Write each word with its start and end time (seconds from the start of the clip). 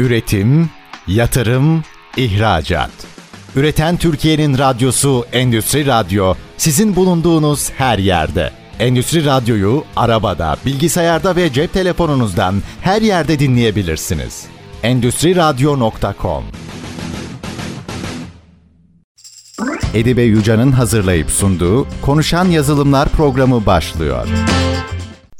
Üretim, 0.00 0.70
yatırım, 1.06 1.84
ihracat. 2.16 2.90
Üreten 3.56 3.96
Türkiye'nin 3.96 4.58
radyosu 4.58 5.26
Endüstri 5.32 5.86
Radyo 5.86 6.34
sizin 6.56 6.96
bulunduğunuz 6.96 7.70
her 7.70 7.98
yerde. 7.98 8.50
Endüstri 8.78 9.24
Radyo'yu 9.24 9.84
arabada, 9.96 10.56
bilgisayarda 10.66 11.36
ve 11.36 11.52
cep 11.52 11.72
telefonunuzdan 11.72 12.62
her 12.80 13.02
yerde 13.02 13.38
dinleyebilirsiniz. 13.38 14.44
Endüstri 14.82 15.36
Radyo.com 15.36 16.44
Edibe 19.94 20.22
Yuca'nın 20.22 20.72
hazırlayıp 20.72 21.30
sunduğu 21.30 21.86
Konuşan 22.02 22.44
Yazılımlar 22.44 23.08
programı 23.08 23.66
başlıyor. 23.66 24.28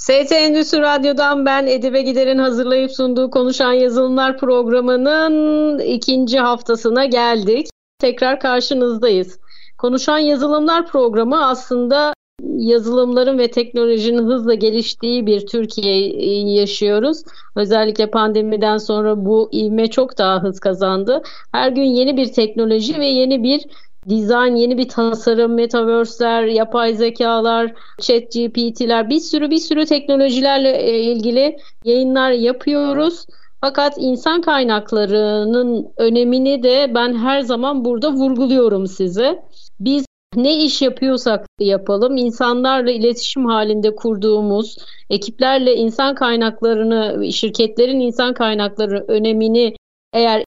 ST 0.01 0.33
Endüstri 0.33 0.81
Radyo'dan 0.81 1.47
ben 1.47 1.67
Edibe 1.67 2.03
Gider'in 2.03 2.39
hazırlayıp 2.39 2.91
sunduğu 2.91 3.31
Konuşan 3.31 3.73
Yazılımlar 3.73 4.39
programının 4.39 5.79
ikinci 5.79 6.39
haftasına 6.39 7.05
geldik. 7.05 7.67
Tekrar 7.99 8.41
karşınızdayız. 8.41 9.39
Konuşan 9.79 10.19
Yazılımlar 10.19 10.87
programı 10.87 11.47
aslında 11.47 12.15
yazılımların 12.43 13.39
ve 13.39 13.51
teknolojinin 13.51 14.27
hızla 14.27 14.55
geliştiği 14.55 15.27
bir 15.27 15.47
Türkiye 15.47 16.09
yaşıyoruz. 16.55 17.23
Özellikle 17.57 18.11
pandemiden 18.11 18.77
sonra 18.77 19.25
bu 19.25 19.51
ivme 19.53 19.87
çok 19.87 20.19
daha 20.19 20.43
hız 20.43 20.61
kazandı. 20.61 21.23
Her 21.53 21.71
gün 21.71 21.85
yeni 21.85 22.17
bir 22.17 22.33
teknoloji 22.33 22.99
ve 22.99 23.07
yeni 23.07 23.43
bir 23.43 23.61
dizayn, 24.09 24.55
yeni 24.55 24.79
bir 24.79 24.89
tasarım, 24.89 25.55
metaverse'ler, 25.55 26.43
yapay 26.43 26.95
zekalar, 26.95 27.73
chat 28.01 28.23
GPT'ler 28.23 29.11
bir 29.11 29.21
sürü 29.21 29.51
bir 29.51 29.59
sürü 29.59 29.87
teknolojilerle 29.87 30.71
e, 30.71 31.01
ilgili 31.01 31.57
yayınlar 31.85 32.31
yapıyoruz. 32.31 33.27
Fakat 33.61 33.95
insan 33.99 34.41
kaynaklarının 34.41 35.89
önemini 35.97 36.63
de 36.63 36.91
ben 36.95 37.15
her 37.15 37.41
zaman 37.41 37.85
burada 37.85 38.13
vurguluyorum 38.13 38.87
size. 38.87 39.43
Biz 39.81 40.05
ne 40.37 40.57
iş 40.65 40.83
yapıyorsak 40.83 41.47
yapalım, 41.59 42.17
insanlarla 42.17 42.91
iletişim 42.91 43.45
halinde 43.45 43.95
kurduğumuz, 43.95 44.77
ekiplerle 45.11 45.75
insan 45.75 46.15
kaynaklarını, 46.15 47.33
şirketlerin 47.33 48.01
insan 48.01 48.35
kaynakları 48.35 49.05
önemini 49.09 49.77
eğer 50.13 50.45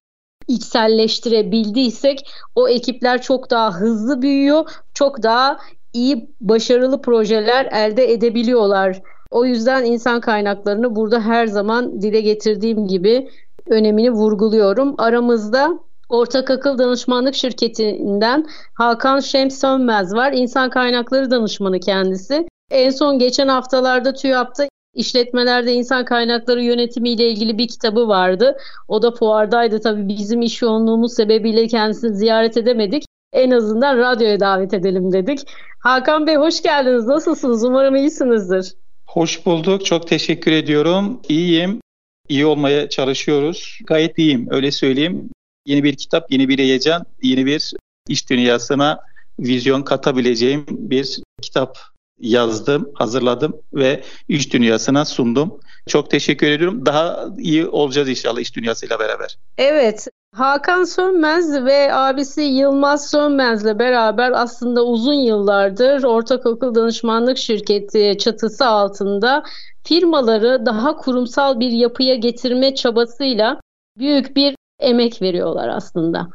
içselleştirebildiysek 0.47 2.29
o 2.55 2.69
ekipler 2.69 3.21
çok 3.21 3.49
daha 3.49 3.73
hızlı 3.73 4.21
büyüyor, 4.21 4.69
çok 4.93 5.23
daha 5.23 5.57
iyi 5.93 6.29
başarılı 6.41 7.01
projeler 7.01 7.65
elde 7.65 8.11
edebiliyorlar. 8.11 9.01
O 9.31 9.45
yüzden 9.45 9.85
insan 9.85 10.21
kaynaklarını 10.21 10.95
burada 10.95 11.21
her 11.21 11.47
zaman 11.47 12.01
dile 12.01 12.21
getirdiğim 12.21 12.87
gibi 12.87 13.29
önemini 13.67 14.11
vurguluyorum. 14.11 14.95
Aramızda 14.97 15.79
Ortak 16.09 16.49
Akıl 16.51 16.77
Danışmanlık 16.77 17.35
Şirketi'nden 17.35 18.47
Hakan 18.73 19.19
Şems 19.19 19.59
Sönmez 19.59 20.13
var. 20.13 20.31
İnsan 20.33 20.69
kaynakları 20.69 21.31
danışmanı 21.31 21.79
kendisi. 21.79 22.47
En 22.71 22.89
son 22.89 23.19
geçen 23.19 23.47
haftalarda 23.47 24.13
TÜYAP'ta 24.13 24.67
işletmelerde 24.93 25.73
insan 25.73 26.05
kaynakları 26.05 26.63
yönetimi 26.63 27.09
ile 27.09 27.29
ilgili 27.29 27.57
bir 27.57 27.67
kitabı 27.67 28.07
vardı. 28.07 28.57
O 28.87 29.01
da 29.01 29.11
fuardaydı 29.11 29.81
tabii 29.81 30.07
bizim 30.07 30.41
iş 30.41 30.61
yoğunluğumuz 30.61 31.13
sebebiyle 31.13 31.67
kendisini 31.67 32.15
ziyaret 32.15 32.57
edemedik. 32.57 33.03
En 33.33 33.51
azından 33.51 33.97
radyoya 33.97 34.39
davet 34.39 34.73
edelim 34.73 35.11
dedik. 35.11 35.39
Hakan 35.79 36.27
Bey 36.27 36.35
hoş 36.35 36.61
geldiniz. 36.61 37.07
Nasılsınız? 37.07 37.63
Umarım 37.63 37.95
iyisinizdir. 37.95 38.73
Hoş 39.05 39.45
bulduk. 39.45 39.85
Çok 39.85 40.07
teşekkür 40.07 40.51
ediyorum. 40.51 41.21
İyiyim. 41.29 41.81
İyi 42.29 42.45
olmaya 42.45 42.89
çalışıyoruz. 42.89 43.79
Gayet 43.87 44.17
iyiyim. 44.17 44.47
Öyle 44.51 44.71
söyleyeyim. 44.71 45.29
Yeni 45.65 45.83
bir 45.83 45.95
kitap, 45.95 46.31
yeni 46.31 46.49
bir 46.49 46.59
heyecan, 46.59 47.05
yeni 47.21 47.45
bir 47.45 47.73
iş 48.07 48.29
dünyasına 48.29 48.99
vizyon 49.39 49.81
katabileceğim 49.81 50.65
bir 50.69 51.19
kitap 51.41 51.77
yazdım, 52.23 52.91
hazırladım 52.93 53.55
ve 53.73 54.03
iş 54.27 54.53
dünyasına 54.53 55.05
sundum. 55.05 55.59
Çok 55.87 56.09
teşekkür 56.09 56.47
ediyorum. 56.47 56.85
Daha 56.85 57.25
iyi 57.37 57.67
olacağız 57.67 58.09
inşallah 58.09 58.39
iş 58.39 58.55
dünyasıyla 58.55 58.99
beraber. 58.99 59.37
Evet, 59.57 60.07
Hakan 60.35 60.83
Sönmez 60.83 61.65
ve 61.65 61.93
abisi 61.93 62.41
Yılmaz 62.41 63.09
Sönmez'le 63.09 63.79
beraber 63.79 64.31
aslında 64.31 64.85
uzun 64.85 65.13
yıllardır 65.13 66.03
Ortak 66.03 66.45
Akıl 66.45 66.75
Danışmanlık 66.75 67.37
Şirketi 67.37 68.17
çatısı 68.19 68.65
altında 68.65 69.43
firmaları 69.83 70.65
daha 70.65 70.95
kurumsal 70.95 71.59
bir 71.59 71.71
yapıya 71.71 72.15
getirme 72.15 72.75
çabasıyla 72.75 73.59
büyük 73.97 74.35
bir 74.35 74.55
emek 74.79 75.21
veriyorlar 75.21 75.67
aslında. 75.69 76.27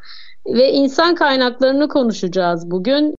Ve 0.47 0.72
insan 0.72 1.15
kaynaklarını 1.15 1.88
konuşacağız 1.88 2.70
bugün. 2.70 3.15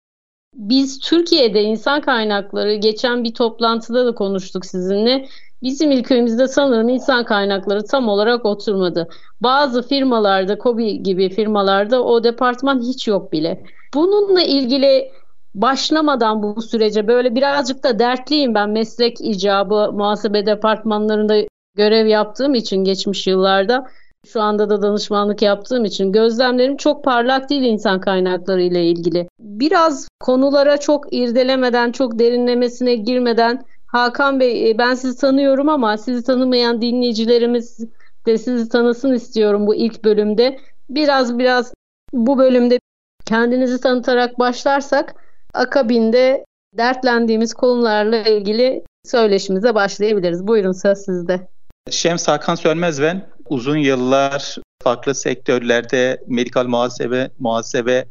Biz 0.54 1.00
Türkiye'de 1.00 1.64
insan 1.64 2.02
kaynakları 2.02 2.76
geçen 2.76 3.24
bir 3.24 3.34
toplantıda 3.34 4.06
da 4.06 4.16
konuştuk 4.16 4.66
sizinle. 4.66 5.26
Bizim 5.64 5.92
ülkemizde 5.92 6.48
sanırım 6.48 6.90
insan 6.90 7.26
kaynakları 7.26 7.86
tam 7.86 8.08
olarak 8.08 8.46
oturmadı. 8.46 9.08
Bazı 9.42 9.88
firmalarda, 9.88 10.58
Kobi 10.58 11.04
gibi 11.04 11.30
firmalarda 11.30 12.04
o 12.04 12.24
departman 12.24 12.82
hiç 12.82 13.08
yok 13.08 13.32
bile. 13.32 13.64
Bununla 13.94 14.42
ilgili 14.42 15.12
başlamadan 15.56 16.44
bu 16.44 16.62
sürece 16.62 17.08
böyle 17.08 17.36
birazcık 17.36 17.84
da 17.84 18.00
dertliyim 18.00 18.56
ben 18.56 18.70
meslek 18.70 19.22
icabı 19.22 19.92
muhasebe 19.94 20.46
departmanlarında 20.46 21.36
görev 21.76 22.08
yaptığım 22.08 22.56
için 22.56 22.84
geçmiş 22.84 23.28
yıllarda. 23.28 23.86
Şu 24.28 24.42
anda 24.42 24.70
da 24.70 24.82
danışmanlık 24.82 25.42
yaptığım 25.42 25.86
için 25.86 26.12
gözlemlerim 26.12 26.78
çok 26.78 27.04
parlak 27.04 27.50
değil 27.50 27.64
insan 27.64 28.02
kaynakları 28.02 28.62
ile 28.62 28.86
ilgili. 28.86 29.29
Biraz 29.60 30.08
konulara 30.20 30.78
çok 30.78 31.14
irdelemeden, 31.14 31.92
çok 31.92 32.20
derinlemesine 32.20 32.96
girmeden 32.96 33.66
Hakan 33.88 34.40
Bey 34.40 34.72
e, 34.72 34.78
ben 34.78 34.94
sizi 34.96 35.20
tanıyorum 35.20 35.70
ama 35.70 35.98
sizi 35.98 36.24
tanımayan 36.24 36.82
dinleyicilerimiz 36.82 37.80
de 38.26 38.38
sizi 38.38 38.70
tanısın 38.70 39.14
istiyorum 39.14 39.68
bu 39.68 39.76
ilk 39.76 40.04
bölümde. 40.04 40.60
Biraz 40.90 41.40
biraz 41.40 41.74
bu 42.14 42.38
bölümde 42.38 42.80
kendinizi 43.26 43.82
tanıtarak 43.82 44.40
başlarsak 44.40 45.16
akabinde 45.54 46.46
dertlendiğimiz 46.78 47.54
konularla 47.54 48.18
ilgili 48.18 48.84
söyleşimize 49.06 49.76
başlayabiliriz. 49.76 50.48
Buyurun 50.48 50.72
söz 50.72 50.98
sizde. 50.98 51.48
Şems 51.90 52.28
Hakan 52.28 52.56
Sönmez 52.56 53.02
ben. 53.02 53.30
Uzun 53.50 53.78
yıllar 53.78 54.58
farklı 54.84 55.16
sektörlerde 55.16 56.24
medikal 56.28 56.66
muhasebe, 56.66 57.32
muhasebe, 57.40 58.06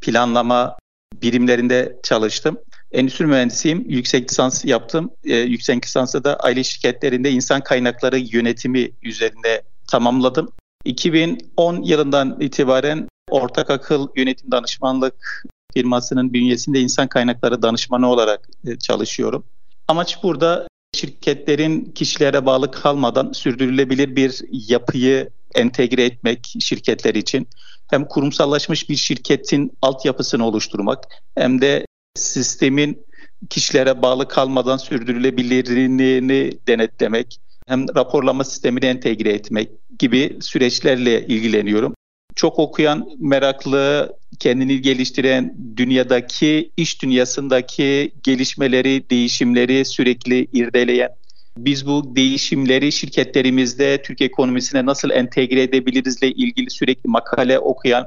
planlama 0.00 0.79
birimlerinde 1.14 1.96
çalıştım. 2.02 2.58
Endüstri 2.92 3.26
mühendisiyim. 3.26 3.84
Yüksek 3.88 4.30
lisans 4.30 4.64
yaptım. 4.64 5.10
Ee, 5.24 5.36
yüksek 5.36 5.84
lisansı 5.84 6.24
da 6.24 6.36
aile 6.36 6.64
şirketlerinde 6.64 7.30
insan 7.30 7.60
kaynakları 7.60 8.18
yönetimi 8.18 8.90
üzerinde 9.02 9.62
tamamladım. 9.90 10.52
2010 10.84 11.82
yılından 11.82 12.40
itibaren 12.40 13.08
Ortak 13.30 13.70
Akıl 13.70 14.08
Yönetim 14.16 14.50
Danışmanlık 14.50 15.44
firmasının 15.74 16.32
bünyesinde 16.32 16.80
insan 16.80 17.08
kaynakları 17.08 17.62
danışmanı 17.62 18.10
olarak 18.10 18.48
e, 18.66 18.78
çalışıyorum. 18.78 19.44
Amaç 19.88 20.22
burada 20.22 20.68
şirketlerin 20.94 21.84
kişilere 21.84 22.46
bağlı 22.46 22.70
kalmadan 22.70 23.32
sürdürülebilir 23.32 24.16
bir 24.16 24.40
yapıyı 24.50 25.30
entegre 25.54 26.04
etmek 26.04 26.54
şirketler 26.60 27.14
için 27.14 27.48
hem 27.90 28.04
kurumsallaşmış 28.04 28.88
bir 28.88 28.96
şirketin 28.96 29.72
altyapısını 29.82 30.46
oluşturmak 30.46 31.04
hem 31.34 31.60
de 31.60 31.86
sistemin 32.14 33.06
kişilere 33.50 34.02
bağlı 34.02 34.28
kalmadan 34.28 34.76
sürdürülebilirliğini 34.76 36.52
denetlemek 36.68 37.40
hem 37.66 37.94
raporlama 37.94 38.44
sistemini 38.44 38.84
entegre 38.84 39.32
etmek 39.32 39.70
gibi 39.98 40.36
süreçlerle 40.40 41.26
ilgileniyorum. 41.26 41.94
Çok 42.36 42.58
okuyan, 42.58 43.08
meraklı, 43.18 44.16
kendini 44.38 44.80
geliştiren 44.80 45.56
dünyadaki, 45.76 46.70
iş 46.76 47.02
dünyasındaki 47.02 48.12
gelişmeleri, 48.22 49.10
değişimleri 49.10 49.84
sürekli 49.84 50.46
irdeleyen, 50.52 51.10
biz 51.58 51.86
bu 51.86 52.16
değişimleri 52.16 52.92
şirketlerimizde 52.92 54.02
Türkiye 54.02 54.28
ekonomisine 54.28 54.86
nasıl 54.86 55.10
entegre 55.10 55.62
edebilirizle 55.62 56.30
ilgili 56.30 56.70
sürekli 56.70 57.08
makale 57.08 57.58
okuyan, 57.58 58.06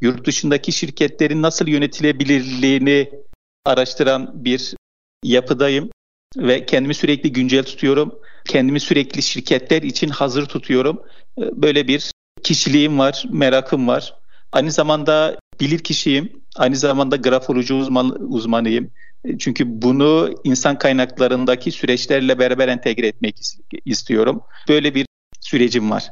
yurt 0.00 0.26
dışındaki 0.26 0.72
şirketlerin 0.72 1.42
nasıl 1.42 1.68
yönetilebilirliğini 1.68 3.10
araştıran 3.64 4.44
bir 4.44 4.74
yapıdayım 5.24 5.90
ve 6.36 6.66
kendimi 6.66 6.94
sürekli 6.94 7.32
güncel 7.32 7.64
tutuyorum. 7.64 8.14
Kendimi 8.44 8.80
sürekli 8.80 9.22
şirketler 9.22 9.82
için 9.82 10.08
hazır 10.08 10.46
tutuyorum. 10.46 11.02
Böyle 11.38 11.88
bir 11.88 12.10
kişiliğim 12.42 12.98
var, 12.98 13.24
merakım 13.30 13.88
var. 13.88 14.14
Aynı 14.52 14.70
zamanda 14.70 15.38
bilir 15.60 15.78
kişiyim. 15.78 16.32
Aynı 16.56 16.76
zamanda 16.76 17.16
grafoloji 17.16 17.74
uzman, 17.74 18.32
uzmanıyım. 18.32 18.90
Çünkü 19.38 19.82
bunu 19.82 20.34
insan 20.44 20.78
kaynaklarındaki 20.78 21.70
süreçlerle 21.70 22.38
beraber 22.38 22.68
entegre 22.68 23.06
etmek 23.06 23.36
istiyorum. 23.84 24.42
Böyle 24.68 24.94
bir 24.94 25.06
sürecim 25.40 25.90
var. 25.90 26.08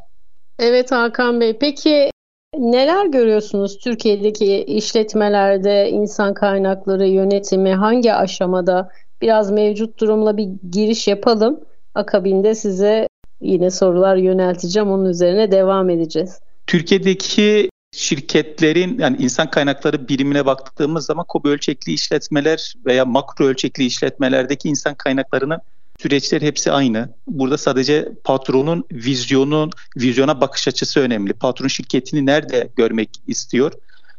Evet 0.58 0.92
Hakan 0.92 1.40
Bey. 1.40 1.58
Peki 1.58 2.10
neler 2.58 3.06
görüyorsunuz 3.06 3.78
Türkiye'deki 3.78 4.64
işletmelerde 4.64 5.90
insan 5.90 6.34
kaynakları 6.34 7.06
yönetimi 7.06 7.74
hangi 7.74 8.12
aşamada? 8.12 8.90
Biraz 9.22 9.50
mevcut 9.50 10.00
durumla 10.00 10.36
bir 10.36 10.48
giriş 10.70 11.08
yapalım. 11.08 11.60
Akabinde 11.94 12.54
size 12.54 13.08
yine 13.40 13.70
sorular 13.70 14.16
yönelteceğim. 14.16 14.90
Onun 14.90 15.04
üzerine 15.04 15.52
devam 15.52 15.90
edeceğiz. 15.90 16.40
Türkiye'deki 16.66 17.68
şirketlerin 17.92 18.98
yani 18.98 19.16
insan 19.20 19.50
kaynakları 19.50 20.08
birimine 20.08 20.46
baktığımız 20.46 21.06
zaman 21.06 21.24
KOBİ 21.28 21.48
ölçekli 21.48 21.92
işletmeler 21.92 22.74
veya 22.86 23.04
makro 23.04 23.44
ölçekli 23.44 23.84
işletmelerdeki 23.84 24.68
insan 24.68 24.94
kaynaklarının 24.94 25.58
süreçleri 26.02 26.46
hepsi 26.46 26.72
aynı. 26.72 27.08
Burada 27.26 27.58
sadece 27.58 28.08
patronun 28.24 28.84
vizyonun 28.92 29.70
vizyona 29.96 30.40
bakış 30.40 30.68
açısı 30.68 31.00
önemli. 31.00 31.32
Patron 31.32 31.68
şirketini 31.68 32.26
nerede 32.26 32.68
görmek 32.76 33.10
istiyor? 33.26 33.72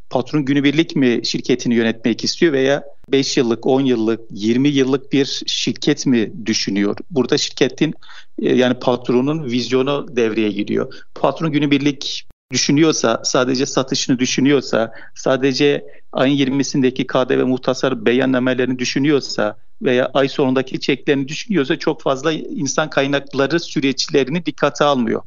Patron 0.09 0.45
günübirlik 0.45 0.95
mi 0.95 1.19
şirketini 1.23 1.75
yönetmek 1.75 2.23
istiyor 2.23 2.53
veya 2.53 2.83
5 3.09 3.37
yıllık, 3.37 3.67
10 3.67 3.81
yıllık, 3.81 4.21
20 4.31 4.69
yıllık 4.69 5.13
bir 5.13 5.43
şirket 5.47 6.05
mi 6.05 6.45
düşünüyor? 6.45 6.97
Burada 7.11 7.37
şirketin 7.37 7.93
e, 8.41 8.55
yani 8.55 8.73
patronun 8.73 9.43
vizyonu 9.43 10.07
devreye 10.15 10.51
giriyor. 10.51 10.93
Patron 11.15 11.51
günübirlik 11.51 12.25
düşünüyorsa, 12.51 13.21
sadece 13.23 13.65
satışını 13.65 14.19
düşünüyorsa, 14.19 14.93
sadece 15.15 15.85
ayın 16.11 16.37
20'sindeki 16.37 17.07
KDV 17.07 17.45
muhtasar 17.45 18.05
beyannamelerini 18.05 18.79
düşünüyorsa 18.79 19.57
veya 19.81 20.11
ay 20.13 20.29
sonundaki 20.29 20.79
çeklerini 20.79 21.27
düşünüyorsa 21.27 21.79
çok 21.79 22.01
fazla 22.01 22.31
insan 22.31 22.89
kaynakları 22.89 23.59
süreçlerini 23.59 24.45
dikkate 24.45 24.83
almıyor. 24.83 25.21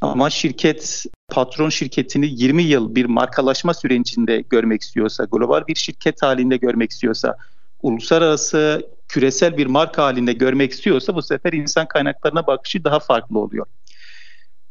Ama 0.00 0.30
şirket 0.30 1.04
patron 1.28 1.68
şirketini 1.68 2.26
20 2.26 2.62
yıl 2.62 2.94
bir 2.94 3.04
markalaşma 3.04 3.74
sürecinde 3.74 4.44
görmek 4.50 4.82
istiyorsa, 4.82 5.24
global 5.24 5.66
bir 5.66 5.74
şirket 5.74 6.22
halinde 6.22 6.56
görmek 6.56 6.90
istiyorsa, 6.90 7.36
uluslararası 7.82 8.88
küresel 9.08 9.56
bir 9.56 9.66
marka 9.66 10.04
halinde 10.04 10.32
görmek 10.32 10.72
istiyorsa 10.72 11.14
bu 11.14 11.22
sefer 11.22 11.52
insan 11.52 11.88
kaynaklarına 11.88 12.46
bakışı 12.46 12.84
daha 12.84 13.00
farklı 13.00 13.38
oluyor. 13.38 13.66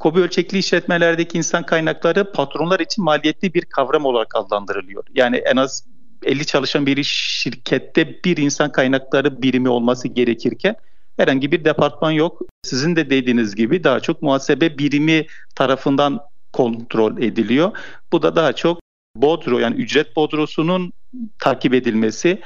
KOBİ 0.02 0.20
ölçekli 0.20 0.58
işletmelerdeki 0.58 1.38
insan 1.38 1.66
kaynakları 1.66 2.32
patronlar 2.32 2.80
için 2.80 3.04
maliyetli 3.04 3.54
bir 3.54 3.66
kavram 3.66 4.06
olarak 4.06 4.36
adlandırılıyor. 4.36 5.04
Yani 5.14 5.38
en 5.38 5.56
az 5.56 5.84
50 6.24 6.46
çalışan 6.46 6.86
bir 6.86 7.04
şirkette 7.04 8.24
bir 8.26 8.38
insan 8.38 8.72
kaynakları 8.72 9.42
birimi 9.42 9.70
olması 9.70 10.08
gerekirken 10.08 10.76
herhangi 11.18 11.52
bir 11.52 11.66
departman 11.66 12.12
yok. 12.12 12.42
Sizin 12.64 12.96
de 12.96 13.10
dediğiniz 13.10 13.56
gibi 13.56 13.84
daha 13.84 14.00
çok 14.00 14.22
muhasebe 14.22 14.78
birimi 14.78 15.26
tarafından 15.56 16.20
kontrol 16.54 17.18
ediliyor. 17.18 17.72
Bu 18.12 18.22
da 18.22 18.36
daha 18.36 18.54
çok 18.54 18.80
bodro 19.16 19.60
yani 19.60 19.76
ücret 19.76 20.16
bodrosunun 20.16 20.94
takip 21.40 21.74
edilmesi, 21.74 22.42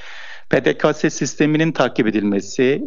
PDKS 0.49 1.13
sisteminin 1.13 1.71
takip 1.71 2.07
edilmesi 2.07 2.83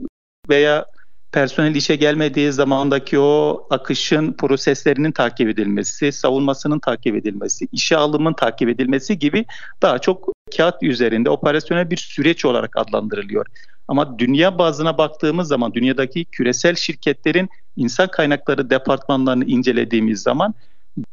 veya 0.49 0.87
personel 1.33 1.75
işe 1.75 1.97
gelmediği 1.97 2.53
zamandaki 2.53 3.19
o 3.19 3.67
akışın 3.71 4.33
proseslerinin 4.33 5.13
takip 5.13 5.49
edilmesi, 5.49 6.13
savunmasının 6.13 6.79
takip 6.79 7.17
edilmesi, 7.17 7.69
işe 7.73 7.97
alımın 7.97 8.33
takip 8.33 8.69
edilmesi 8.69 9.19
gibi 9.19 9.45
daha 9.83 9.99
çok 9.99 10.29
kağıt 10.57 10.83
üzerinde 10.83 11.31
operasyonel 11.31 11.91
bir 11.91 11.97
süreç 11.97 12.45
olarak 12.45 12.77
adlandırılıyor. 12.77 13.47
Ama 13.89 14.19
dünya 14.19 14.59
bazına 14.59 14.99
baktığımız 14.99 15.49
zaman 15.49 15.75
dünyadaki 15.75 16.25
küresel 16.25 16.75
şirketlerin 16.75 17.49
insan 17.77 18.09
kaynakları 18.09 18.71
departmanlarını 18.71 19.45
incelediğimiz 19.45 20.23
zaman 20.23 20.55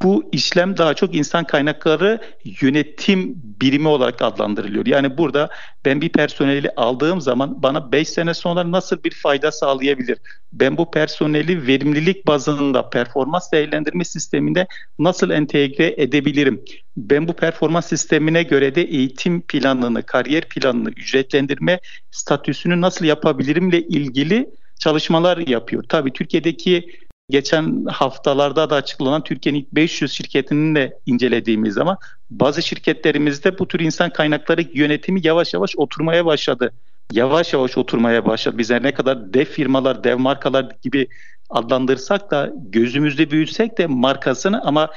bu 0.01 0.29
işlem 0.31 0.77
daha 0.77 0.93
çok 0.93 1.15
insan 1.15 1.43
kaynakları 1.43 2.21
yönetim 2.61 3.33
birimi 3.61 3.87
olarak 3.87 4.21
adlandırılıyor. 4.21 4.85
Yani 4.85 5.17
burada 5.17 5.49
ben 5.85 6.01
bir 6.01 6.09
personeli 6.09 6.69
aldığım 6.75 7.21
zaman 7.21 7.63
bana 7.63 7.91
5 7.91 8.09
sene 8.09 8.33
sonra 8.33 8.71
nasıl 8.71 9.03
bir 9.03 9.11
fayda 9.11 9.51
sağlayabilir? 9.51 10.17
Ben 10.53 10.77
bu 10.77 10.91
personeli 10.91 11.67
verimlilik 11.67 12.27
bazında 12.27 12.89
performans 12.89 13.51
değerlendirme 13.51 14.05
sisteminde 14.05 14.67
nasıl 14.99 15.29
entegre 15.29 15.95
edebilirim? 15.97 16.65
Ben 16.97 17.27
bu 17.27 17.33
performans 17.33 17.85
sistemine 17.85 18.43
göre 18.43 18.75
de 18.75 18.81
eğitim 18.81 19.41
planını, 19.41 20.03
kariyer 20.03 20.49
planını, 20.49 20.89
ücretlendirme 20.89 21.79
statüsünü 22.11 22.81
nasıl 22.81 23.05
yapabilirimle 23.05 23.81
ilgili 23.81 24.49
çalışmalar 24.79 25.37
yapıyor. 25.37 25.83
Tabii 25.89 26.13
Türkiye'deki 26.13 26.87
geçen 27.29 27.85
haftalarda 27.85 28.69
da 28.69 28.75
açıklanan 28.75 29.23
Türkiye'nin 29.23 29.59
ilk 29.59 29.71
500 29.71 30.13
şirketini 30.13 30.75
de 30.75 30.99
incelediğimiz 31.05 31.73
zaman 31.73 31.97
bazı 32.29 32.61
şirketlerimizde 32.61 33.59
bu 33.59 33.67
tür 33.67 33.79
insan 33.79 34.09
kaynakları 34.09 34.61
yönetimi 34.73 35.19
yavaş 35.23 35.53
yavaş 35.53 35.73
oturmaya 35.77 36.25
başladı. 36.25 36.71
Yavaş 37.11 37.53
yavaş 37.53 37.77
oturmaya 37.77 38.25
başladı. 38.25 38.57
Bizler 38.57 38.83
ne 38.83 38.93
kadar 38.93 39.33
dev 39.33 39.45
firmalar, 39.45 40.03
dev 40.03 40.17
markalar 40.17 40.71
gibi 40.81 41.07
adlandırsak 41.49 42.31
da 42.31 42.51
gözümüzde 42.55 43.31
büyütsek 43.31 43.77
de 43.77 43.87
markasını 43.87 44.61
ama 44.63 44.89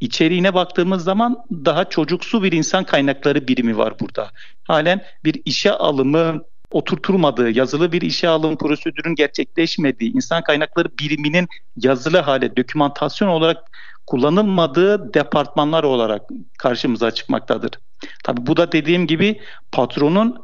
içeriğine 0.00 0.54
baktığımız 0.54 1.04
zaman 1.04 1.44
daha 1.50 1.84
çocuksu 1.84 2.42
bir 2.42 2.52
insan 2.52 2.84
kaynakları 2.84 3.48
birimi 3.48 3.76
var 3.78 4.00
burada. 4.00 4.30
Halen 4.64 5.00
bir 5.24 5.42
işe 5.44 5.72
alımı 5.72 6.44
oturtulmadığı, 6.74 7.50
yazılı 7.50 7.92
bir 7.92 8.02
işe 8.02 8.28
alım 8.28 8.56
prosedürün 8.56 9.14
gerçekleşmediği, 9.14 10.12
insan 10.12 10.42
kaynakları 10.42 10.88
biriminin 10.98 11.48
yazılı 11.76 12.18
hale, 12.18 12.56
dokümantasyon 12.56 13.28
olarak 13.28 13.58
kullanılmadığı 14.06 15.14
departmanlar 15.14 15.84
olarak 15.84 16.22
karşımıza 16.58 17.10
çıkmaktadır. 17.10 17.70
Tabi 18.24 18.46
bu 18.46 18.56
da 18.56 18.72
dediğim 18.72 19.06
gibi 19.06 19.40
patronun 19.72 20.36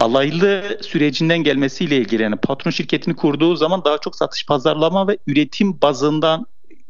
alaylı 0.00 0.78
sürecinden 0.82 1.38
gelmesiyle 1.38 1.96
ilgili. 1.96 2.22
Yani 2.22 2.36
patron 2.36 2.70
şirketini 2.70 3.16
kurduğu 3.16 3.56
zaman 3.56 3.84
daha 3.84 3.98
çok 3.98 4.16
satış 4.16 4.46
pazarlama 4.46 5.08
ve 5.08 5.18
üretim 5.26 5.80
bazından 5.82 6.46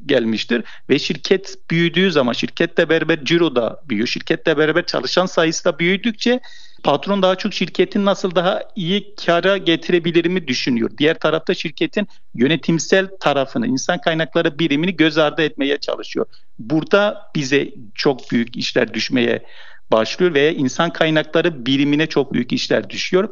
gelmiştir 0.06 0.64
ve 0.90 0.98
şirket 0.98 1.56
büyüdüğü 1.70 2.12
zaman 2.12 2.32
şirketle 2.32 2.88
beraber 2.88 3.24
ciro 3.24 3.56
da 3.56 3.80
büyüyor. 3.88 4.08
Şirketle 4.08 4.58
beraber 4.58 4.86
çalışan 4.86 5.26
sayısı 5.26 5.64
da 5.64 5.78
büyüdükçe 5.78 6.40
patron 6.86 7.22
daha 7.22 7.36
çok 7.36 7.54
şirketin 7.54 8.04
nasıl 8.04 8.34
daha 8.34 8.62
iyi 8.76 9.14
kara 9.26 9.56
getirebilirimi 9.56 10.48
düşünüyor. 10.48 10.90
Diğer 10.98 11.18
tarafta 11.18 11.54
şirketin 11.54 12.08
yönetimsel 12.34 13.08
tarafını, 13.20 13.66
insan 13.66 14.00
kaynakları 14.00 14.58
birimini 14.58 14.96
göz 14.96 15.18
ardı 15.18 15.42
etmeye 15.42 15.78
çalışıyor. 15.78 16.26
Burada 16.58 17.30
bize 17.36 17.74
çok 17.94 18.30
büyük 18.30 18.56
işler 18.56 18.94
düşmeye 18.94 19.42
başlıyor 19.92 20.34
veya 20.34 20.50
insan 20.50 20.90
kaynakları 20.90 21.66
birimine 21.66 22.06
çok 22.06 22.32
büyük 22.32 22.52
işler 22.52 22.90
düşüyor. 22.90 23.28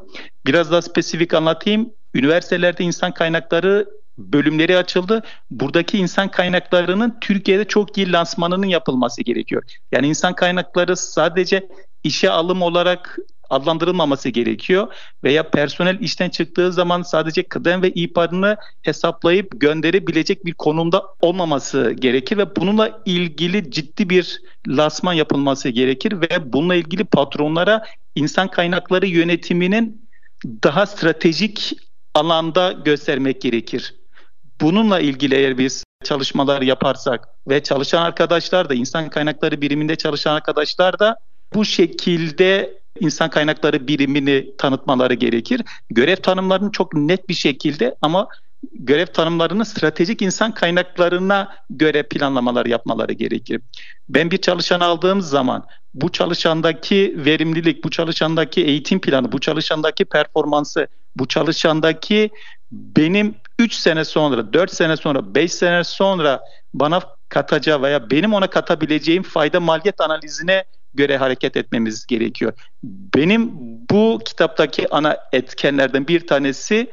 Biraz 0.46 0.70
daha 0.70 0.82
spesifik 0.82 1.34
anlatayım. 1.34 1.90
Üniversitelerde 2.14 2.84
insan 2.84 3.12
kaynakları 3.12 3.87
bölümleri 4.18 4.76
açıldı. 4.76 5.23
Buradaki 5.50 5.99
insan 5.99 6.30
kaynaklarının 6.30 7.18
Türkiye'de 7.20 7.64
çok 7.64 7.99
iyi 7.99 8.12
lansmanının 8.12 8.66
yapılması 8.66 9.23
gerekiyor. 9.23 9.62
Yani 9.92 10.06
insan 10.06 10.34
kaynakları 10.34 10.96
sadece 10.96 11.68
işe 12.04 12.30
alım 12.30 12.62
olarak 12.62 13.18
adlandırılmaması 13.50 14.28
gerekiyor 14.28 14.94
veya 15.24 15.50
personel 15.50 16.00
işten 16.00 16.30
çıktığı 16.30 16.72
zaman 16.72 17.02
sadece 17.02 17.42
kıdem 17.42 17.82
ve 17.82 17.90
iparını 17.90 18.56
hesaplayıp 18.82 19.60
gönderebilecek 19.60 20.44
bir 20.44 20.54
konumda 20.54 21.04
olmaması 21.20 21.90
gerekir 21.90 22.38
ve 22.38 22.56
bununla 22.56 23.02
ilgili 23.04 23.70
ciddi 23.70 24.10
bir 24.10 24.40
lasman 24.68 25.12
yapılması 25.12 25.68
gerekir 25.68 26.20
ve 26.20 26.52
bununla 26.52 26.74
ilgili 26.74 27.04
patronlara 27.04 27.84
insan 28.14 28.48
kaynakları 28.48 29.06
yönetiminin 29.06 30.08
daha 30.44 30.86
stratejik 30.86 31.72
alanda 32.14 32.72
göstermek 32.72 33.40
gerekir. 33.40 33.94
Bununla 34.60 35.00
ilgili 35.00 35.34
eğer 35.34 35.58
biz 35.58 35.84
çalışmalar 36.04 36.62
yaparsak 36.62 37.28
ve 37.48 37.62
çalışan 37.62 38.02
arkadaşlar 38.02 38.68
da 38.68 38.74
insan 38.74 39.10
kaynakları 39.10 39.60
biriminde 39.60 39.96
çalışan 39.96 40.34
arkadaşlar 40.34 40.98
da 40.98 41.16
bu 41.54 41.64
şekilde 41.64 42.78
insan 43.00 43.30
kaynakları 43.30 43.88
birimini 43.88 44.56
tanıtmaları 44.58 45.14
gerekir. 45.14 45.62
Görev 45.90 46.16
tanımlarını 46.16 46.72
çok 46.72 46.94
net 46.94 47.28
bir 47.28 47.34
şekilde 47.34 47.94
ama 48.02 48.28
görev 48.72 49.06
tanımlarını 49.06 49.64
stratejik 49.64 50.22
insan 50.22 50.54
kaynaklarına 50.54 51.56
göre 51.70 52.02
planlamalar 52.02 52.66
yapmaları 52.66 53.12
gerekir. 53.12 53.60
Ben 54.08 54.30
bir 54.30 54.38
çalışan 54.38 54.80
aldığım 54.80 55.20
zaman 55.20 55.66
bu 55.94 56.12
çalışandaki 56.12 57.14
verimlilik, 57.16 57.84
bu 57.84 57.90
çalışandaki 57.90 58.64
eğitim 58.64 59.00
planı, 59.00 59.32
bu 59.32 59.40
çalışandaki 59.40 60.04
performansı, 60.04 60.88
bu 61.16 61.28
çalışandaki 61.28 62.30
benim 62.72 63.34
3 63.58 63.74
sene 63.74 64.04
sonra, 64.04 64.52
4 64.52 64.72
sene 64.72 64.96
sonra, 64.96 65.34
5 65.34 65.52
sene 65.52 65.84
sonra 65.84 66.40
bana 66.74 67.00
katacağı 67.28 67.82
veya 67.82 68.10
benim 68.10 68.34
ona 68.34 68.46
katabileceğim 68.46 69.22
fayda 69.22 69.60
maliyet 69.60 70.00
analizine 70.00 70.64
göre 70.94 71.16
hareket 71.16 71.56
etmemiz 71.56 72.06
gerekiyor. 72.06 72.52
Benim 72.84 73.52
bu 73.90 74.20
kitaptaki 74.24 74.94
ana 74.94 75.16
etkenlerden 75.32 76.08
bir 76.08 76.26
tanesi 76.26 76.90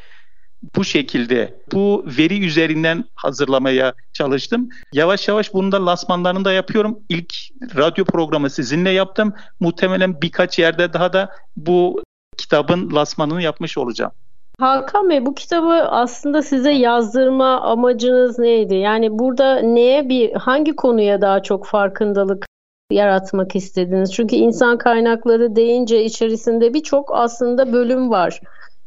bu 0.76 0.84
şekilde 0.84 1.54
bu 1.72 2.06
veri 2.18 2.46
üzerinden 2.46 3.04
hazırlamaya 3.16 3.94
çalıştım. 4.14 4.70
Yavaş 4.94 5.28
yavaş 5.28 5.54
bunu 5.54 5.72
da 5.72 5.86
lansmanlarını 5.86 6.46
da 6.46 6.52
yapıyorum. 6.52 7.00
İlk 7.10 7.34
radyo 7.76 8.06
programı 8.06 8.50
sizinle 8.50 8.90
yaptım. 8.90 9.34
Muhtemelen 9.60 10.22
birkaç 10.22 10.60
yerde 10.60 10.94
daha 10.94 11.14
da 11.14 11.30
bu 11.58 12.04
kitabın 12.38 12.96
lansmanını 12.96 13.42
yapmış 13.42 13.78
olacağım. 13.78 14.12
Hakan 14.60 15.10
Bey 15.10 15.26
bu 15.26 15.36
kitabı 15.36 15.74
aslında 15.74 16.42
size 16.42 16.72
yazdırma 16.72 17.62
amacınız 17.62 18.40
neydi? 18.40 18.76
Yani 18.76 19.20
burada 19.20 19.60
neye 19.60 20.10
bir 20.10 20.34
hangi 20.34 20.76
konuya 20.76 21.22
daha 21.22 21.44
çok 21.44 21.68
farkındalık 21.68 22.46
yaratmak 22.92 23.56
istediniz? 23.56 24.14
Çünkü 24.14 24.36
insan 24.36 24.78
kaynakları 24.78 25.56
deyince 25.56 26.04
içerisinde 26.04 26.74
birçok 26.74 27.10
aslında 27.14 27.74
bölüm 27.74 28.10
var. 28.10 28.40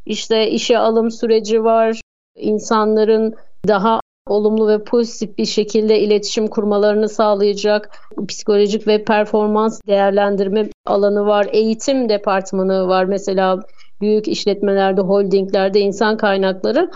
İşte 0.07 0.51
işe 0.51 0.79
alım 0.79 1.11
süreci 1.11 1.65
var. 1.65 2.01
İnsanların 2.37 3.35
daha 3.69 4.01
olumlu 4.27 4.69
ve 4.69 4.85
pozitif 4.85 5.39
bir 5.39 5.45
şekilde 5.45 6.01
iletişim 6.01 6.47
kurmalarını 6.47 7.09
sağlayacak 7.09 7.91
psikolojik 8.29 8.87
ve 8.87 9.05
performans 9.05 9.81
değerlendirme 9.87 10.69
alanı 10.87 11.27
var. 11.27 11.47
Eğitim 11.53 12.09
departmanı 12.09 12.89
var. 12.89 13.05
Mesela 13.05 13.61
büyük 14.01 14.29
işletmelerde, 14.29 15.01
holdinglerde 15.01 15.81
insan 15.81 16.17
kaynakları 16.17 16.91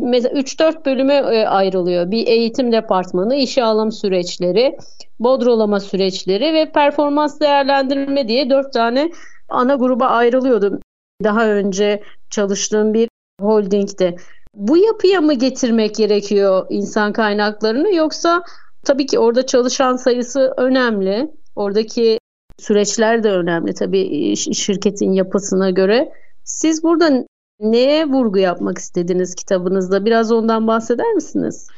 mesela 0.00 0.40
3-4 0.40 0.84
bölüme 0.84 1.14
e, 1.14 1.46
ayrılıyor. 1.46 2.10
Bir 2.10 2.26
eğitim 2.26 2.72
departmanı, 2.72 3.34
işe 3.34 3.64
alım 3.64 3.92
süreçleri, 3.92 4.76
bodrolama 5.20 5.80
süreçleri 5.80 6.54
ve 6.54 6.72
performans 6.72 7.40
değerlendirme 7.40 8.28
diye 8.28 8.50
4 8.50 8.72
tane 8.72 9.10
ana 9.48 9.74
gruba 9.74 10.06
ayrılıyordu. 10.06 10.80
Daha 11.24 11.46
önce 11.46 12.02
çalıştığım 12.30 12.94
bir 12.94 13.08
holdingde. 13.40 14.16
Bu 14.54 14.76
yapıya 14.76 15.20
mı 15.20 15.34
getirmek 15.34 15.94
gerekiyor 15.94 16.66
insan 16.70 17.12
kaynaklarını 17.12 17.94
yoksa 17.94 18.42
tabii 18.84 19.06
ki 19.06 19.18
orada 19.18 19.46
çalışan 19.46 19.96
sayısı 19.96 20.54
önemli. 20.56 21.30
Oradaki 21.56 22.18
süreçler 22.58 23.22
de 23.22 23.30
önemli 23.30 23.74
tabii 23.74 24.36
şirketin 24.36 25.12
yapısına 25.12 25.70
göre. 25.70 26.12
Siz 26.44 26.82
burada 26.82 27.26
neye 27.60 28.06
vurgu 28.06 28.38
yapmak 28.38 28.78
istediniz 28.78 29.34
kitabınızda? 29.34 30.04
Biraz 30.04 30.32
ondan 30.32 30.66
bahseder 30.66 31.12
misiniz? 31.12 31.68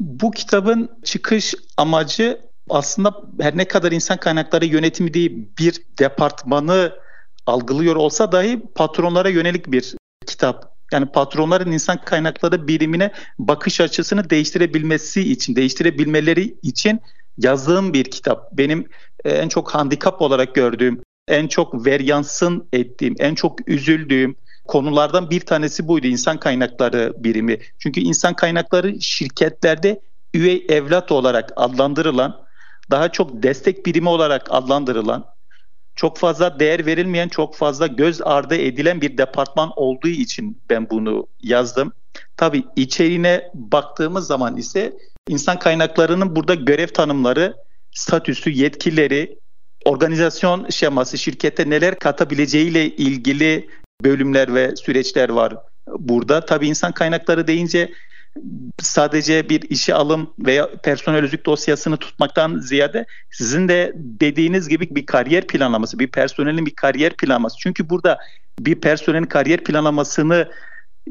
Bu 0.00 0.30
kitabın 0.30 0.88
çıkış 1.04 1.54
amacı 1.76 2.40
aslında 2.70 3.22
her 3.40 3.56
ne 3.56 3.64
kadar 3.64 3.92
insan 3.92 4.16
kaynakları 4.16 4.64
yönetimi 4.64 5.14
değil 5.14 5.48
bir 5.58 5.82
departmanı 5.98 6.92
algılıyor 7.46 7.96
olsa 7.96 8.32
dahi 8.32 8.62
patronlara 8.74 9.28
yönelik 9.28 9.72
bir 9.72 9.94
kitap. 10.26 10.72
Yani 10.92 11.06
patronların 11.06 11.72
insan 11.72 12.04
kaynakları 12.04 12.68
birimine 12.68 13.12
bakış 13.38 13.80
açısını 13.80 14.30
değiştirebilmesi 14.30 15.32
için, 15.32 15.56
değiştirebilmeleri 15.56 16.58
için 16.62 17.00
yazdığım 17.38 17.92
bir 17.92 18.04
kitap. 18.04 18.52
Benim 18.52 18.88
e, 19.24 19.30
en 19.30 19.48
çok 19.48 19.74
handikap 19.74 20.22
olarak 20.22 20.54
gördüğüm 20.54 21.02
en 21.28 21.48
çok 21.48 21.86
veryansın 21.86 22.68
ettiğim, 22.72 23.14
en 23.18 23.34
çok 23.34 23.68
üzüldüğüm 23.68 24.36
konulardan 24.68 25.30
bir 25.30 25.40
tanesi 25.40 25.88
buydu 25.88 26.06
insan 26.06 26.40
kaynakları 26.40 27.14
birimi. 27.16 27.58
Çünkü 27.78 28.00
insan 28.00 28.34
kaynakları 28.34 29.00
şirketlerde 29.00 30.00
üye 30.34 30.58
evlat 30.68 31.12
olarak 31.12 31.52
adlandırılan, 31.56 32.44
daha 32.90 33.12
çok 33.12 33.42
destek 33.42 33.86
birimi 33.86 34.08
olarak 34.08 34.46
adlandırılan, 34.50 35.24
çok 35.94 36.18
fazla 36.18 36.60
değer 36.60 36.86
verilmeyen, 36.86 37.28
çok 37.28 37.56
fazla 37.56 37.86
göz 37.86 38.22
ardı 38.22 38.54
edilen 38.54 39.00
bir 39.00 39.18
departman 39.18 39.70
olduğu 39.76 40.08
için 40.08 40.62
ben 40.70 40.90
bunu 40.90 41.26
yazdım. 41.42 41.92
Tabii 42.36 42.64
içeriğine 42.76 43.50
baktığımız 43.54 44.26
zaman 44.26 44.56
ise 44.56 44.92
insan 45.28 45.58
kaynaklarının 45.58 46.36
burada 46.36 46.54
görev 46.54 46.88
tanımları, 46.88 47.54
statüsü, 47.90 48.50
yetkileri, 48.50 49.38
organizasyon 49.84 50.68
şeması 50.68 51.18
şirkete 51.18 51.70
neler 51.70 51.98
katabileceğiyle 51.98 52.86
ilgili 52.86 53.68
bölümler 54.04 54.54
ve 54.54 54.76
süreçler 54.76 55.28
var 55.28 55.56
burada. 55.98 56.44
Tabii 56.44 56.68
insan 56.68 56.92
kaynakları 56.92 57.46
deyince 57.46 57.92
sadece 58.78 59.48
bir 59.48 59.62
işe 59.70 59.94
alım 59.94 60.34
veya 60.38 60.70
personel 60.82 61.24
özlük 61.24 61.46
dosyasını 61.46 61.96
tutmaktan 61.96 62.58
ziyade 62.58 63.06
sizin 63.30 63.68
de 63.68 63.92
dediğiniz 63.96 64.68
gibi 64.68 64.88
bir 64.90 65.06
kariyer 65.06 65.46
planlaması, 65.46 65.98
bir 65.98 66.08
personelin 66.08 66.66
bir 66.66 66.74
kariyer 66.74 67.16
planlaması. 67.16 67.56
Çünkü 67.58 67.90
burada 67.90 68.18
bir 68.60 68.74
personelin 68.74 69.24
kariyer 69.24 69.64
planlamasını 69.64 70.48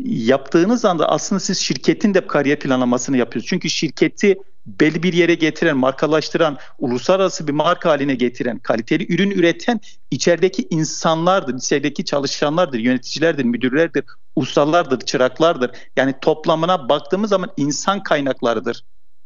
yaptığınız 0.05 0.85
anda 0.85 1.09
aslında 1.09 1.39
siz 1.39 1.59
şirketin 1.59 2.13
de 2.13 2.27
kariyer 2.27 2.59
planlamasını 2.59 3.17
yapıyorsunuz. 3.17 3.49
Çünkü 3.49 3.69
şirketi 3.69 4.37
belli 4.65 5.03
bir 5.03 5.13
yere 5.13 5.35
getiren, 5.35 5.77
markalaştıran, 5.77 6.57
uluslararası 6.79 7.47
bir 7.47 7.53
marka 7.53 7.89
haline 7.89 8.15
getiren, 8.15 8.59
kaliteli 8.59 9.13
ürün 9.13 9.31
üreten 9.31 9.79
içerideki 10.11 10.67
insanlardır, 10.69 11.55
içerideki 11.55 12.05
çalışanlardır, 12.05 12.79
yöneticilerdir, 12.79 13.43
müdürlerdir, 13.43 14.03
ustalardır, 14.35 14.99
çıraklardır. 14.99 15.71
Yani 15.97 16.15
toplamına 16.21 16.89
baktığımız 16.89 17.29
zaman 17.29 17.49
insan 17.57 18.03
kaynaklarıdır. 18.03 18.83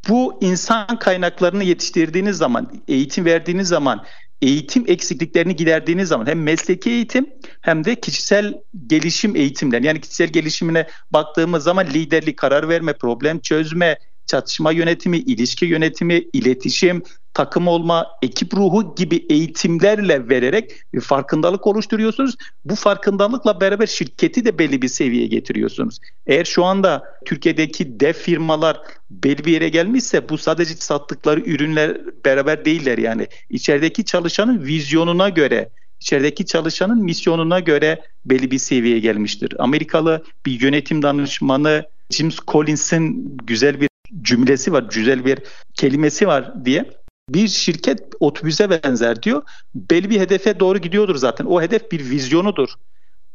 Bu 0.09 0.37
insan 0.41 0.99
kaynaklarını 0.99 1.63
yetiştirdiğiniz 1.63 2.37
zaman, 2.37 2.83
eğitim 2.87 3.25
verdiğiniz 3.25 3.67
zaman, 3.67 4.05
eğitim 4.41 4.83
eksikliklerini 4.87 5.55
giderdiğiniz 5.55 6.09
zaman 6.09 6.25
hem 6.25 6.43
mesleki 6.43 6.89
eğitim 6.89 7.29
hem 7.61 7.83
de 7.83 7.95
kişisel 7.95 8.53
gelişim 8.87 9.35
eğitimler 9.35 9.81
yani 9.81 10.01
kişisel 10.01 10.27
gelişimine 10.27 10.87
baktığımız 11.11 11.63
zaman 11.63 11.87
liderlik, 11.87 12.37
karar 12.37 12.69
verme, 12.69 12.93
problem 12.93 13.39
çözme, 13.39 13.97
çatışma 14.25 14.71
yönetimi, 14.71 15.17
ilişki 15.17 15.65
yönetimi, 15.65 16.23
iletişim, 16.33 17.03
takım 17.33 17.67
olma, 17.67 18.07
ekip 18.21 18.53
ruhu 18.53 18.95
gibi 18.95 19.25
eğitimlerle 19.29 20.29
vererek 20.29 20.71
bir 20.93 21.01
farkındalık 21.01 21.67
oluşturuyorsunuz. 21.67 22.35
Bu 22.65 22.75
farkındalıkla 22.75 23.61
beraber 23.61 23.87
şirketi 23.87 24.45
de 24.45 24.59
belli 24.59 24.81
bir 24.81 24.87
seviyeye 24.87 25.27
getiriyorsunuz. 25.27 25.99
Eğer 26.27 26.45
şu 26.45 26.63
anda 26.63 27.03
Türkiye'deki 27.25 27.99
dev 27.99 28.13
firmalar 28.13 28.81
belli 29.09 29.45
bir 29.45 29.51
yere 29.51 29.69
gelmişse 29.69 30.29
bu 30.29 30.37
sadece 30.37 30.73
sattıkları 30.73 31.39
ürünler 31.39 32.01
beraber 32.25 32.65
değiller 32.65 32.97
yani. 32.97 33.27
İçerideki 33.49 34.05
çalışanın 34.05 34.65
vizyonuna 34.65 35.29
göre 35.29 35.69
içerideki 35.99 36.45
çalışanın 36.45 37.03
misyonuna 37.03 37.59
göre 37.59 38.01
belli 38.25 38.51
bir 38.51 38.57
seviyeye 38.57 38.99
gelmiştir. 38.99 39.53
Amerikalı 39.59 40.23
bir 40.45 40.61
yönetim 40.61 41.01
danışmanı 41.01 41.85
James 42.11 42.37
Collins'in 42.47 43.37
güzel 43.47 43.81
bir 43.81 43.89
cümlesi 44.21 44.73
var, 44.73 44.83
güzel 44.91 45.25
bir 45.25 45.39
kelimesi 45.73 46.27
var 46.27 46.65
diye. 46.65 46.89
Bir 47.29 47.47
şirket 47.47 48.03
otobüse 48.19 48.69
benzer 48.69 49.23
diyor. 49.23 49.43
Belli 49.75 50.09
bir 50.09 50.19
hedefe 50.19 50.59
doğru 50.59 50.77
gidiyordur 50.77 51.15
zaten. 51.15 51.45
O 51.45 51.61
hedef 51.61 51.91
bir 51.91 52.09
vizyonudur. 52.09 52.69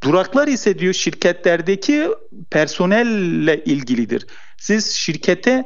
Duraklar 0.02 0.48
ise 0.48 0.78
diyor 0.78 0.94
şirketlerdeki 0.94 2.08
personelle 2.50 3.64
ilgilidir. 3.64 4.26
Siz 4.58 4.92
şirkete 4.92 5.64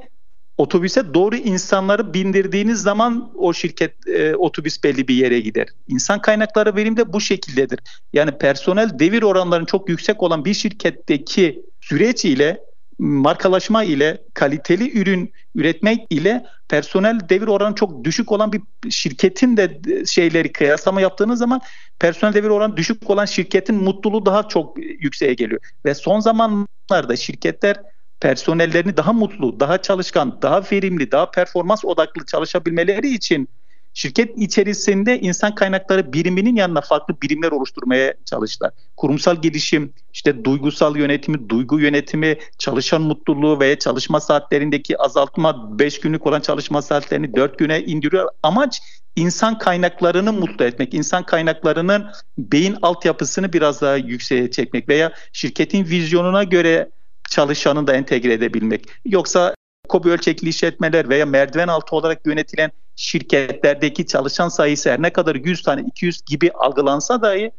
otobüse 0.59 1.15
doğru 1.15 1.37
insanları 1.37 2.15
bindirdiğiniz 2.15 2.83
zaman 2.83 3.33
o 3.37 3.53
şirket 3.53 4.07
e, 4.07 4.37
otobüs 4.37 4.85
belli 4.85 5.09
bir 5.09 5.15
yere 5.15 5.41
gider. 5.41 5.69
İnsan 5.89 6.23
kaynakları 6.23 6.77
benim 6.77 6.97
de 6.97 7.13
bu 7.13 7.21
şekildedir. 7.21 7.79
Yani 8.13 8.39
personel 8.39 8.99
devir 8.99 9.23
oranlarının 9.23 9.67
çok 9.67 9.89
yüksek 9.89 10.23
olan 10.23 10.45
bir 10.45 10.55
şirketteki 10.55 11.63
süreç 11.81 12.25
ile 12.25 12.61
markalaşma 12.99 13.85
ile 13.85 14.23
kaliteli 14.35 15.01
ürün 15.01 15.33
üretmek 15.55 16.07
ile 16.11 16.47
personel 16.69 17.21
devir 17.29 17.47
oranı 17.47 17.75
çok 17.75 18.05
düşük 18.05 18.33
olan 18.33 18.53
bir 18.53 18.63
şirketin 18.91 19.57
de 19.57 19.81
şeyleri 20.07 20.53
kıyaslama 20.53 21.01
yaptığınız 21.01 21.39
zaman 21.39 21.61
personel 21.99 22.35
devir 22.35 22.49
oranı 22.49 22.77
düşük 22.77 23.11
olan 23.11 23.25
şirketin 23.25 23.77
mutluluğu 23.77 24.27
daha 24.27 24.49
çok 24.49 24.79
yükseğe 24.79 25.35
geliyor. 25.35 25.61
Ve 25.85 25.95
son 25.95 26.21
zamanlarda 26.21 27.17
şirketler 27.17 27.77
personellerini 28.21 28.97
daha 28.97 29.13
mutlu, 29.13 29.61
daha 29.61 29.83
çalışkan, 29.83 30.43
daha 30.43 30.63
verimli, 30.73 31.13
daha 31.13 31.31
performans 31.31 31.85
odaklı 31.85 32.27
çalışabilmeleri 32.27 33.15
için 33.15 33.49
Şirket 33.95 34.39
içerisinde 34.39 35.21
insan 35.21 35.55
kaynakları 35.55 36.13
biriminin 36.13 36.57
yanına 36.57 36.81
farklı 36.81 37.15
birimler 37.23 37.53
oluşturmaya 37.53 38.15
çalıştılar. 38.25 38.73
Kurumsal 38.97 39.43
gelişim, 39.43 39.93
işte 40.13 40.45
duygusal 40.45 40.97
yönetimi, 40.97 41.49
duygu 41.49 41.81
yönetimi, 41.81 42.39
çalışan 42.59 43.03
mutluluğu 43.03 43.61
veya 43.61 43.79
çalışma 43.79 44.21
saatlerindeki 44.21 44.99
azaltma 44.99 45.79
5 45.79 46.01
günlük 46.01 46.27
olan 46.27 46.41
çalışma 46.41 46.83
saatlerini 46.83 47.37
4 47.37 47.59
güne 47.59 47.83
indiriyor. 47.83 48.29
Amaç 48.43 48.81
insan 49.17 49.59
kaynaklarını 49.59 50.33
mutlu 50.33 50.65
etmek, 50.65 50.95
insan 50.95 51.27
kaynaklarının 51.27 52.07
beyin 52.39 52.77
altyapısını 52.83 53.53
biraz 53.53 53.81
daha 53.81 53.97
yükseğe 53.97 54.51
çekmek 54.51 54.89
veya 54.89 55.13
şirketin 55.33 55.85
vizyonuna 55.85 56.45
göre 56.45 56.91
çalışanı 57.31 57.87
da 57.87 57.95
entegre 57.95 58.33
edebilmek. 58.33 58.85
Yoksa 59.05 59.55
kobi 59.89 60.09
ölçekli 60.09 60.49
işletmeler 60.49 61.09
veya 61.09 61.27
merdiven 61.27 61.69
altı 61.69 61.97
olarak 61.97 62.27
yönetilen 62.27 62.71
şirketlerdeki 62.97 64.07
çalışan 64.07 64.49
sayısı 64.49 64.91
her 64.91 65.03
ne 65.03 65.11
kadar 65.11 65.35
100 65.35 65.63
tane 65.63 65.83
200 65.83 66.23
gibi 66.27 66.51
algılansa 66.51 67.23
dahi 67.23 67.51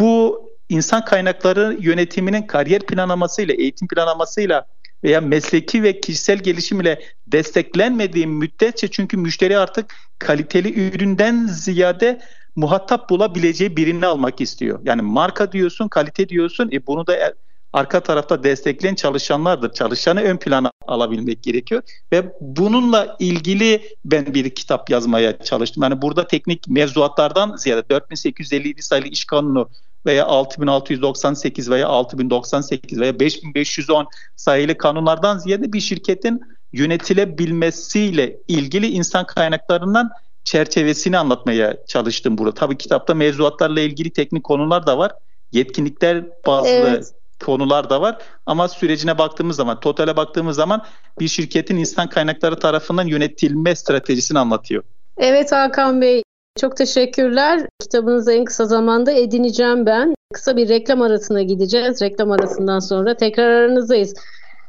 bu 0.00 0.44
insan 0.68 1.04
kaynakları 1.04 1.76
yönetiminin 1.80 2.42
kariyer 2.42 2.86
planlamasıyla, 2.86 3.54
eğitim 3.54 3.88
planlamasıyla 3.88 4.66
veya 5.04 5.20
mesleki 5.20 5.82
ve 5.82 6.00
kişisel 6.00 6.38
gelişim 6.38 6.80
ile 6.80 7.02
desteklenmediği 7.26 8.26
müddetçe 8.26 8.88
çünkü 8.88 9.16
müşteri 9.16 9.58
artık 9.58 9.94
kaliteli 10.18 10.88
üründen 10.88 11.46
ziyade 11.46 12.20
muhatap 12.56 13.10
bulabileceği 13.10 13.76
birini 13.76 14.06
almak 14.06 14.40
istiyor. 14.40 14.80
Yani 14.84 15.02
marka 15.02 15.52
diyorsun, 15.52 15.88
kalite 15.88 16.28
diyorsun. 16.28 16.70
E 16.72 16.86
bunu 16.86 17.06
da 17.06 17.34
arka 17.74 18.00
tarafta 18.00 18.42
destekleyen 18.42 18.94
çalışanlardır. 18.94 19.72
Çalışanı 19.72 20.20
ön 20.20 20.36
plana 20.36 20.70
alabilmek 20.86 21.42
gerekiyor 21.42 21.82
ve 22.12 22.32
bununla 22.40 23.16
ilgili 23.18 23.82
ben 24.04 24.34
bir 24.34 24.50
kitap 24.50 24.90
yazmaya 24.90 25.38
çalıştım. 25.38 25.82
Yani 25.82 26.02
burada 26.02 26.26
teknik 26.26 26.68
mevzuatlardan 26.68 27.56
ziyade 27.56 27.88
4857 27.90 28.82
sayılı 28.82 29.06
iş 29.06 29.24
kanunu 29.24 29.68
veya 30.06 30.26
6698 30.26 31.70
veya 31.70 31.88
6098 31.88 33.00
veya 33.00 33.20
5510 33.20 34.06
sayılı 34.36 34.78
kanunlardan 34.78 35.38
ziyade 35.38 35.72
bir 35.72 35.80
şirketin 35.80 36.40
yönetilebilmesiyle 36.72 38.36
ilgili 38.48 38.86
insan 38.86 39.26
kaynaklarından 39.26 40.10
çerçevesini 40.44 41.18
anlatmaya 41.18 41.76
çalıştım 41.86 42.38
burada. 42.38 42.54
Tabii 42.54 42.76
kitapta 42.76 43.14
mevzuatlarla 43.14 43.80
ilgili 43.80 44.10
teknik 44.10 44.44
konular 44.44 44.86
da 44.86 44.98
var. 44.98 45.12
Yetkinlikler 45.52 46.24
bazı 46.46 46.68
evet. 46.68 47.14
Konular 47.44 47.90
da 47.90 48.00
var. 48.00 48.18
Ama 48.46 48.68
sürecine 48.68 49.18
baktığımız 49.18 49.56
zaman, 49.56 49.80
totale 49.80 50.16
baktığımız 50.16 50.56
zaman 50.56 50.82
bir 51.20 51.28
şirketin 51.28 51.76
insan 51.76 52.08
kaynakları 52.08 52.58
tarafından 52.58 53.06
yönetilme 53.06 53.76
stratejisini 53.76 54.38
anlatıyor. 54.38 54.82
Evet 55.18 55.52
Hakan 55.52 56.00
Bey, 56.00 56.22
çok 56.60 56.76
teşekkürler. 56.76 57.66
Kitabınızı 57.80 58.32
en 58.32 58.44
kısa 58.44 58.64
zamanda 58.64 59.12
edineceğim 59.12 59.86
ben. 59.86 60.14
Kısa 60.34 60.56
bir 60.56 60.68
reklam 60.68 61.02
arasına 61.02 61.42
gideceğiz. 61.42 62.02
Reklam 62.02 62.30
arasından 62.30 62.78
sonra 62.78 63.16
tekrar 63.16 63.50
aranızdayız. 63.50 64.14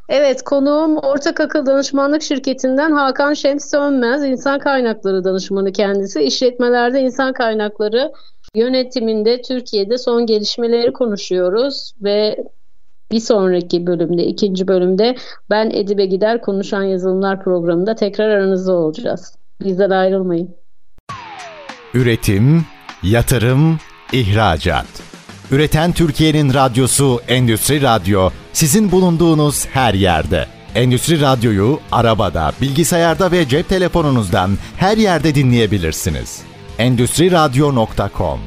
Evet 0.10 0.44
konuğum 0.44 0.98
Ortak 0.98 1.40
Akıl 1.40 1.66
Danışmanlık 1.66 2.22
Şirketi'nden 2.22 2.92
Hakan 2.92 3.34
Şems 3.34 3.72
Sönmez, 3.72 4.24
insan 4.24 4.60
kaynakları 4.60 5.24
danışmanı 5.24 5.72
kendisi. 5.72 6.22
İşletmelerde 6.22 7.02
insan 7.02 7.34
kaynakları 7.34 8.12
yönetiminde 8.58 9.42
Türkiye'de 9.42 9.98
son 9.98 10.26
gelişmeleri 10.26 10.94
konuşuyoruz 10.94 11.94
ve 12.04 12.38
bir 13.12 13.20
sonraki 13.20 13.88
bölümde, 13.88 14.24
ikinci 14.26 14.68
bölümde 14.68 15.16
ben 15.50 15.70
Edibe 15.70 16.06
Gider 16.06 16.42
Konuşan 16.42 16.84
Yazılımlar 16.84 17.44
programında 17.44 17.96
tekrar 17.96 18.30
aranızda 18.30 18.74
olacağız. 18.74 19.36
Bizden 19.64 19.90
ayrılmayın. 19.90 20.56
Üretim, 21.94 22.66
yatırım, 23.04 23.80
ihracat. 24.14 24.86
Üreten 25.52 25.92
Türkiye'nin 25.92 26.54
radyosu 26.54 27.20
Endüstri 27.28 27.82
Radyo 27.82 28.30
sizin 28.54 28.92
bulunduğunuz 28.92 29.66
her 29.66 29.94
yerde. 29.94 30.46
Endüstri 30.76 31.22
Radyo'yu 31.22 31.80
arabada, 31.92 32.52
bilgisayarda 32.62 33.32
ve 33.32 33.48
cep 33.48 33.70
telefonunuzdan 33.70 34.52
her 34.78 34.98
yerde 34.98 35.36
dinleyebilirsiniz. 35.36 36.55
Endüstri 36.79 37.32
Radyo.com 37.32 38.39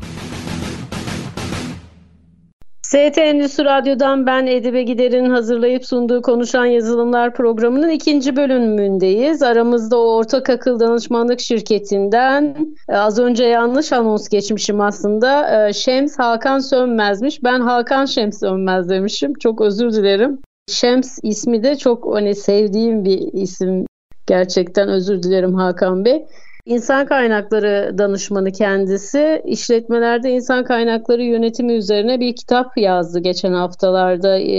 ST 2.82 3.18
Endüstri 3.18 3.64
Radyo'dan 3.64 4.26
ben 4.26 4.47
Edibe 4.47 4.82
Gider'in 4.82 5.30
hazırlayıp 5.30 5.87
sunduğu 5.87 6.23
Konuşan 6.23 6.64
Yazılımlar 6.66 7.35
programının 7.35 7.88
ikinci 7.88 8.37
bölümündeyiz. 8.37 9.42
Aramızda 9.42 9.99
o 9.99 10.16
ortak 10.16 10.50
akıl 10.50 10.80
danışmanlık 10.80 11.40
şirketinden 11.40 12.56
e, 12.88 12.97
az 12.97 13.18
önce 13.18 13.44
yanlış 13.44 13.92
anons 13.92 14.28
geçmişim 14.28 14.80
aslında. 14.80 15.66
E, 15.68 15.73
Şems 15.73 16.18
Hakan 16.18 16.58
Sönmez'miş. 16.58 17.44
Ben 17.44 17.61
Hakan 17.61 18.04
Şems 18.04 18.40
Sönmez 18.40 18.88
demişim. 18.88 19.35
Çok 19.35 19.61
özür 19.61 19.92
dilerim. 19.92 20.38
Şems 20.70 21.18
ismi 21.23 21.62
de 21.62 21.76
çok 21.76 22.14
hani 22.14 22.35
sevdiğim 22.35 23.04
bir 23.04 23.32
isim. 23.32 23.87
Gerçekten 24.26 24.88
özür 24.88 25.23
dilerim 25.23 25.54
Hakan 25.54 26.04
Bey. 26.04 26.25
İnsan 26.69 27.07
kaynakları 27.07 27.99
danışmanı 27.99 28.53
kendisi. 28.53 29.43
İşletmelerde 29.45 30.31
insan 30.31 30.65
kaynakları 30.65 31.23
yönetimi 31.23 31.73
üzerine 31.73 32.21
bir 32.21 32.37
kitap 32.37 32.78
yazdı 32.78 33.19
geçen 33.19 33.52
haftalarda 33.52 34.39
e, 34.39 34.57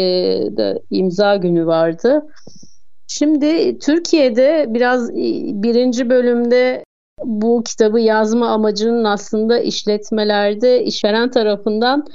da 0.58 0.80
imza 0.90 1.36
günü 1.36 1.66
vardı. 1.66 2.22
Şimdi 3.08 3.80
Türkiye'de 3.80 4.66
biraz 4.70 5.10
e, 5.10 5.14
birinci 5.64 6.10
bölümde 6.10 6.84
bu 7.24 7.64
kitabı 7.64 8.00
yazma 8.00 8.50
amacının 8.50 9.04
aslında 9.04 9.60
işletmelerde 9.60 10.84
işveren 10.84 11.32
tarafından 11.32 12.06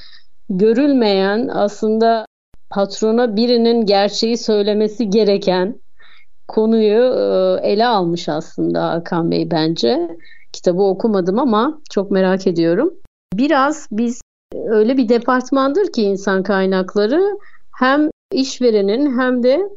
görülmeyen 0.49 1.49
aslında 1.53 2.27
patrona 2.71 3.37
birinin 3.37 3.87
gerçeği 3.87 4.39
söylemesi 4.39 5.11
gereken 5.11 5.81
konuyu 6.49 7.03
e, 7.03 7.61
ele 7.69 7.87
almış 7.87 8.29
aslında 8.29 8.91
Hakan 8.91 9.31
Bey 9.31 9.51
bence. 9.51 10.17
Kitabı 10.53 10.83
okumadım 10.83 11.39
ama 11.39 11.81
çok 11.91 12.11
merak 12.11 12.47
ediyorum. 12.47 12.95
Biraz 13.35 13.89
biz 13.91 14.21
öyle 14.55 14.97
bir 14.97 15.09
departmandır 15.09 15.93
ki 15.93 16.03
insan 16.03 16.43
kaynakları 16.43 17.39
hem 17.77 18.11
işverenin 18.33 19.19
hem 19.19 19.43
de 19.43 19.69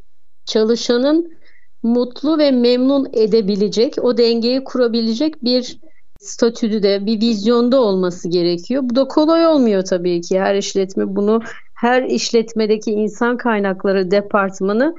çalışanın 0.46 1.38
mutlu 1.84 2.38
ve 2.38 2.52
memnun 2.52 3.08
edebilecek, 3.14 3.96
o 4.02 4.18
dengeyi 4.18 4.64
kurabilecek 4.64 5.44
bir 5.44 5.80
statüde, 6.20 7.06
bir 7.06 7.22
vizyonda 7.22 7.82
olması 7.82 8.30
gerekiyor. 8.30 8.84
Bu 8.86 8.96
da 8.96 9.08
kolay 9.08 9.48
olmuyor 9.48 9.84
tabii 9.84 10.22
ki. 10.22 10.40
Her 10.40 10.56
işletme 10.56 11.16
bunu, 11.16 11.42
her 11.74 12.04
işletmedeki 12.04 12.92
insan 12.92 13.38
kaynakları 13.38 14.12
departmanı 14.12 14.96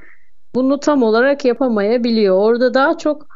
bunu 0.55 0.79
tam 0.79 1.03
olarak 1.03 1.45
yapamayabiliyor. 1.45 2.37
Orada 2.37 2.73
daha 2.73 2.97
çok 2.97 3.27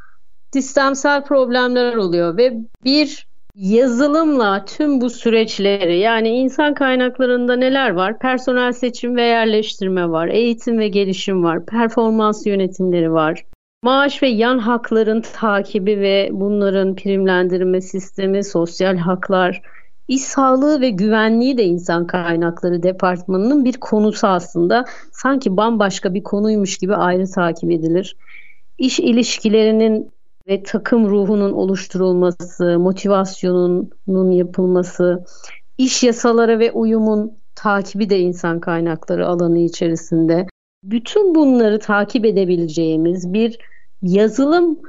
sistemsel 0.53 1.23
problemler 1.23 1.95
oluyor 1.95 2.37
ve 2.37 2.53
bir 2.83 3.27
yazılımla 3.55 4.65
tüm 4.65 5.01
bu 5.01 5.09
süreçleri 5.09 5.97
yani 5.97 6.29
insan 6.29 6.73
kaynaklarında 6.73 7.55
neler 7.55 7.89
var? 7.89 8.19
Personel 8.19 8.71
seçim 8.71 9.15
ve 9.15 9.23
yerleştirme 9.23 10.09
var, 10.09 10.27
eğitim 10.27 10.79
ve 10.79 10.87
gelişim 10.87 11.43
var, 11.43 11.65
performans 11.65 12.45
yönetimleri 12.45 13.11
var. 13.11 13.43
Maaş 13.83 14.23
ve 14.23 14.27
yan 14.27 14.57
hakların 14.57 15.21
takibi 15.21 15.99
ve 15.99 16.29
bunların 16.31 16.95
primlendirme 16.95 17.81
sistemi, 17.81 18.43
sosyal 18.43 18.97
haklar, 18.97 19.61
İş 20.07 20.21
sağlığı 20.21 20.81
ve 20.81 20.89
güvenliği 20.89 21.57
de 21.57 21.63
insan 21.63 22.07
kaynakları 22.07 22.83
departmanının 22.83 23.65
bir 23.65 23.73
konusu 23.73 24.27
aslında. 24.27 24.85
Sanki 25.11 25.57
bambaşka 25.57 26.13
bir 26.13 26.23
konuymuş 26.23 26.77
gibi 26.77 26.95
ayrı 26.95 27.31
takip 27.31 27.71
edilir. 27.71 28.17
İş 28.77 28.99
ilişkilerinin 28.99 30.11
ve 30.47 30.63
takım 30.63 31.09
ruhunun 31.09 31.51
oluşturulması, 31.51 32.79
motivasyonunun 32.79 34.31
yapılması, 34.31 35.25
iş 35.77 36.03
yasaları 36.03 36.59
ve 36.59 36.71
uyumun 36.71 37.37
takibi 37.55 38.09
de 38.09 38.19
insan 38.19 38.59
kaynakları 38.59 39.27
alanı 39.27 39.59
içerisinde. 39.59 40.47
Bütün 40.83 41.35
bunları 41.35 41.79
takip 41.79 42.25
edebileceğimiz 42.25 43.33
bir 43.33 43.57
yazılım 44.01 44.79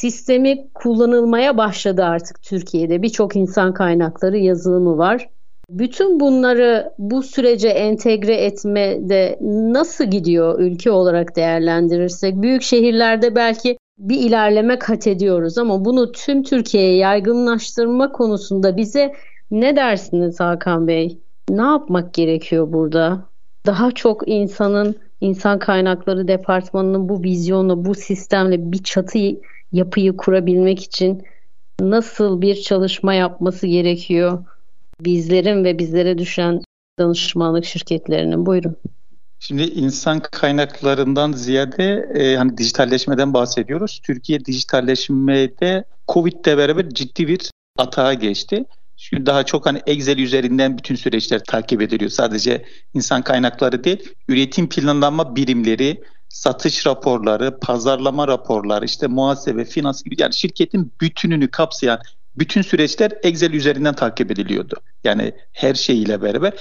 sistemi 0.00 0.68
kullanılmaya 0.74 1.56
başladı 1.56 2.04
artık 2.04 2.42
Türkiye'de. 2.42 3.02
Birçok 3.02 3.36
insan 3.36 3.74
kaynakları 3.74 4.38
yazılımı 4.38 4.98
var. 4.98 5.28
Bütün 5.70 6.20
bunları 6.20 6.92
bu 6.98 7.22
sürece 7.22 7.68
entegre 7.68 8.34
etmede 8.34 9.38
nasıl 9.72 10.04
gidiyor 10.04 10.60
ülke 10.60 10.90
olarak 10.90 11.36
değerlendirirsek? 11.36 12.42
Büyük 12.42 12.62
şehirlerde 12.62 13.34
belki 13.34 13.78
bir 13.98 14.20
ilerleme 14.20 14.78
kat 14.78 15.06
ediyoruz 15.06 15.58
ama 15.58 15.84
bunu 15.84 16.12
tüm 16.12 16.42
Türkiye'ye 16.42 16.96
yaygınlaştırma 16.96 18.12
konusunda 18.12 18.76
bize 18.76 19.12
ne 19.50 19.76
dersiniz 19.76 20.40
Hakan 20.40 20.88
Bey? 20.88 21.18
Ne 21.50 21.62
yapmak 21.62 22.14
gerekiyor 22.14 22.72
burada? 22.72 23.28
Daha 23.66 23.90
çok 23.90 24.28
insanın 24.28 24.96
insan 25.20 25.58
kaynakları 25.58 26.28
departmanının 26.28 27.08
bu 27.08 27.22
vizyonla, 27.22 27.84
bu 27.84 27.94
sistemle 27.94 28.72
bir 28.72 28.82
çatı 28.82 29.18
yapıyı 29.72 30.16
kurabilmek 30.16 30.82
için 30.82 31.22
nasıl 31.80 32.40
bir 32.40 32.54
çalışma 32.54 33.14
yapması 33.14 33.66
gerekiyor 33.66 34.44
bizlerin 35.00 35.64
ve 35.64 35.78
bizlere 35.78 36.18
düşen 36.18 36.62
danışmanlık 36.98 37.64
şirketlerinin? 37.64 38.46
Buyurun. 38.46 38.76
Şimdi 39.38 39.62
insan 39.62 40.20
kaynaklarından 40.20 41.32
ziyade 41.32 42.10
e, 42.14 42.36
hani 42.36 42.58
dijitalleşmeden 42.58 43.34
bahsediyoruz. 43.34 44.00
Türkiye 44.04 44.44
dijitalleşmede 44.44 45.84
Covid'le 46.08 46.46
beraber 46.46 46.88
ciddi 46.88 47.28
bir 47.28 47.50
atağa 47.78 48.14
geçti. 48.14 48.64
Çünkü 48.96 49.26
daha 49.26 49.44
çok 49.44 49.66
hani 49.66 49.80
Excel 49.86 50.18
üzerinden 50.18 50.78
bütün 50.78 50.94
süreçler 50.94 51.44
takip 51.44 51.82
ediliyor. 51.82 52.10
Sadece 52.10 52.64
insan 52.94 53.22
kaynakları 53.22 53.84
değil, 53.84 54.14
üretim 54.28 54.68
planlama 54.68 55.36
birimleri, 55.36 56.02
satış 56.30 56.86
raporları, 56.86 57.58
pazarlama 57.60 58.28
raporları, 58.28 58.84
işte 58.84 59.06
muhasebe, 59.06 59.64
finans 59.64 60.02
gibi 60.02 60.14
yani 60.18 60.34
şirketin 60.34 60.92
bütününü 61.00 61.50
kapsayan 61.50 62.00
bütün 62.36 62.62
süreçler 62.62 63.12
Excel 63.22 63.52
üzerinden 63.52 63.94
takip 63.94 64.30
ediliyordu. 64.30 64.76
Yani 65.04 65.32
her 65.52 65.74
şeyiyle 65.74 66.22
beraber. 66.22 66.52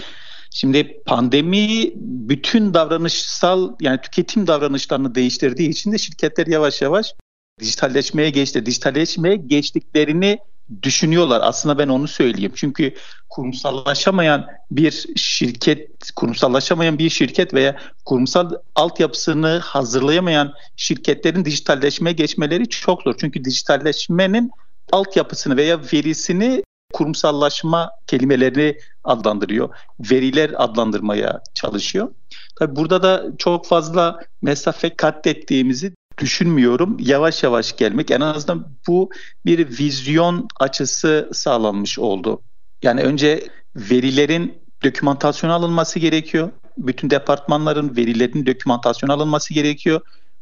Şimdi 0.51 1.01
pandemi 1.05 1.91
bütün 1.95 2.73
davranışsal 2.73 3.75
yani 3.81 4.01
tüketim 4.01 4.47
davranışlarını 4.47 5.15
değiştirdiği 5.15 5.69
için 5.69 5.91
de 5.91 5.97
şirketler 5.97 6.47
yavaş 6.47 6.81
yavaş 6.81 7.13
dijitalleşmeye 7.59 8.29
geçti. 8.29 8.65
Dijitalleşmeye 8.65 9.35
geçtiklerini 9.35 10.39
düşünüyorlar. 10.83 11.41
Aslında 11.43 11.77
ben 11.77 11.87
onu 11.87 12.07
söyleyeyim. 12.07 12.51
Çünkü 12.55 12.93
kurumsallaşamayan 13.29 14.47
bir 14.71 15.05
şirket, 15.15 16.11
kurumsallaşamayan 16.15 16.99
bir 16.99 17.09
şirket 17.09 17.53
veya 17.53 17.77
kurumsal 18.05 18.51
altyapısını 18.75 19.59
hazırlayamayan 19.59 20.53
şirketlerin 20.75 21.45
dijitalleşmeye 21.45 22.13
geçmeleri 22.13 22.69
çok 22.69 23.01
zor. 23.01 23.15
Çünkü 23.19 23.45
dijitalleşmenin 23.45 24.51
altyapısını 24.91 25.57
veya 25.57 25.79
verisini 25.93 26.63
kurumsallaşma 26.93 27.91
kelimelerini 28.07 28.77
adlandırıyor. 29.03 29.69
Veriler 29.99 30.51
adlandırmaya 30.57 31.41
çalışıyor. 31.53 32.11
Tabii 32.55 32.75
burada 32.75 33.03
da 33.03 33.25
çok 33.37 33.65
fazla 33.65 34.19
mesafe 34.41 34.95
kat 34.95 35.27
ettiğimizi 35.27 35.93
düşünmüyorum. 36.19 36.97
Yavaş 36.99 37.43
yavaş 37.43 37.75
gelmek 37.75 38.11
en 38.11 38.21
azından 38.21 38.67
bu 38.87 39.09
bir 39.45 39.79
vizyon 39.79 40.47
açısı 40.59 41.29
sağlanmış 41.33 41.99
oldu. 41.99 42.41
Yani 42.83 43.01
önce 43.01 43.47
verilerin 43.75 44.61
dokümantasyona 44.83 45.53
alınması 45.53 45.99
gerekiyor. 45.99 46.51
Bütün 46.77 47.09
departmanların 47.09 47.95
verilerin 47.97 48.45
dokümantasyona 48.45 49.13
alınması 49.13 49.53
gerekiyor. 49.53 50.01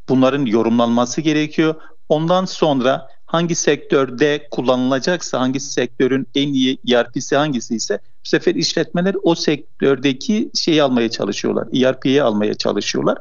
Bunların 0.09 0.45
yorumlanması 0.45 1.21
gerekiyor. 1.21 1.75
Ondan 2.09 2.45
sonra 2.45 3.07
hangi 3.25 3.55
sektörde 3.55 4.47
kullanılacaksa, 4.51 5.39
hangi 5.39 5.59
sektörün 5.59 6.27
en 6.35 6.53
iyi 6.53 6.77
ERP'si 6.93 7.35
hangisi 7.35 7.75
ise 7.75 7.99
bu 8.25 8.29
sefer 8.29 8.55
işletmeler 8.55 9.15
o 9.23 9.35
sektördeki 9.35 10.51
şeyi 10.55 10.83
almaya 10.83 11.09
çalışıyorlar. 11.09 11.67
ERP'yi 11.73 12.23
almaya 12.23 12.53
çalışıyorlar. 12.53 13.17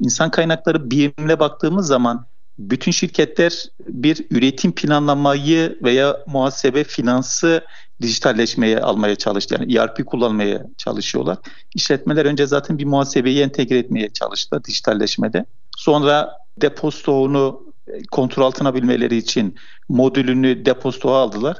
İnsan 0.00 0.30
kaynakları 0.30 0.90
birimine 0.90 1.40
baktığımız 1.40 1.86
zaman 1.86 2.26
bütün 2.58 2.90
şirketler 2.90 3.64
bir 3.88 4.26
üretim 4.30 4.72
planlamayı 4.72 5.78
veya 5.82 6.16
muhasebe 6.26 6.84
finansı 6.84 7.64
dijitalleşmeye 8.02 8.80
almaya 8.80 9.16
çalıştı. 9.16 9.56
Yani 9.58 9.76
ERP 9.76 10.06
kullanmaya 10.06 10.66
çalışıyorlar. 10.78 11.38
İşletmeler 11.74 12.24
önce 12.24 12.46
zaten 12.46 12.78
bir 12.78 12.84
muhasebeyi 12.84 13.40
entegre 13.40 13.78
etmeye 13.78 14.08
çalıştılar 14.12 14.64
dijitalleşmede. 14.64 15.44
Sonra 15.76 16.32
depo 16.62 16.90
stoğunu 16.90 17.62
kontrol 18.10 18.44
altına 18.44 18.74
bilmeleri 18.74 19.16
için 19.16 19.56
modülünü 19.88 20.64
depo 20.64 20.92
stoğa 20.92 21.22
aldılar. 21.22 21.56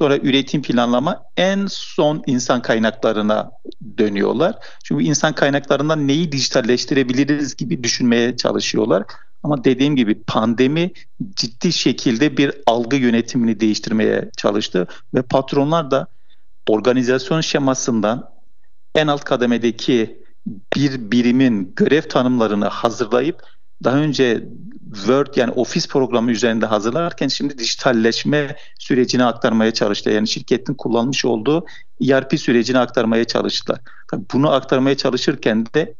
Sonra 0.00 0.18
üretim 0.18 0.62
planlama 0.62 1.22
en 1.36 1.66
son 1.70 2.22
insan 2.26 2.62
kaynaklarına 2.62 3.50
dönüyorlar. 3.98 4.54
Çünkü 4.84 5.04
insan 5.04 5.32
kaynaklarından 5.32 6.08
neyi 6.08 6.32
dijitalleştirebiliriz 6.32 7.56
gibi 7.56 7.84
düşünmeye 7.84 8.36
çalışıyorlar. 8.36 9.04
Ama 9.42 9.64
dediğim 9.64 9.96
gibi 9.96 10.22
pandemi 10.22 10.92
ciddi 11.36 11.72
şekilde 11.72 12.36
bir 12.36 12.52
algı 12.66 12.96
yönetimini 12.96 13.60
değiştirmeye 13.60 14.30
çalıştı 14.36 14.86
ve 15.14 15.22
patronlar 15.22 15.90
da 15.90 16.06
organizasyon 16.68 17.40
şemasından 17.40 18.30
en 18.94 19.06
alt 19.06 19.24
kademedeki 19.24 20.22
bir 20.76 21.10
birimin 21.10 21.72
görev 21.76 22.02
tanımlarını 22.02 22.66
hazırlayıp 22.66 23.42
daha 23.84 23.96
önce 23.96 24.44
Word 24.94 25.34
yani 25.36 25.52
ofis 25.52 25.88
programı 25.88 26.30
üzerinde 26.30 26.66
hazırlarken 26.66 27.28
şimdi 27.28 27.58
dijitalleşme 27.58 28.56
sürecini 28.78 29.24
aktarmaya 29.24 29.74
çalıştı. 29.74 30.10
Yani 30.10 30.28
şirketin 30.28 30.74
kullanmış 30.74 31.24
olduğu 31.24 31.66
ERP 32.08 32.40
sürecini 32.40 32.78
aktarmaya 32.78 33.24
çalıştılar. 33.24 33.80
Tabii 34.10 34.24
bunu 34.32 34.52
aktarmaya 34.52 34.96
çalışırken 34.96 35.66
de 35.74 35.94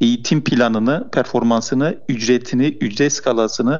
eğitim 0.00 0.44
planını, 0.44 1.08
performansını, 1.12 1.98
ücretini, 2.08 2.66
ücret 2.66 3.12
skalasını 3.12 3.78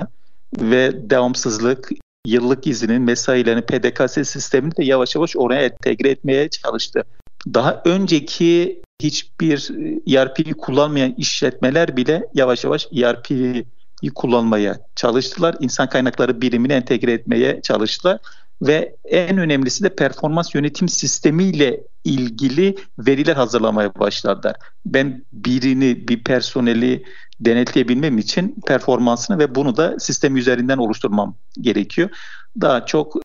ve 0.60 1.10
devamsızlık, 1.10 1.90
yıllık 2.26 2.66
izinin, 2.66 3.02
mesailerini, 3.02 3.62
PDKS 3.62 4.28
sistemini 4.28 4.76
de 4.76 4.84
yavaş 4.84 5.14
yavaş 5.14 5.36
oraya 5.36 5.62
entegre 5.62 6.08
etmeye 6.08 6.48
çalıştı. 6.48 7.04
Daha 7.46 7.82
önceki 7.84 8.82
hiçbir 9.02 9.70
ERP'yi 10.16 10.54
kullanmayan 10.54 11.14
işletmeler 11.16 11.96
bile 11.96 12.22
yavaş 12.34 12.64
yavaş 12.64 12.88
ERP'yi 12.92 14.10
kullanmaya 14.14 14.78
çalıştılar. 14.96 15.56
İnsan 15.60 15.88
kaynakları 15.88 16.40
birimini 16.40 16.72
entegre 16.72 17.12
etmeye 17.12 17.60
çalıştılar 17.62 18.18
ve 18.62 18.96
en 19.04 19.38
önemlisi 19.38 19.84
de 19.84 19.94
performans 19.94 20.54
yönetim 20.54 20.88
sistemiyle 20.88 21.80
ilgili 22.04 22.76
veriler 22.98 23.36
hazırlamaya 23.36 23.94
başladılar. 23.94 24.56
Ben 24.86 25.24
birini, 25.32 26.08
bir 26.08 26.24
personeli 26.24 27.04
denetleyebilmem 27.40 28.18
için 28.18 28.54
performansını 28.66 29.38
ve 29.38 29.54
bunu 29.54 29.76
da 29.76 29.98
sistem 29.98 30.36
üzerinden 30.36 30.78
oluşturmam 30.78 31.36
gerekiyor. 31.60 32.08
Daha 32.60 32.86
çok 32.86 33.22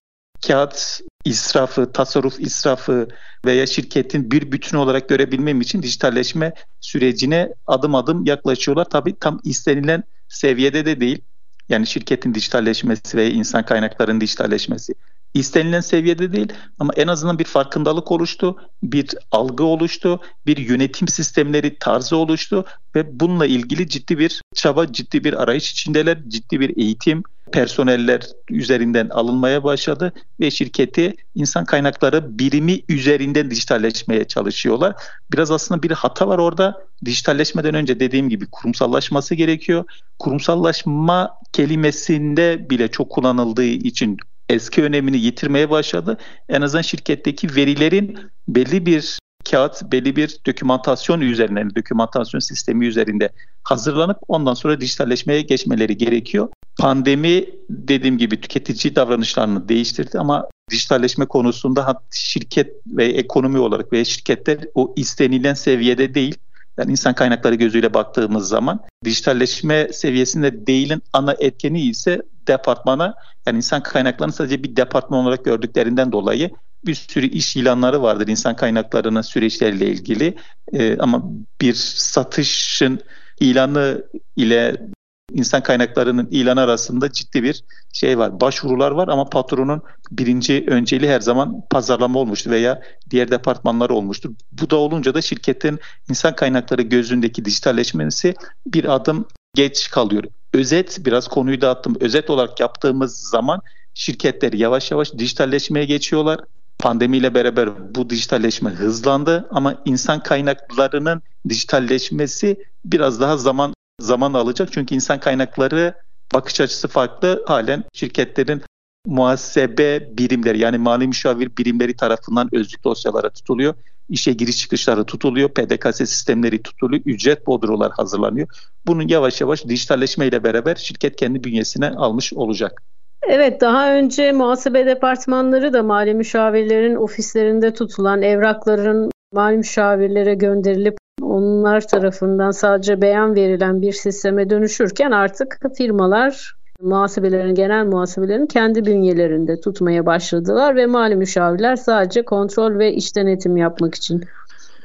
kağıt 0.47 1.01
israfı, 1.25 1.91
tasarruf 1.91 2.39
israfı 2.39 3.07
veya 3.45 3.67
şirketin 3.67 4.31
bir 4.31 4.51
bütün 4.51 4.77
olarak 4.77 5.09
görebilmem 5.09 5.61
için 5.61 5.83
dijitalleşme 5.83 6.53
sürecine 6.79 7.53
adım 7.67 7.95
adım 7.95 8.25
yaklaşıyorlar. 8.25 8.85
Tabii 8.85 9.15
tam 9.19 9.39
istenilen 9.43 10.03
seviyede 10.27 10.85
de 10.85 10.99
değil. 10.99 11.21
Yani 11.69 11.87
şirketin 11.87 12.33
dijitalleşmesi 12.33 13.17
ve 13.17 13.31
insan 13.31 13.65
kaynaklarının 13.65 14.21
dijitalleşmesi 14.21 14.93
istenilen 15.33 15.81
seviyede 15.81 16.31
değil 16.31 16.53
ama 16.79 16.93
en 16.95 17.07
azından 17.07 17.39
bir 17.39 17.43
farkındalık 17.43 18.11
oluştu, 18.11 18.57
bir 18.83 19.09
algı 19.31 19.63
oluştu, 19.63 20.21
bir 20.45 20.57
yönetim 20.57 21.07
sistemleri 21.07 21.79
tarzı 21.79 22.15
oluştu 22.17 22.65
ve 22.95 23.19
bununla 23.19 23.45
ilgili 23.45 23.89
ciddi 23.89 24.19
bir 24.19 24.41
çaba, 24.55 24.91
ciddi 24.91 25.23
bir 25.23 25.33
arayış 25.43 25.71
içindeler, 25.71 26.17
ciddi 26.27 26.59
bir 26.59 26.77
eğitim 26.77 27.23
personeller 27.51 28.21
üzerinden 28.49 29.09
alınmaya 29.09 29.63
başladı 29.63 30.13
ve 30.39 30.51
şirketi 30.51 31.15
insan 31.35 31.65
kaynakları 31.65 32.39
birimi 32.39 32.81
üzerinden 32.89 33.51
dijitalleşmeye 33.51 34.23
çalışıyorlar. 34.23 34.95
Biraz 35.31 35.51
aslında 35.51 35.83
bir 35.83 35.91
hata 35.91 36.27
var 36.27 36.37
orada. 36.37 36.87
Dijitalleşmeden 37.05 37.73
önce 37.73 37.99
dediğim 37.99 38.29
gibi 38.29 38.45
kurumsallaşması 38.51 39.35
gerekiyor. 39.35 39.85
Kurumsallaşma 40.19 41.37
kelimesinde 41.53 42.69
bile 42.69 42.87
çok 42.87 43.09
kullanıldığı 43.09 43.63
için 43.63 44.17
eski 44.49 44.83
önemini 44.83 45.17
yitirmeye 45.17 45.69
başladı. 45.69 46.17
En 46.49 46.61
azından 46.61 46.81
şirketteki 46.81 47.55
verilerin 47.55 48.19
belli 48.47 48.85
bir 48.85 49.19
kağıt, 49.51 49.91
belli 49.91 50.15
bir 50.15 50.37
dokümantasyon 50.47 51.21
üzerinden, 51.21 51.75
dokümantasyon 51.75 52.39
sistemi 52.39 52.87
üzerinde 52.87 53.29
hazırlanıp 53.63 54.17
ondan 54.27 54.53
sonra 54.53 54.81
dijitalleşmeye 54.81 55.41
geçmeleri 55.41 55.97
gerekiyor. 55.97 56.49
Pandemi 56.79 57.45
dediğim 57.69 58.17
gibi 58.17 58.41
tüketici 58.41 58.95
davranışlarını 58.95 59.69
değiştirdi 59.69 60.19
ama 60.19 60.49
dijitalleşme 60.71 61.25
konusunda 61.25 62.01
şirket 62.11 62.73
ve 62.87 63.05
ekonomi 63.05 63.59
olarak 63.59 63.93
veya 63.93 64.05
şirketler 64.05 64.57
o 64.75 64.93
istenilen 64.97 65.53
seviyede 65.53 66.13
değil. 66.13 66.35
Yani 66.79 66.91
insan 66.91 67.13
kaynakları 67.13 67.55
gözüyle 67.55 67.93
baktığımız 67.93 68.47
zaman 68.47 68.79
dijitalleşme 69.05 69.93
seviyesinde 69.93 70.67
değilin 70.67 71.01
ana 71.13 71.35
etkeni 71.39 71.81
ise 71.81 72.21
departmana 72.47 73.15
yani 73.47 73.57
insan 73.57 73.83
kaynaklarını 73.83 74.33
sadece 74.33 74.63
bir 74.63 74.75
departman 74.75 75.19
olarak 75.19 75.45
gördüklerinden 75.45 76.11
dolayı 76.11 76.51
bir 76.85 76.95
sürü 76.95 77.25
iş 77.25 77.55
ilanları 77.55 78.01
vardır 78.01 78.27
insan 78.27 78.55
kaynaklarının 78.55 79.21
süreçleriyle 79.21 79.87
ilgili. 79.87 80.35
Ee, 80.73 80.97
ama 80.97 81.23
bir 81.61 81.73
satışın 81.73 82.99
ilanı 83.39 84.03
ile 84.35 84.87
insan 85.33 85.63
kaynaklarının 85.63 86.27
ilan 86.31 86.57
arasında 86.57 87.11
ciddi 87.11 87.43
bir 87.43 87.63
şey 87.93 88.17
var. 88.17 88.41
Başvurular 88.41 88.91
var 88.91 89.07
ama 89.07 89.29
patronun 89.29 89.81
birinci 90.11 90.65
önceliği 90.67 91.11
her 91.11 91.21
zaman 91.21 91.61
pazarlama 91.69 92.19
olmuştur 92.19 92.51
veya 92.51 92.81
diğer 93.09 93.31
departmanlar 93.31 93.89
olmuştur. 93.89 94.31
Bu 94.51 94.69
da 94.69 94.75
olunca 94.75 95.13
da 95.13 95.21
şirketin 95.21 95.79
insan 96.09 96.35
kaynakları 96.35 96.81
gözündeki 96.81 97.45
dijitalleşmesi 97.45 98.33
bir 98.67 98.95
adım 98.95 99.27
geç 99.55 99.89
kalıyor. 99.89 100.23
Özet 100.53 101.05
biraz 101.05 101.27
konuyu 101.27 101.61
dağıttım. 101.61 101.95
Özet 101.99 102.29
olarak 102.29 102.59
yaptığımız 102.59 103.17
zaman 103.17 103.61
şirketler 103.93 104.53
yavaş 104.53 104.91
yavaş 104.91 105.13
dijitalleşmeye 105.13 105.85
geçiyorlar. 105.85 106.39
Pandemiyle 106.79 107.33
beraber 107.33 107.95
bu 107.95 108.09
dijitalleşme 108.09 108.69
hızlandı 108.69 109.47
ama 109.51 109.81
insan 109.85 110.23
kaynaklarının 110.23 111.21
dijitalleşmesi 111.49 112.63
biraz 112.85 113.21
daha 113.21 113.37
zaman 113.37 113.73
zaman 113.99 114.33
alacak. 114.33 114.71
Çünkü 114.71 114.95
insan 114.95 115.19
kaynakları 115.19 115.93
bakış 116.33 116.61
açısı 116.61 116.87
farklı. 116.87 117.43
Halen 117.47 117.83
şirketlerin 117.93 118.61
muhasebe 119.05 120.17
birimleri 120.17 120.59
yani 120.59 120.77
mali 120.77 121.07
müşavir 121.07 121.57
birimleri 121.57 121.95
tarafından 121.95 122.49
özlük 122.51 122.83
dosyalara 122.83 123.29
tutuluyor. 123.29 123.73
İşe 124.09 124.33
giriş 124.33 124.57
çıkışları 124.57 125.03
tutuluyor, 125.03 125.49
PDKS 125.49 125.97
sistemleri 125.97 126.61
tutuluyor, 126.61 127.01
ücret 127.05 127.47
bodrolar 127.47 127.91
hazırlanıyor. 127.91 128.47
Bunun 128.85 129.07
yavaş 129.07 129.41
yavaş 129.41 129.65
dijitalleşmeyle 129.65 130.43
beraber 130.43 130.75
şirket 130.75 131.15
kendi 131.15 131.43
bünyesine 131.43 131.89
almış 131.89 132.33
olacak. 132.33 132.83
Evet 133.21 133.61
daha 133.61 133.93
önce 133.93 134.31
muhasebe 134.31 134.85
departmanları 134.85 135.73
da 135.73 135.83
mali 135.83 136.13
müşavirlerin 136.13 136.95
ofislerinde 136.95 137.73
tutulan 137.73 138.21
evrakların 138.21 139.11
mali 139.33 139.57
müşavirlere 139.57 140.35
gönderilip 140.35 140.97
onlar 141.21 141.87
tarafından 141.87 142.51
sadece 142.51 143.01
beyan 143.01 143.35
verilen 143.35 143.81
bir 143.81 143.93
sisteme 143.93 144.49
dönüşürken 144.49 145.11
artık 145.11 145.59
firmalar 145.77 146.55
muhasebelerin, 146.81 147.55
genel 147.55 147.85
muhasebelerin 147.85 148.45
kendi 148.45 148.85
bünyelerinde 148.85 149.59
tutmaya 149.59 150.05
başladılar 150.05 150.75
ve 150.75 150.85
mali 150.85 151.15
müşavirler 151.15 151.75
sadece 151.75 152.25
kontrol 152.25 152.79
ve 152.79 152.93
iş 152.93 153.15
denetim 153.15 153.57
yapmak 153.57 153.95
için 153.95 154.23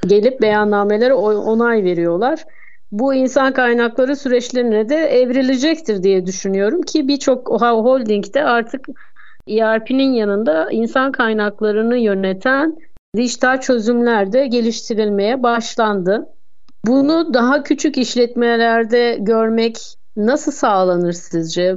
gelip 0.06 0.40
beyannamelere 0.40 1.14
onay 1.14 1.84
veriyorlar. 1.84 2.44
Bu 2.92 3.14
insan 3.14 3.52
kaynakları 3.52 4.16
süreçlerine 4.16 4.88
de 4.88 4.96
evrilecektir 4.96 6.02
diye 6.02 6.26
düşünüyorum 6.26 6.82
ki 6.82 7.08
birçok 7.08 7.60
holdingde 7.60 8.44
artık 8.44 8.88
ERP'nin 9.48 10.12
yanında 10.12 10.70
insan 10.70 11.12
kaynaklarını 11.12 11.96
yöneten 11.96 12.76
dijital 13.16 13.60
çözümler 13.60 14.32
de 14.32 14.46
geliştirilmeye 14.46 15.42
başlandı. 15.42 16.28
Bunu 16.86 17.34
daha 17.34 17.62
küçük 17.62 17.98
işletmelerde 17.98 19.16
görmek 19.20 19.76
nasıl 20.16 20.52
sağlanır 20.52 21.12
sizce? 21.12 21.76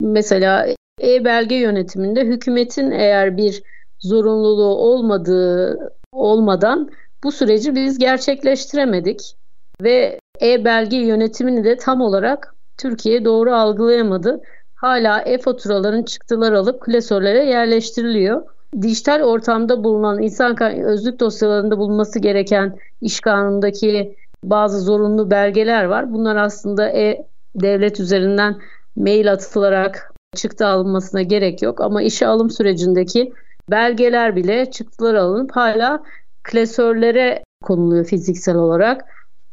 Mesela 0.00 0.66
e-belge 1.02 1.54
yönetiminde 1.54 2.24
hükümetin 2.24 2.90
eğer 2.90 3.36
bir 3.36 3.62
zorunluluğu 4.00 4.76
olmadığı 4.76 5.78
olmadan 6.12 6.90
bu 7.24 7.32
süreci 7.32 7.74
biz 7.74 7.98
gerçekleştiremedik 7.98 9.36
ve 9.82 10.18
e-belge 10.42 10.96
yönetimini 10.96 11.64
de 11.64 11.76
tam 11.76 12.00
olarak 12.00 12.54
Türkiye 12.78 13.24
doğru 13.24 13.54
algılayamadı. 13.54 14.40
Hala 14.74 15.20
e-faturaların 15.20 16.02
çıktılar 16.02 16.52
alıp 16.52 16.80
klasörlere 16.80 17.44
yerleştiriliyor. 17.44 18.42
Dijital 18.80 19.22
ortamda 19.22 19.84
bulunan 19.84 20.22
insan 20.22 20.62
özlük 20.62 21.20
dosyalarında 21.20 21.78
bulunması 21.78 22.18
gereken 22.18 22.78
iş 23.00 23.20
kanunundaki 23.20 24.16
bazı 24.44 24.80
zorunlu 24.80 25.30
belgeler 25.30 25.84
var. 25.84 26.12
Bunlar 26.12 26.36
aslında 26.36 26.88
e-devlet 26.88 28.00
üzerinden 28.00 28.56
mail 28.96 29.32
atılarak 29.32 30.12
çıktı 30.36 30.66
alınmasına 30.66 31.22
gerek 31.22 31.62
yok 31.62 31.80
ama 31.80 32.02
işe 32.02 32.26
alım 32.26 32.50
sürecindeki 32.50 33.32
belgeler 33.70 34.36
bile 34.36 34.70
çıktılar 34.70 35.14
alınıp 35.14 35.56
hala 35.56 36.02
klasörlere 36.42 37.44
konuluyor 37.62 38.04
fiziksel 38.04 38.56
olarak. 38.56 39.04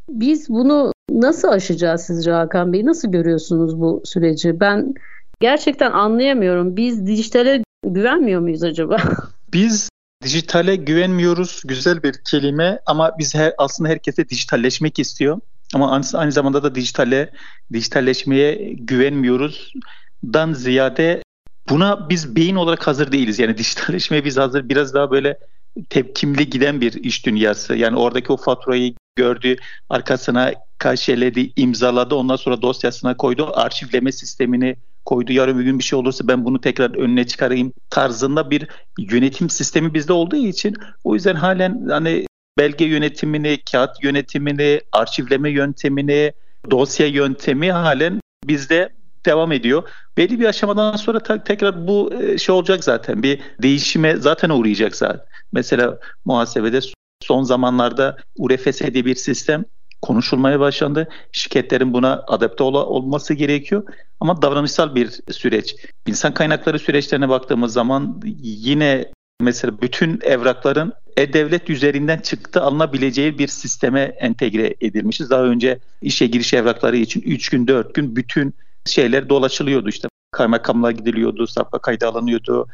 Biz 0.09 0.49
bunu 0.49 0.91
nasıl 1.11 1.47
aşacağız 1.47 2.01
sizce 2.01 2.31
Hakan 2.31 2.73
Bey? 2.73 2.85
Nasıl 2.85 3.11
görüyorsunuz 3.11 3.81
bu 3.81 4.01
süreci? 4.05 4.59
Ben 4.59 4.93
gerçekten 5.39 5.91
anlayamıyorum. 5.91 6.77
Biz 6.77 7.07
dijitale 7.07 7.63
güvenmiyor 7.83 8.41
muyuz 8.41 8.63
acaba? 8.63 8.97
Biz 9.53 9.89
dijitale 10.23 10.75
güvenmiyoruz. 10.75 11.61
Güzel 11.65 12.03
bir 12.03 12.13
kelime 12.31 12.79
ama 12.85 13.11
biz 13.19 13.35
her, 13.35 13.53
aslında 13.57 13.89
herkese 13.89 14.29
dijitalleşmek 14.29 14.99
istiyor. 14.99 15.39
Ama 15.73 15.91
aynı, 15.91 16.03
aynı 16.13 16.31
zamanda 16.31 16.63
da 16.63 16.75
dijitale, 16.75 17.29
dijitalleşmeye 17.73 18.73
güvenmiyoruz. 18.73 19.73
Dan 20.23 20.53
ziyade 20.53 21.21
buna 21.69 22.09
biz 22.09 22.35
beyin 22.35 22.55
olarak 22.55 22.87
hazır 22.87 23.11
değiliz. 23.11 23.39
Yani 23.39 23.57
dijitalleşmeye 23.57 24.25
biz 24.25 24.37
hazır 24.37 24.69
biraz 24.69 24.93
daha 24.93 25.11
böyle 25.11 25.39
tepkimli 25.89 26.49
giden 26.49 26.81
bir 26.81 26.93
iş 26.93 27.25
dünyası. 27.25 27.75
Yani 27.75 27.97
oradaki 27.97 28.33
o 28.33 28.37
faturayı 28.37 28.93
gördü, 29.15 29.55
arkasına 29.89 30.53
kaşeledi, 30.77 31.51
imzaladı, 31.55 32.15
ondan 32.15 32.35
sonra 32.35 32.61
dosyasına 32.61 33.17
koydu, 33.17 33.51
arşivleme 33.53 34.11
sistemini 34.11 34.75
koydu. 35.09 35.33
Yarın 35.33 35.59
bir 35.59 35.63
gün 35.63 35.79
bir 35.79 35.83
şey 35.83 35.99
olursa 35.99 36.27
ben 36.27 36.45
bunu 36.45 36.61
tekrar 36.61 36.95
önüne 36.95 37.27
çıkarayım 37.27 37.73
tarzında 37.89 38.49
bir 38.49 38.67
yönetim 38.99 39.49
sistemi 39.49 39.93
bizde 39.93 40.13
olduğu 40.13 40.35
için 40.35 40.75
o 41.03 41.15
yüzden 41.15 41.35
halen 41.35 41.87
hani 41.89 42.25
belge 42.57 42.85
yönetimini, 42.85 43.59
kağıt 43.71 44.03
yönetimini, 44.03 44.81
arşivleme 44.91 45.49
yöntemini, 45.49 46.33
dosya 46.71 47.07
yöntemi 47.07 47.71
halen 47.71 48.19
bizde 48.43 48.89
devam 49.25 49.51
ediyor. 49.51 49.83
Belli 50.17 50.39
bir 50.39 50.45
aşamadan 50.45 50.95
sonra 50.95 51.43
tekrar 51.43 51.87
bu 51.87 52.13
e, 52.13 52.37
şey 52.37 52.55
olacak 52.55 52.83
zaten. 52.83 53.23
Bir 53.23 53.39
değişime 53.61 54.15
zaten 54.15 54.49
uğrayacak 54.49 54.95
zaten. 54.95 55.25
Mesela 55.51 55.99
muhasebede 56.25 56.79
son 57.23 57.43
zamanlarda 57.43 58.17
URFS 58.37 58.81
diye 58.81 59.05
bir 59.05 59.15
sistem 59.15 59.65
konuşulmaya 60.01 60.59
başlandı. 60.59 61.07
Şirketlerin 61.31 61.93
buna 61.93 62.23
adapte 62.27 62.63
ol- 62.63 62.73
olması 62.73 63.33
gerekiyor. 63.33 63.83
Ama 64.19 64.41
davranışsal 64.41 64.95
bir 64.95 65.19
süreç. 65.31 65.75
İnsan 66.07 66.33
kaynakları 66.33 66.79
süreçlerine 66.79 67.29
baktığımız 67.29 67.73
zaman 67.73 68.21
yine 68.41 69.11
mesela 69.41 69.81
bütün 69.81 70.19
evrakların 70.23 70.93
e-devlet 71.17 71.69
üzerinden 71.69 72.17
çıktı 72.17 72.61
alınabileceği 72.61 73.39
bir 73.39 73.47
sisteme 73.47 74.01
entegre 74.01 74.75
edilmişiz. 74.81 75.29
Daha 75.29 75.43
önce 75.43 75.79
işe 76.01 76.27
giriş 76.27 76.53
evrakları 76.53 76.97
için 76.97 77.21
3 77.21 77.49
gün 77.49 77.67
4 77.67 77.95
gün 77.95 78.15
bütün 78.15 78.53
şeyler 78.85 79.29
dolaşılıyordu 79.29 79.89
işte 79.89 80.07
kaymakamlığa 80.31 80.91
gidiliyordu, 80.91 81.47
sapka 81.47 81.79
kaydı 81.79 82.07
alınıyordu, 82.07 82.67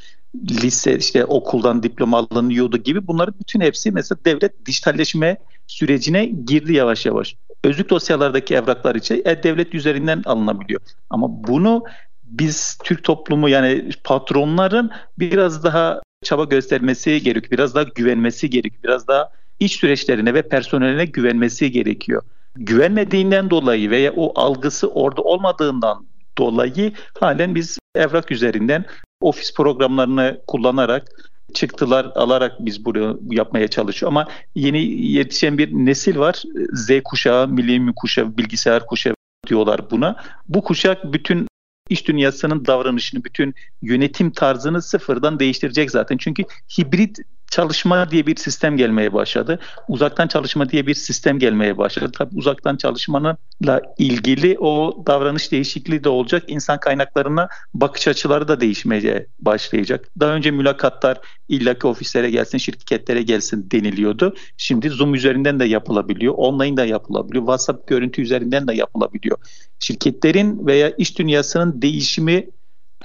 lise 0.50 0.98
işte 0.98 1.26
okuldan 1.26 1.84
diploma 1.84 2.28
alınıyordu 2.32 2.78
gibi 2.78 3.08
bunların 3.08 3.36
bütün 3.40 3.62
hepsi 3.62 3.92
mesela 3.92 4.20
devlet 4.26 4.66
dijitalleşme 4.66 5.38
sürecine 5.68 6.26
girdi 6.26 6.74
yavaş 6.74 7.06
yavaş. 7.06 7.36
Özlük 7.64 7.90
dosyalardaki 7.90 8.56
evraklar 8.56 8.96
için 8.96 9.22
e-devlet 9.26 9.76
üzerinden 9.76 10.22
alınabiliyor. 10.26 10.82
Ama 11.10 11.28
bunu 11.48 11.84
biz 12.24 12.78
Türk 12.84 13.04
toplumu 13.04 13.50
yani 13.50 13.90
patronların 14.04 14.92
biraz 15.20 15.64
daha 15.64 16.02
çaba 16.24 16.44
göstermesi 16.44 17.22
gerekiyor. 17.22 17.52
Biraz 17.52 17.76
daha 17.76 17.84
güvenmesi 17.84 18.50
gerekiyor. 18.50 18.84
Biraz 18.84 19.08
daha 19.08 19.30
iş 19.60 19.76
süreçlerine 19.76 20.34
ve 20.34 20.42
personeline 20.42 21.06
güvenmesi 21.06 21.72
gerekiyor. 21.72 22.22
Güvenmediğinden 22.56 23.50
dolayı 23.50 23.90
veya 23.90 24.14
o 24.16 24.40
algısı 24.40 24.88
orada 24.92 25.22
olmadığından 25.22 26.06
dolayı 26.38 26.92
halen 27.20 27.56
biz 27.56 27.80
evrak 27.96 28.32
üzerinden 28.32 28.86
ofis 29.22 29.54
programlarını 29.54 30.42
kullanarak 30.48 31.08
çıktılar 31.54 32.12
alarak 32.16 32.54
biz 32.60 32.86
bunu 32.86 33.20
yapmaya 33.30 33.68
çalışıyor 33.68 34.12
ama 34.12 34.28
yeni 34.56 34.82
yetişen 35.02 35.58
bir 35.58 35.72
nesil 35.72 36.18
var. 36.18 36.44
Z 36.74 36.90
kuşağı, 37.04 37.48
milenyum 37.48 37.94
kuşağı, 37.94 38.38
bilgisayar 38.38 38.86
kuşağı 38.86 39.16
diyorlar 39.48 39.92
buna. 39.92 40.16
Bu 40.50 40.64
kuşak 40.64 41.14
bütün 41.14 41.48
iş 41.90 42.08
dünyasının 42.08 42.66
davranışını, 42.66 43.24
bütün 43.24 43.56
yönetim 43.82 44.32
tarzını 44.32 44.82
sıfırdan 44.82 45.40
değiştirecek 45.40 45.92
zaten. 45.92 46.18
Çünkü 46.18 46.44
hibrit 46.78 47.20
çalışma 47.52 48.12
diye 48.12 48.28
bir 48.28 48.36
sistem 48.36 48.78
gelmeye 48.78 49.14
başladı. 49.14 49.60
Uzaktan 49.88 50.28
çalışma 50.28 50.70
diye 50.70 50.88
bir 50.88 50.94
sistem 50.94 51.40
gelmeye 51.40 51.78
başladı. 51.78 52.12
Tabii 52.18 52.36
uzaktan 52.36 52.78
çalışmanınla 52.78 53.82
ilgili 53.98 54.58
o 54.60 55.04
davranış 55.08 55.52
değişikliği 55.52 56.04
de 56.04 56.10
olacak. 56.10 56.44
İnsan 56.48 56.80
kaynaklarına 56.80 57.48
bakış 57.74 58.08
açıları 58.08 58.48
da 58.48 58.60
değişmeye 58.62 59.28
başlayacak. 59.40 60.10
Daha 60.20 60.32
önce 60.32 60.52
mülakatlar 60.52 61.18
illaki 61.50 61.88
ofislere 61.88 62.30
gelsin, 62.30 62.58
şirketlere 62.58 63.22
gelsin 63.22 63.68
deniliyordu. 63.72 64.36
Şimdi 64.58 64.90
Zoom 64.90 65.16
üzerinden 65.16 65.60
de 65.60 65.66
yapılabiliyor, 65.66 66.34
online 66.38 66.78
da 66.78 66.86
yapılabiliyor, 66.86 67.44
WhatsApp 67.44 67.88
görüntü 67.88 68.22
üzerinden 68.22 68.68
de 68.68 68.74
yapılabiliyor. 68.74 69.38
Şirketlerin 69.80 70.68
veya 70.68 70.90
iş 70.90 71.20
dünyasının 71.20 71.82
değişimi 71.82 72.48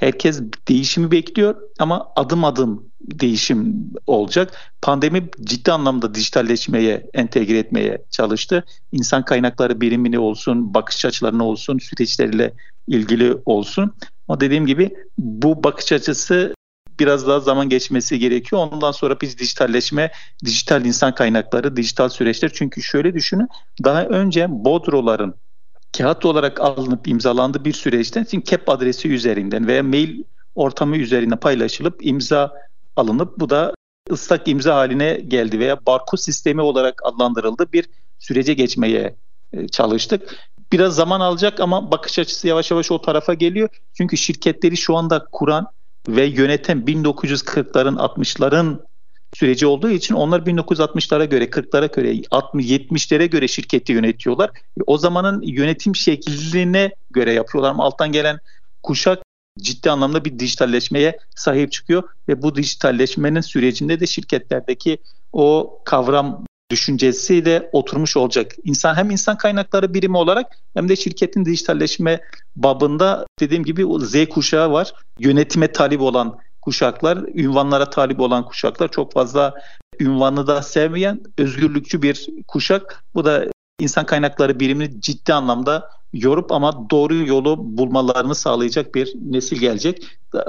Herkes 0.01 0.43
değişimi 0.69 1.11
bekliyor 1.11 1.57
ama 1.79 2.13
adım 2.17 2.45
adım 2.45 2.91
değişim 3.01 3.91
olacak. 4.07 4.73
Pandemi 4.83 5.29
ciddi 5.41 5.73
anlamda 5.73 6.15
dijitalleşmeye, 6.15 7.11
entegre 7.15 7.59
etmeye 7.59 8.05
çalıştı. 8.11 8.65
İnsan 8.93 9.25
kaynakları 9.25 9.81
birimini 9.81 10.19
olsun, 10.19 10.75
bakış 10.75 11.05
açılarına 11.05 11.45
olsun, 11.45 11.79
süreçleriyle 11.79 12.53
ilgili 12.89 13.37
olsun. 13.45 13.95
Ama 14.29 14.41
dediğim 14.41 14.67
gibi 14.67 14.91
bu 15.19 15.65
bakış 15.65 15.93
açısı 15.93 16.55
biraz 17.01 17.27
daha 17.27 17.41
zaman 17.41 17.69
geçmesi 17.69 18.19
gerekiyor. 18.19 18.69
Ondan 18.73 18.93
sonra 18.93 19.21
biz 19.21 19.39
dijitalleşme, 19.39 20.11
dijital 20.45 20.85
insan 20.85 21.15
kaynakları, 21.15 21.77
dijital 21.77 22.09
süreçler. 22.09 22.51
Çünkü 22.55 22.83
şöyle 22.83 23.15
düşünün, 23.15 23.49
daha 23.85 24.05
önce 24.05 24.47
bodroların 24.51 25.35
kağıt 25.99 26.25
olarak 26.25 26.61
alınıp 26.61 27.09
imzalandığı 27.09 27.65
bir 27.65 27.73
süreçten 27.73 28.27
şimdi 28.31 28.45
KEP 28.45 28.69
adresi 28.69 29.09
üzerinden 29.09 29.67
veya 29.67 29.83
mail 29.83 30.23
ortamı 30.55 30.97
üzerinden 30.97 31.41
paylaşılıp 31.41 32.07
imza 32.07 32.53
alınıp 32.97 33.39
bu 33.39 33.51
da 33.51 33.75
ıslak 34.11 34.49
imza 34.49 34.75
haline 34.75 35.15
geldi 35.15 35.59
veya 35.59 35.87
barkod 35.87 36.19
sistemi 36.19 36.61
olarak 36.61 37.01
adlandırıldı 37.05 37.73
bir 37.73 37.87
sürece 38.19 38.55
geçmeye 38.55 39.17
e, 39.53 39.69
çalıştık. 39.69 40.37
Biraz 40.73 40.95
zaman 40.95 41.21
alacak 41.21 41.61
ama 41.61 41.91
bakış 41.91 42.19
açısı 42.19 42.49
yavaş 42.49 42.71
yavaş 42.71 42.91
o 42.91 43.01
tarafa 43.01 43.35
geliyor. 43.35 43.69
Çünkü 43.95 44.17
şirketleri 44.17 44.77
şu 44.77 44.97
anda 44.97 45.27
kuran 45.33 45.67
ve 46.09 46.25
yöneten 46.25 46.79
1940'ların 46.79 47.97
60'ların 47.97 48.79
süreci 49.35 49.67
olduğu 49.67 49.91
için 49.91 50.15
onlar 50.15 50.41
1960'lara 50.41 51.25
göre, 51.25 51.45
40'lara 51.45 51.95
göre, 51.97 52.23
60 52.31 52.67
70'lere 52.67 53.27
göre 53.27 53.49
şirketi 53.49 53.93
yönetiyorlar. 53.93 54.51
O 54.87 54.99
zamanın 54.99 55.43
yönetim 55.43 55.97
şekline 55.97 56.91
göre 57.11 57.33
yapıyorlar 57.33 57.71
ama 57.71 57.85
alttan 57.85 58.13
gelen 58.13 58.39
kuşak 58.83 59.23
ciddi 59.61 59.91
anlamda 59.91 60.25
bir 60.25 60.39
dijitalleşmeye 60.39 61.19
sahip 61.37 61.73
çıkıyor 61.73 62.03
ve 62.29 62.43
bu 62.43 62.55
dijitalleşmenin 62.55 63.41
sürecinde 63.41 64.01
de 64.01 64.07
şirketlerdeki 64.07 64.99
o 65.33 65.79
kavram 65.85 66.45
düşüncesi 66.71 67.45
de 67.45 67.71
oturmuş 67.73 68.17
olacak. 68.17 68.53
İnsan 68.65 68.95
hem 68.95 69.11
insan 69.11 69.37
kaynakları 69.37 69.95
birimi 69.95 70.17
olarak 70.17 70.47
hem 70.75 70.89
de 70.89 70.97
şirketin 70.97 71.45
dijitalleşme 71.45 72.21
babında 72.57 73.27
dediğim 73.41 73.65
gibi 73.65 73.87
Z 74.01 74.29
kuşağı 74.29 74.73
var. 74.73 74.93
Yönetime 75.19 75.73
talip 75.73 76.01
olan 76.01 76.39
kuşaklar, 76.63 77.19
ünvanlara 77.35 77.91
talip 77.91 78.21
olan 78.21 78.45
kuşaklar 78.45 78.89
çok 78.89 79.13
fazla 79.13 79.55
ünvanı 80.01 80.47
da 80.47 80.63
sevmeyen 80.63 81.21
özgürlükçü 81.39 82.03
bir 82.03 82.27
kuşak. 82.49 83.05
Bu 83.15 83.25
da 83.25 83.45
insan 83.81 84.07
kaynakları 84.07 84.61
birimini 84.61 85.01
ciddi 85.01 85.35
anlamda 85.35 85.91
yorup 86.13 86.53
ama 86.53 86.91
doğru 86.91 87.15
yolu 87.15 87.57
bulmalarını 87.79 88.35
sağlayacak 88.35 88.95
bir 88.95 89.15
nesil 89.31 89.57
gelecek. 89.57 90.07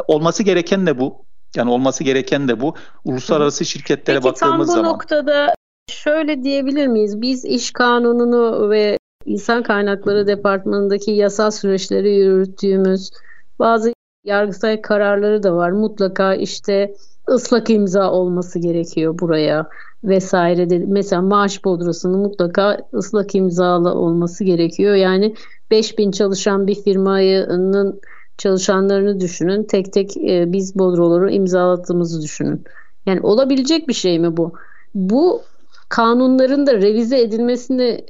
Olması 0.08 0.43
gereken 0.43 0.88
de 0.88 1.00
bu. 1.00 1.26
Yani 1.56 1.71
olması 1.71 2.04
gereken 2.04 2.47
de 2.47 2.62
bu. 2.62 2.76
Uluslararası 3.06 3.65
şirketlere 3.65 4.17
Peki, 4.17 4.30
baktığımız 4.30 4.56
zaman. 4.56 4.63
zaman. 4.65 4.84
tam 4.84 4.86
bu 4.86 4.93
noktada 4.93 5.56
şöyle 5.89 6.43
diyebilir 6.43 6.88
miyiz? 6.88 7.21
Biz 7.21 7.45
iş 7.45 7.71
kanununu 7.71 8.69
ve 8.69 8.97
insan 9.26 9.63
kaynakları 9.63 10.28
departmanındaki 10.28 11.12
yasal 11.12 11.52
süreçleri 11.52 12.15
yürüttüğümüz 12.15 13.12
bazı 13.60 13.93
yargısal 14.23 14.77
kararları 14.81 15.43
da 15.43 15.55
var. 15.55 15.71
Mutlaka 15.71 16.36
işte 16.36 16.95
ıslak 17.29 17.69
imza 17.69 18.12
olması 18.12 18.60
gerekiyor 18.60 19.19
buraya 19.19 19.69
vesaire. 20.03 20.69
De. 20.69 20.79
Mesela 20.88 21.21
maaş 21.21 21.65
bodrosunun 21.65 22.19
mutlaka 22.19 22.77
ıslak 22.93 23.36
imzalı 23.36 23.93
olması 23.93 24.43
gerekiyor. 24.43 24.95
Yani 24.95 25.36
5000 25.71 26.12
çalışan 26.12 26.67
bir 26.67 26.75
firmanın 26.75 28.01
çalışanlarını 28.38 29.19
düşünün. 29.19 29.63
Tek 29.63 29.93
tek 29.93 30.17
e, 30.17 30.51
biz 30.53 30.75
bodroları 30.75 31.31
imzalattığımızı 31.31 32.21
düşünün. 32.21 32.63
Yani 33.05 33.21
olabilecek 33.21 33.88
bir 33.88 33.93
şey 33.93 34.19
mi 34.19 34.38
bu? 34.38 34.53
Bu 34.95 35.41
kanunların 35.89 36.67
da 36.67 36.73
revize 36.73 37.21
edilmesini 37.21 38.05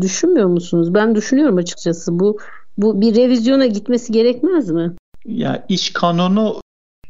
düşünmüyor 0.00 0.48
musunuz? 0.48 0.94
Ben 0.94 1.14
düşünüyorum 1.14 1.56
açıkçası. 1.56 2.18
Bu 2.18 2.38
bu 2.78 3.00
bir 3.00 3.16
revizyona 3.16 3.66
gitmesi 3.66 4.12
gerekmez 4.12 4.70
mi? 4.70 4.92
Ya 5.28 5.66
iş 5.68 5.92
kanunu 5.92 6.60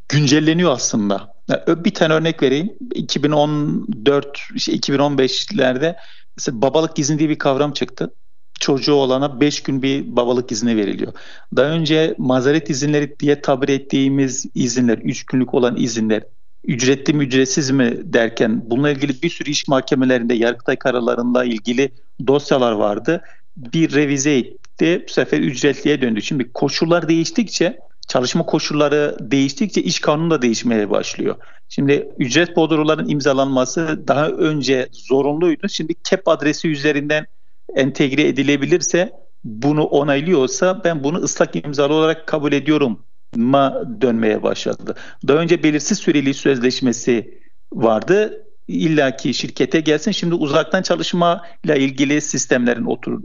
güncelleniyor 0.09 0.72
aslında. 0.72 1.35
Yani 1.48 1.85
bir 1.85 1.94
tane 1.94 2.14
örnek 2.14 2.42
vereyim. 2.42 2.70
2014 2.94 4.38
işte 4.55 4.72
2015'lerde 4.72 5.96
mesela 6.37 6.62
babalık 6.62 6.98
izni 6.98 7.18
diye 7.18 7.29
bir 7.29 7.38
kavram 7.38 7.72
çıktı. 7.72 8.14
Çocuğu 8.61 8.94
olana 8.94 9.40
5 9.40 9.62
gün 9.62 9.83
bir 9.83 10.16
babalık 10.16 10.52
izni 10.52 10.76
veriliyor. 10.76 11.12
Daha 11.57 11.66
önce 11.66 12.14
mazeret 12.18 12.70
izinleri 12.70 13.18
diye 13.20 13.40
tabir 13.40 13.68
ettiğimiz 13.68 14.46
izinler, 14.55 14.98
3 14.98 15.26
günlük 15.26 15.55
olan 15.55 15.76
izinler 15.76 16.22
ücretli 16.66 17.12
mi 17.12 17.24
ücretsiz 17.24 17.70
mi 17.70 17.98
derken 18.05 18.70
bununla 18.70 18.90
ilgili 18.90 19.22
bir 19.22 19.31
sürü 19.31 19.50
iş 19.50 19.68
mahkemelerinde 19.68 20.35
Yargıtay 20.35 20.76
kararlarında 20.76 21.44
ilgili 21.44 21.92
dosyalar 22.26 22.72
vardı. 22.72 23.22
Bir 23.57 23.94
revize 23.94 24.38
etti. 24.38 25.05
Bu 25.09 25.12
sefer 25.12 25.40
ücretliye 25.40 26.02
döndü. 26.02 26.22
Şimdi 26.22 26.52
koşullar 26.52 27.09
değiştikçe 27.09 27.79
çalışma 28.06 28.46
koşulları 28.46 29.16
değiştikçe 29.20 29.82
iş 29.82 30.00
kanunu 30.00 30.30
da 30.30 30.42
değişmeye 30.42 30.90
başlıyor. 30.90 31.36
Şimdi 31.68 32.08
ücret 32.18 32.56
bordroların 32.56 33.08
imzalanması 33.08 34.08
daha 34.08 34.28
önce 34.28 34.88
zorunluydu. 34.92 35.68
Şimdi 35.68 35.94
KEP 35.94 36.28
adresi 36.28 36.68
üzerinden 36.68 37.26
entegre 37.74 38.28
edilebilirse 38.28 39.12
bunu 39.44 39.84
onaylıyorsa 39.84 40.84
ben 40.84 41.04
bunu 41.04 41.18
ıslak 41.18 41.56
imzalı 41.56 41.94
olarak 41.94 42.26
kabul 42.26 42.52
ediyorum 42.52 43.04
ma 43.36 43.82
dönmeye 44.00 44.42
başladı. 44.42 44.94
Daha 45.28 45.38
önce 45.38 45.62
belirsiz 45.62 45.98
süreli 45.98 46.34
sözleşmesi 46.34 47.40
vardı. 47.72 48.42
İlla 48.68 49.16
ki 49.16 49.34
şirkete 49.34 49.80
gelsin. 49.80 50.10
Şimdi 50.10 50.34
uzaktan 50.34 50.82
çalışma 50.82 51.42
ile 51.64 51.80
ilgili 51.80 52.20
sistemlerin 52.20 52.84
otur 52.84 53.22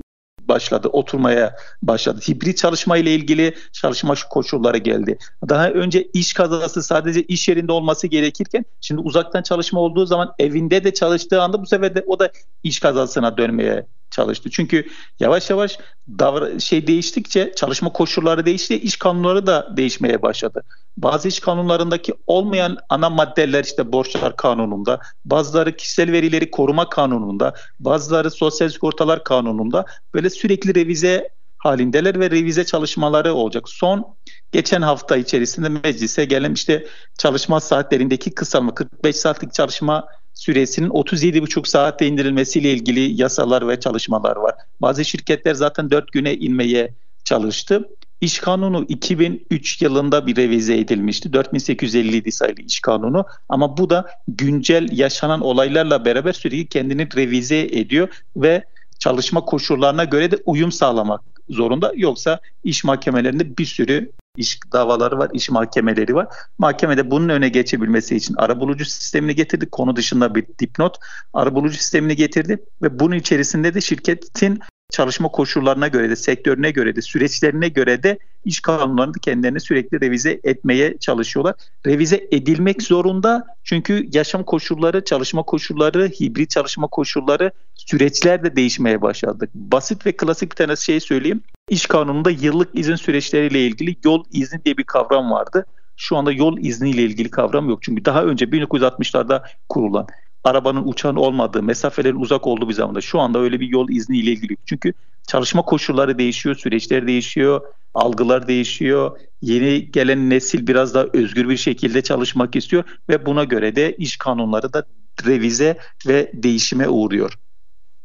başladı, 0.48 0.88
oturmaya 0.88 1.56
başladı. 1.84 2.20
Hibrit 2.28 2.58
çalışma 2.58 2.98
ile 2.98 3.16
ilgili 3.16 3.56
çalışma 3.72 4.16
koşulları 4.30 4.78
geldi. 4.78 5.18
Daha 5.50 5.70
önce 5.70 6.08
iş 6.14 6.34
kazası 6.34 6.84
sadece 6.84 7.24
iş 7.24 7.48
yerinde 7.48 7.72
olması 7.72 8.08
gerekirken 8.08 8.66
şimdi 8.82 9.02
uzaktan 9.02 9.42
çalışma 9.42 9.80
olduğu 9.80 10.06
zaman 10.06 10.34
evinde 10.40 10.84
de 10.84 10.94
çalıştığı 10.94 11.42
anda 11.42 11.62
bu 11.62 11.66
sefer 11.66 11.96
de 11.96 12.04
o 12.08 12.20
da 12.20 12.32
iş 12.64 12.80
kazasına 12.80 13.38
dönmeye 13.38 13.86
çalıştı. 14.12 14.50
Çünkü 14.50 14.88
yavaş 15.20 15.50
yavaş 15.50 15.80
davra 16.10 16.60
şey 16.60 16.88
değiştikçe 16.88 17.54
çalışma 17.56 17.90
koşulları 17.90 18.46
değişti, 18.46 18.80
iş 18.80 18.96
kanunları 18.96 19.48
da 19.48 19.78
değişmeye 19.78 20.22
başladı. 20.22 20.64
Bazı 20.98 21.28
iş 21.28 21.40
kanunlarındaki 21.40 22.14
olmayan 22.28 22.78
ana 22.90 23.10
maddeler 23.10 23.64
işte 23.64 23.92
borçlar 23.92 24.36
kanununda, 24.36 25.00
bazıları 25.26 25.76
kişisel 25.76 26.12
verileri 26.12 26.52
koruma 26.52 26.90
kanununda, 26.90 27.54
bazıları 27.80 28.32
sosyal 28.32 28.70
sigortalar 28.70 29.24
kanununda 29.24 29.86
böyle 30.14 30.30
sürekli 30.30 30.76
revize 30.76 31.30
halindeler 31.58 32.20
ve 32.20 32.32
revize 32.32 32.66
çalışmaları 32.66 33.34
olacak. 33.34 33.70
Son 33.70 34.16
geçen 34.52 34.82
hafta 34.82 35.18
içerisinde 35.18 35.70
meclise 35.70 36.26
gelen 36.26 36.54
işte 36.54 36.88
çalışma 37.18 37.60
saatlerindeki 37.60 38.36
kısalma 38.36 38.76
45 38.76 39.16
saatlik 39.16 39.54
çalışma 39.54 40.08
süresinin 40.34 40.90
37,5 40.90 41.68
saatte 41.68 42.08
indirilmesiyle 42.08 42.74
ilgili 42.74 43.22
yasalar 43.22 43.68
ve 43.68 43.80
çalışmalar 43.80 44.36
var. 44.36 44.56
Bazı 44.82 45.06
şirketler 45.06 45.54
zaten 45.54 45.92
4 45.92 46.12
güne 46.12 46.34
inmeye 46.36 46.94
çalıştı. 47.24 47.90
İş 48.22 48.40
kanunu 48.40 48.86
2003 48.88 49.82
yılında 49.82 50.28
bir 50.28 50.36
revize 50.36 50.78
edilmişti. 50.78 51.34
4857 51.34 52.32
sayılı 52.32 52.62
iş 52.62 52.80
kanunu 52.80 53.26
ama 53.50 53.78
bu 53.78 53.90
da 53.90 54.06
güncel 54.28 54.90
yaşanan 54.92 55.42
olaylarla 55.42 56.06
beraber 56.06 56.34
sürekli 56.34 56.68
kendini 56.68 57.08
revize 57.16 57.60
ediyor 57.60 58.08
ve 58.36 58.64
çalışma 59.00 59.46
koşullarına 59.46 60.04
göre 60.04 60.32
de 60.32 60.38
uyum 60.46 60.72
sağlamak 60.72 61.22
zorunda. 61.50 61.94
Yoksa 61.96 62.40
iş 62.64 62.84
mahkemelerinde 62.84 63.58
bir 63.58 63.66
sürü 63.66 64.12
iş 64.38 64.60
davaları 64.74 65.18
var, 65.18 65.30
iş 65.34 65.50
mahkemeleri 65.50 66.16
var. 66.16 66.28
Mahkemede 66.58 67.12
bunun 67.12 67.30
öne 67.30 67.50
geçebilmesi 67.50 68.16
için 68.16 68.36
arabulucu 68.38 68.86
sistemini 68.86 69.36
getirdi. 69.36 69.70
Konu 69.72 69.96
dışında 69.96 70.36
bir 70.36 70.46
dipnot 70.60 70.98
arabulucu 71.34 71.78
sistemini 71.78 72.16
getirdi 72.16 72.66
ve 72.82 73.00
bunun 73.00 73.16
içerisinde 73.16 73.74
de 73.74 73.82
şirketin 73.82 74.60
çalışma 74.92 75.30
koşullarına 75.30 75.88
göre 75.88 76.10
de, 76.10 76.16
sektörüne 76.16 76.72
göre 76.72 76.96
de, 76.96 77.02
süreçlerine 77.02 77.68
göre 77.68 78.04
de 78.04 78.18
iş 78.46 78.60
kanunlarını 78.60 79.14
kendilerini 79.14 79.60
sürekli 79.60 80.02
revize 80.02 80.40
etmeye 80.44 80.98
çalışıyorlar. 80.98 81.56
Revize 81.86 82.28
edilmek 82.32 82.82
zorunda 82.82 83.46
çünkü 83.64 84.08
yaşam 84.14 84.44
koşulları, 84.44 85.04
çalışma 85.04 85.44
koşulları, 85.44 86.08
hibrit 86.08 86.50
çalışma 86.50 86.88
koşulları, 86.88 87.52
süreçler 87.76 88.44
de 88.44 88.56
değişmeye 88.56 89.02
başladı. 89.02 89.48
Basit 89.56 90.06
ve 90.06 90.12
klasik 90.12 90.52
bir 90.52 90.56
tane 90.56 90.76
şey 90.76 91.00
söyleyeyim. 91.00 91.42
İş 91.70 91.86
kanununda 91.86 92.32
yıllık 92.32 92.70
izin 92.74 92.96
süreçleriyle 92.96 93.66
ilgili 93.66 93.96
yol 94.06 94.24
izni 94.32 94.66
diye 94.66 94.78
bir 94.78 94.84
kavram 94.84 95.32
vardı. 95.32 95.66
Şu 95.98 96.18
anda 96.18 96.32
yol 96.32 96.58
izniyle 96.58 97.04
ilgili 97.04 97.30
kavram 97.32 97.70
yok. 97.70 97.84
Çünkü 97.84 98.06
daha 98.06 98.24
önce 98.24 98.46
1960'larda 98.46 99.44
kurulan 99.70 100.08
arabanın 100.44 100.84
uçağın 100.86 101.16
olmadığı, 101.16 101.64
mesafelerin 101.64 102.20
uzak 102.20 102.48
olduğu 102.48 102.70
bir 102.70 102.74
zamanda 102.74 103.02
şu 103.02 103.20
anda 103.20 103.40
öyle 103.40 103.60
bir 103.60 103.68
yol 103.68 103.90
izniyle 103.90 104.32
ilgili. 104.32 104.58
Çünkü 104.66 104.94
çalışma 105.28 105.62
koşulları 105.62 106.18
değişiyor, 106.18 106.56
süreçler 106.56 107.08
değişiyor, 107.08 107.62
algılar 107.94 108.48
değişiyor. 108.48 109.20
Yeni 109.42 109.92
gelen 109.92 110.30
nesil 110.30 110.68
biraz 110.68 110.94
daha 110.94 111.06
özgür 111.14 111.50
bir 111.50 111.58
şekilde 111.58 112.02
çalışmak 112.02 112.56
istiyor 112.56 112.84
ve 113.10 113.26
buna 113.26 113.44
göre 113.44 113.76
de 113.76 113.96
iş 113.96 114.18
kanunları 114.18 114.74
da 114.74 114.84
revize 115.26 115.78
ve 116.08 116.32
değişime 116.34 116.90
uğruyor. 116.90 117.38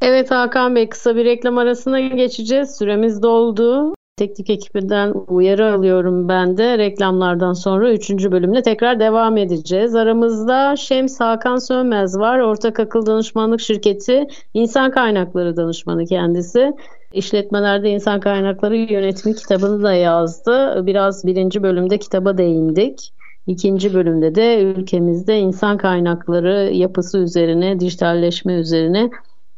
Evet 0.02 0.30
Hakan 0.30 0.74
Bey 0.74 0.88
kısa 0.88 1.16
bir 1.16 1.24
reklam 1.24 1.58
arasına 1.58 2.00
geçeceğiz. 2.00 2.76
Süremiz 2.78 3.22
doldu. 3.22 3.95
Teknik 4.18 4.50
ekibinden 4.50 5.14
uyarı 5.28 5.72
alıyorum 5.72 6.28
ben 6.28 6.56
de. 6.56 6.78
Reklamlardan 6.78 7.52
sonra 7.52 7.92
3. 7.92 8.10
bölümle 8.10 8.62
tekrar 8.62 9.00
devam 9.00 9.36
edeceğiz. 9.36 9.94
Aramızda 9.94 10.76
Şems 10.76 11.20
Hakan 11.20 11.56
Sönmez 11.56 12.18
var. 12.18 12.38
Ortak 12.38 12.80
Akıl 12.80 13.06
Danışmanlık 13.06 13.60
Şirketi 13.60 14.26
İnsan 14.54 14.90
Kaynakları 14.90 15.56
Danışmanı 15.56 16.06
kendisi. 16.06 16.72
İşletmelerde 17.12 17.90
insan 17.90 18.20
kaynakları 18.20 18.76
yönetimi 18.76 19.34
kitabını 19.34 19.82
da 19.82 19.92
yazdı. 19.92 20.86
Biraz 20.86 21.26
birinci 21.26 21.62
bölümde 21.62 21.98
kitaba 21.98 22.38
değindik. 22.38 23.12
İkinci 23.46 23.94
bölümde 23.94 24.34
de 24.34 24.62
ülkemizde 24.62 25.38
insan 25.38 25.76
kaynakları 25.76 26.70
yapısı 26.74 27.18
üzerine, 27.18 27.80
dijitalleşme 27.80 28.54
üzerine 28.54 29.10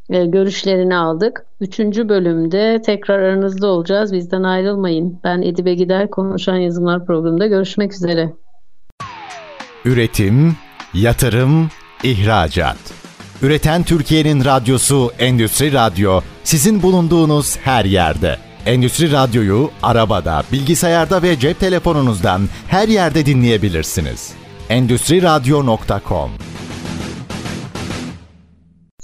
görüşlerini 0.09 0.95
aldık. 0.95 1.45
Üçüncü 1.61 2.09
bölümde 2.09 2.81
tekrar 2.85 3.19
aranızda 3.19 3.67
olacağız. 3.67 4.13
Bizden 4.13 4.43
ayrılmayın. 4.43 5.19
Ben 5.23 5.41
Edibe 5.41 5.73
Gider 5.73 6.09
Konuşan 6.09 6.55
Yazımlar 6.55 7.05
programında 7.05 7.47
görüşmek 7.47 7.93
üzere. 7.93 8.33
Üretim, 9.85 10.55
yatırım, 10.93 11.69
ihracat. 12.03 12.77
Üreten 13.41 13.83
Türkiye'nin 13.83 14.45
radyosu 14.45 15.11
Endüstri 15.19 15.73
Radyo 15.73 16.21
sizin 16.43 16.81
bulunduğunuz 16.81 17.57
her 17.57 17.85
yerde. 17.85 18.37
Endüstri 18.65 19.11
Radyo'yu 19.11 19.69
arabada, 19.83 20.43
bilgisayarda 20.51 21.23
ve 21.23 21.39
cep 21.39 21.59
telefonunuzdan 21.59 22.41
her 22.67 22.87
yerde 22.87 23.25
dinleyebilirsiniz. 23.25 24.33
Endüstriradyo.com 24.69 26.29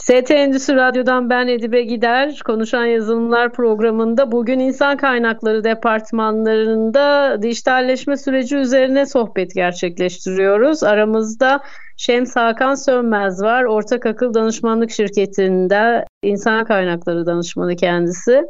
ST 0.06 0.32
Endüstri 0.32 0.76
Radyo'dan 0.76 1.30
ben 1.30 1.47
Edibe 1.47 1.84
Gider. 1.84 2.41
Konuşan 2.45 2.86
Yazılımlar 2.86 3.53
programında 3.53 4.32
bugün 4.32 4.60
insan 4.60 4.97
kaynakları 4.97 5.64
departmanlarında 5.64 7.38
dijitalleşme 7.41 8.18
süreci 8.18 8.58
üzerine 8.58 9.06
sohbet 9.06 9.56
gerçekleştiriyoruz. 9.56 10.84
Aramızda 10.84 11.64
Şems 11.97 12.36
Hakan 12.36 12.76
Sönmez 12.76 13.41
var. 13.41 13.64
Ortak 13.64 14.06
Akıl 14.06 14.34
Danışmanlık 14.34 14.91
Şirketi'nde 14.91 16.06
insan 16.24 16.66
kaynakları 16.66 17.26
danışmanı 17.26 17.76
kendisi. 17.76 18.41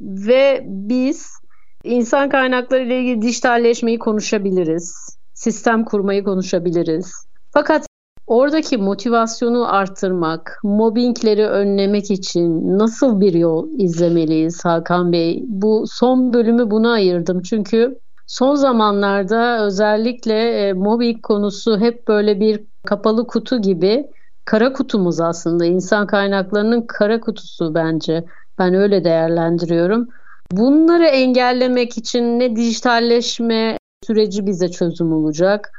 Ve 0.00 0.62
biz 0.64 1.30
insan 1.84 2.28
kaynakları 2.28 2.82
ile 2.82 3.00
ilgili 3.00 3.22
dijitalleşmeyi 3.22 3.98
konuşabiliriz. 3.98 5.18
Sistem 5.34 5.84
kurmayı 5.84 6.24
konuşabiliriz. 6.24 7.26
Fakat 7.52 7.89
Oradaki 8.30 8.76
motivasyonu 8.76 9.74
arttırmak, 9.74 10.60
mobbingleri 10.62 11.46
önlemek 11.46 12.10
için 12.10 12.78
nasıl 12.78 13.20
bir 13.20 13.34
yol 13.34 13.68
izlemeliyiz 13.78 14.64
Hakan 14.64 15.12
Bey? 15.12 15.44
Bu 15.46 15.84
son 15.86 16.32
bölümü 16.32 16.70
buna 16.70 16.92
ayırdım 16.92 17.42
çünkü 17.42 17.98
son 18.26 18.54
zamanlarda 18.54 19.64
özellikle 19.64 20.68
e, 20.68 20.72
mobbing 20.72 21.22
konusu 21.22 21.78
hep 21.78 22.08
böyle 22.08 22.40
bir 22.40 22.60
kapalı 22.86 23.26
kutu 23.26 23.62
gibi 23.62 24.06
kara 24.44 24.72
kutumuz 24.72 25.20
aslında 25.20 25.64
insan 25.64 26.06
kaynaklarının 26.06 26.86
kara 26.86 27.20
kutusu 27.20 27.74
bence. 27.74 28.24
Ben 28.58 28.74
öyle 28.74 29.04
değerlendiriyorum. 29.04 30.08
Bunları 30.52 31.06
engellemek 31.06 31.98
için 31.98 32.38
ne 32.38 32.56
dijitalleşme 32.56 33.76
süreci 34.06 34.46
bize 34.46 34.68
çözüm 34.68 35.12
olacak 35.12 35.72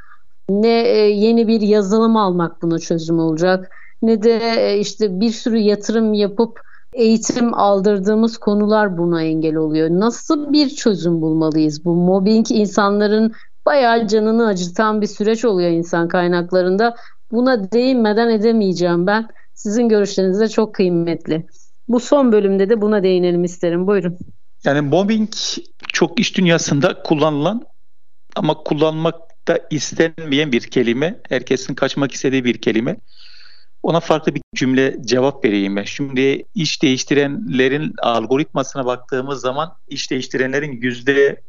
ne 0.48 0.82
e, 0.82 0.98
yeni 0.98 1.48
bir 1.48 1.60
yazılım 1.60 2.16
almak 2.16 2.62
buna 2.62 2.78
çözüm 2.78 3.18
olacak 3.18 3.70
ne 4.02 4.22
de 4.22 4.38
e, 4.56 4.78
işte 4.78 5.20
bir 5.20 5.30
sürü 5.30 5.58
yatırım 5.58 6.14
yapıp 6.14 6.60
eğitim 6.94 7.54
aldırdığımız 7.54 8.38
konular 8.38 8.98
buna 8.98 9.22
engel 9.22 9.56
oluyor. 9.56 9.90
Nasıl 9.90 10.52
bir 10.52 10.68
çözüm 10.68 11.20
bulmalıyız? 11.20 11.84
Bu 11.84 11.94
mobbing 11.94 12.50
insanların 12.50 13.32
bayağı 13.66 14.06
canını 14.06 14.46
acıtan 14.46 15.00
bir 15.00 15.06
süreç 15.06 15.44
oluyor 15.44 15.70
insan 15.70 16.08
kaynaklarında. 16.08 16.94
Buna 17.32 17.72
değinmeden 17.72 18.28
edemeyeceğim 18.28 19.06
ben. 19.06 19.28
Sizin 19.54 19.88
görüşleriniz 19.88 20.40
de 20.40 20.48
çok 20.48 20.74
kıymetli. 20.74 21.46
Bu 21.88 22.00
son 22.00 22.32
bölümde 22.32 22.68
de 22.68 22.80
buna 22.80 23.02
değinelim 23.02 23.44
isterim. 23.44 23.86
Buyurun. 23.86 24.18
Yani 24.64 24.80
mobbing 24.80 25.30
çok 25.92 26.20
iş 26.20 26.36
dünyasında 26.36 27.02
kullanılan 27.02 27.62
ama 28.36 28.54
kullanmak 28.54 29.14
da 29.48 29.58
istenmeyen 29.70 30.52
bir 30.52 30.60
kelime. 30.60 31.20
Herkesin 31.28 31.74
kaçmak 31.74 32.12
istediği 32.12 32.44
bir 32.44 32.58
kelime. 32.58 32.96
Ona 33.82 34.00
farklı 34.00 34.34
bir 34.34 34.42
cümle 34.54 34.96
cevap 35.04 35.44
vereyim 35.44 35.76
ben. 35.76 35.84
Şimdi 35.84 36.44
iş 36.54 36.82
değiştirenlerin 36.82 37.92
algoritmasına 38.02 38.86
baktığımız 38.86 39.40
zaman 39.40 39.76
iş 39.88 40.10
değiştirenlerin 40.10 40.72
yüzde 40.72 41.42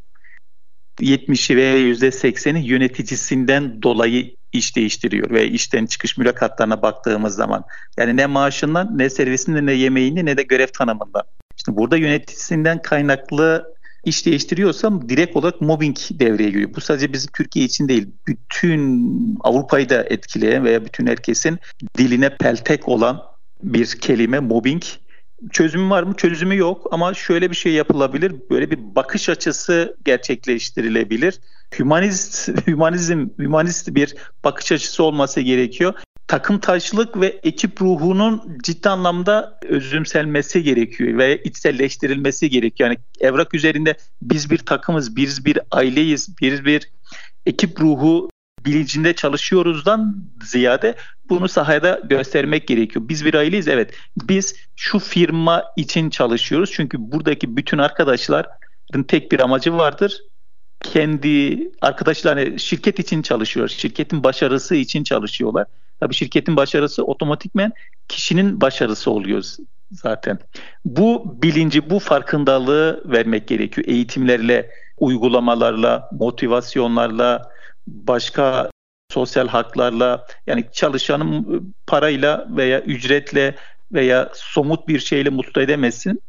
70'i 0.99 1.57
veya 1.57 1.77
yüzde 1.77 2.07
80'i 2.07 2.65
yöneticisinden 2.65 3.81
dolayı 3.81 4.35
iş 4.53 4.75
değiştiriyor 4.75 5.29
ve 5.29 5.47
işten 5.47 5.85
çıkış 5.85 6.17
mülakatlarına 6.17 6.81
baktığımız 6.81 7.35
zaman 7.35 7.63
yani 7.97 8.17
ne 8.17 8.25
maaşından 8.25 8.97
ne 8.97 9.09
servisinde 9.09 9.65
ne 9.65 9.73
yemeğini 9.73 10.25
ne 10.25 10.37
de 10.37 10.43
görev 10.43 10.67
tanımında. 10.67 11.23
İşte 11.57 11.75
burada 11.75 11.97
yöneticisinden 11.97 12.81
kaynaklı 12.81 13.72
iş 14.05 14.25
değiştiriyorsam 14.25 15.09
direkt 15.09 15.35
olarak 15.35 15.61
mobbing 15.61 15.97
devreye 16.11 16.49
giriyor. 16.49 16.73
Bu 16.75 16.81
sadece 16.81 17.13
bizim 17.13 17.31
Türkiye 17.31 17.65
için 17.65 17.87
değil, 17.87 18.07
bütün 18.27 19.37
Avrupa'yı 19.43 19.89
da 19.89 20.03
etkileyen 20.03 20.65
veya 20.65 20.85
bütün 20.85 21.07
herkesin 21.07 21.59
diline 21.97 22.37
peltek 22.37 22.87
olan 22.89 23.21
bir 23.63 23.85
kelime 23.85 24.39
mobbing. 24.39 24.83
Çözümü 25.51 25.89
var 25.89 26.03
mı? 26.03 26.13
Çözümü 26.17 26.57
yok 26.57 26.87
ama 26.91 27.13
şöyle 27.13 27.51
bir 27.51 27.55
şey 27.55 27.73
yapılabilir. 27.73 28.33
Böyle 28.49 28.71
bir 28.71 28.95
bakış 28.95 29.29
açısı 29.29 29.97
gerçekleştirilebilir. 30.05 31.39
Humanist, 31.77 32.49
humanizm, 32.65 33.27
humanist 33.37 33.95
bir 33.95 34.15
bakış 34.43 34.71
açısı 34.71 35.03
olması 35.03 35.41
gerekiyor 35.41 35.93
takım 36.27 36.59
taşlık 36.59 37.21
ve 37.21 37.39
ekip 37.43 37.81
ruhunun 37.81 38.57
ciddi 38.63 38.89
anlamda 38.89 39.59
özümselmesi 39.69 40.63
gerekiyor 40.63 41.17
ve 41.17 41.41
içselleştirilmesi 41.43 42.49
gerekiyor. 42.49 42.89
Yani 42.89 42.99
evrak 43.19 43.53
üzerinde 43.53 43.97
biz 44.21 44.49
bir 44.49 44.57
takımız, 44.57 45.15
biz 45.15 45.45
bir 45.45 45.59
aileyiz, 45.71 46.35
biz 46.41 46.65
bir 46.65 46.89
ekip 47.45 47.81
ruhu 47.81 48.29
bilincinde 48.65 49.13
çalışıyoruzdan 49.13 50.15
ziyade 50.43 50.95
bunu 51.29 51.47
sahada 51.47 52.01
göstermek 52.03 52.67
gerekiyor. 52.67 53.09
Biz 53.09 53.25
bir 53.25 53.33
aileyiz 53.33 53.67
evet. 53.67 53.93
Biz 54.17 54.55
şu 54.75 54.99
firma 54.99 55.63
için 55.77 56.09
çalışıyoruz. 56.09 56.71
Çünkü 56.73 56.97
buradaki 56.99 57.57
bütün 57.57 57.77
arkadaşların 57.77 59.03
tek 59.07 59.31
bir 59.31 59.39
amacı 59.39 59.73
vardır. 59.73 60.21
Kendi 60.79 61.71
arkadaşlar 61.81 62.37
yani 62.37 62.59
şirket 62.59 62.99
için 62.99 63.21
çalışıyor. 63.21 63.67
Şirketin 63.67 64.23
başarısı 64.23 64.75
için 64.75 65.03
çalışıyorlar. 65.03 65.67
Tabii 66.03 66.15
şirketin 66.15 66.57
başarısı 66.57 67.03
otomatikmen 67.03 67.73
kişinin 68.07 68.61
başarısı 68.61 69.11
oluyor 69.11 69.43
zaten. 69.91 70.39
Bu 70.85 71.37
bilinci, 71.41 71.89
bu 71.89 71.99
farkındalığı 71.99 73.03
vermek 73.05 73.47
gerekiyor. 73.47 73.87
Eğitimlerle, 73.87 74.71
uygulamalarla, 74.97 76.09
motivasyonlarla, 76.11 77.49
başka 77.87 78.69
sosyal 79.11 79.47
haklarla 79.47 80.25
yani 80.47 80.65
çalışanın 80.73 81.73
parayla 81.87 82.47
veya 82.49 82.81
ücretle 82.81 83.55
veya 83.91 84.29
somut 84.33 84.87
bir 84.87 84.99
şeyle 84.99 85.29
mutlu 85.29 85.61
edemezsin 85.61 86.21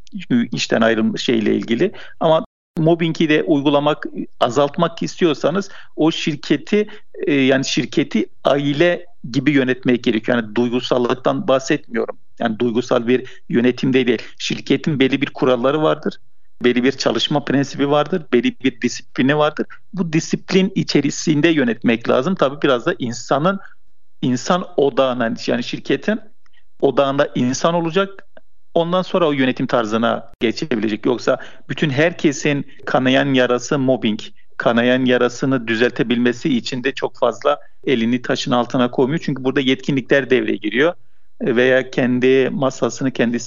işten 0.53 0.81
ayrılma 0.81 1.17
şeyle 1.17 1.55
ilgili 1.55 1.93
ama 2.21 2.45
mobbingi 2.79 3.29
de 3.29 3.43
uygulamak, 3.43 4.07
azaltmak 4.41 5.03
istiyorsanız 5.03 5.71
o 5.97 6.11
şirketi 6.11 6.87
yani 7.29 7.65
şirketi 7.65 8.27
aile 8.45 9.14
gibi 9.33 9.51
yönetmek 9.51 10.05
gerekiyor. 10.05 10.39
Yani 10.39 10.55
duygusallıktan 10.55 11.49
bahsetmiyorum. 11.49 12.19
Yani 12.39 12.59
duygusal 12.59 13.07
bir 13.07 13.43
yönetimde 13.49 14.07
değil. 14.07 14.23
Şirketin 14.39 15.01
belli 15.01 15.23
bir 15.23 15.27
kuralları 15.27 15.83
vardır. 15.83 16.19
Belli 16.65 16.85
bir 16.85 16.93
çalışma 16.93 17.45
prensibi 17.45 17.91
vardır. 17.91 18.23
Belli 18.33 18.57
bir 18.65 18.81
disiplini 18.81 19.39
vardır. 19.39 19.67
Bu 19.93 20.13
disiplin 20.13 20.73
içerisinde 20.75 21.49
yönetmek 21.49 22.09
lazım. 22.09 22.35
Tabii 22.35 22.63
biraz 22.63 22.87
da 22.87 22.95
insanın 22.99 23.61
insan 24.23 24.67
odağına 24.77 25.35
yani 25.47 25.65
şirketin 25.65 26.21
odağında 26.81 27.31
insan 27.35 27.75
olacak 27.75 28.25
ondan 28.75 29.03
sonra 29.03 29.29
o 29.29 29.33
yönetim 29.33 29.67
tarzına 29.67 30.33
geçebilecek. 30.41 31.07
Yoksa 31.07 31.39
bütün 31.69 31.91
herkesin 31.91 32.67
kanayan 32.87 33.35
yarası 33.35 33.79
mobbing, 33.79 34.21
kanayan 34.57 35.05
yarasını 35.05 35.69
düzeltebilmesi 35.69 36.57
için 36.57 36.85
de 36.85 36.93
çok 36.93 37.19
fazla 37.19 37.59
elini 37.87 38.23
taşın 38.23 38.51
altına 38.51 38.91
koymuyor. 38.91 39.21
Çünkü 39.25 39.45
burada 39.45 39.61
yetkinlikler 39.61 40.31
devreye 40.31 40.57
giriyor 40.57 40.95
veya 41.43 41.91
kendi 41.91 42.51
masasını 42.53 43.11
kendi 43.11 43.41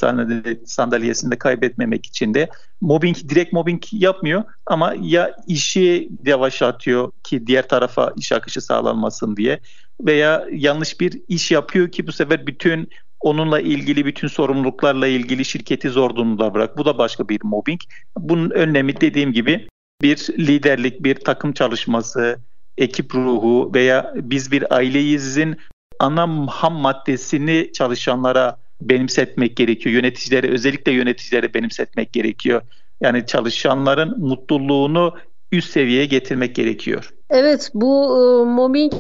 sandalyesinde 0.66 1.38
kaybetmemek 1.38 2.06
için 2.06 2.34
de 2.34 2.50
mobbing 2.82 3.18
direkt 3.30 3.54
mobbing 3.54 3.84
yapmıyor 3.92 4.44
ama 4.66 4.96
ya 5.02 5.36
işi 5.48 6.10
yavaşlatıyor 6.26 7.12
ki 7.24 7.48
diğer 7.48 7.68
tarafa 7.68 8.14
iş 8.18 8.32
akışı 8.32 8.62
sağlanmasın 8.62 9.36
diye 9.36 9.60
veya 10.02 10.46
yanlış 10.52 11.00
bir 11.00 11.22
iş 11.28 11.52
yapıyor 11.52 11.92
ki 11.92 12.08
bu 12.08 12.12
sefer 12.12 12.48
bütün 12.48 12.90
onunla 13.20 13.60
ilgili 13.60 14.06
bütün 14.06 14.28
sorumluluklarla 14.28 15.08
ilgili 15.08 15.46
şirketi 15.46 15.90
zor 15.90 16.16
durumda 16.16 16.54
bırak. 16.54 16.78
Bu 16.78 16.86
da 16.86 16.98
başka 16.98 17.30
bir 17.30 17.40
mobbing. 17.44 17.82
Bunun 18.18 18.50
önlemi 18.50 19.02
dediğim 19.02 19.34
gibi 19.34 19.68
bir 20.02 20.30
liderlik, 20.40 21.04
bir 21.04 21.16
takım 21.16 21.54
çalışması, 21.54 22.40
ekip 22.78 23.16
ruhu 23.16 23.72
veya 23.76 24.14
biz 24.16 24.52
bir 24.52 24.76
aileyizin 24.76 25.58
ana 26.00 26.48
ham 26.50 26.74
maddesini 26.74 27.72
çalışanlara 27.74 28.58
benimsetmek 28.82 29.58
gerekiyor. 29.58 29.96
Yöneticilere 29.96 30.52
özellikle 30.52 30.92
yöneticilere 30.92 31.54
benimsetmek 31.54 32.14
gerekiyor. 32.14 32.62
Yani 33.02 33.26
çalışanların 33.26 34.20
mutluluğunu 34.20 35.14
üst 35.52 35.70
seviyeye 35.70 36.06
getirmek 36.06 36.56
gerekiyor. 36.56 37.14
Evet 37.30 37.72
bu 37.74 38.06
e, 38.06 38.46
mobbing 38.46 38.94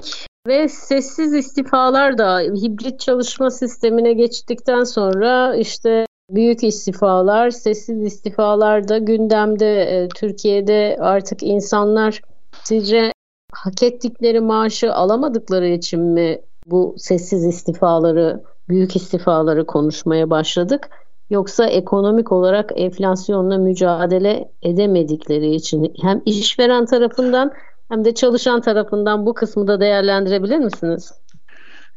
ve 0.47 0.67
sessiz 0.67 1.33
istifalar 1.33 2.17
da 2.17 2.39
hibrit 2.39 2.99
çalışma 2.99 3.51
sistemine 3.51 4.13
geçtikten 4.13 4.83
sonra 4.83 5.55
işte 5.55 6.05
büyük 6.29 6.63
istifalar, 6.63 7.49
sessiz 7.49 8.01
istifalar 8.01 8.87
da 8.87 8.97
gündemde. 8.97 9.81
E, 9.81 10.07
Türkiye'de 10.09 10.97
artık 10.99 11.43
insanlar 11.43 12.21
sizce 12.63 13.11
hak 13.53 13.83
ettikleri 13.83 14.39
maaşı 14.39 14.93
alamadıkları 14.93 15.67
için 15.67 15.99
mi 15.99 16.41
bu 16.65 16.95
sessiz 16.97 17.45
istifaları, 17.45 18.43
büyük 18.69 18.95
istifaları 18.95 19.65
konuşmaya 19.65 20.29
başladık? 20.29 20.89
Yoksa 21.29 21.65
ekonomik 21.65 22.31
olarak 22.31 22.71
enflasyonla 22.75 23.57
mücadele 23.57 24.51
edemedikleri 24.61 25.55
için 25.55 25.93
hem 26.01 26.21
işveren 26.25 26.85
tarafından 26.85 27.51
hem 27.89 28.05
de 28.05 28.13
çalışan 28.13 28.61
tarafından 28.61 29.25
bu 29.25 29.33
kısmı 29.33 29.67
da 29.67 29.79
değerlendirebilir 29.79 30.57
misiniz? 30.57 31.13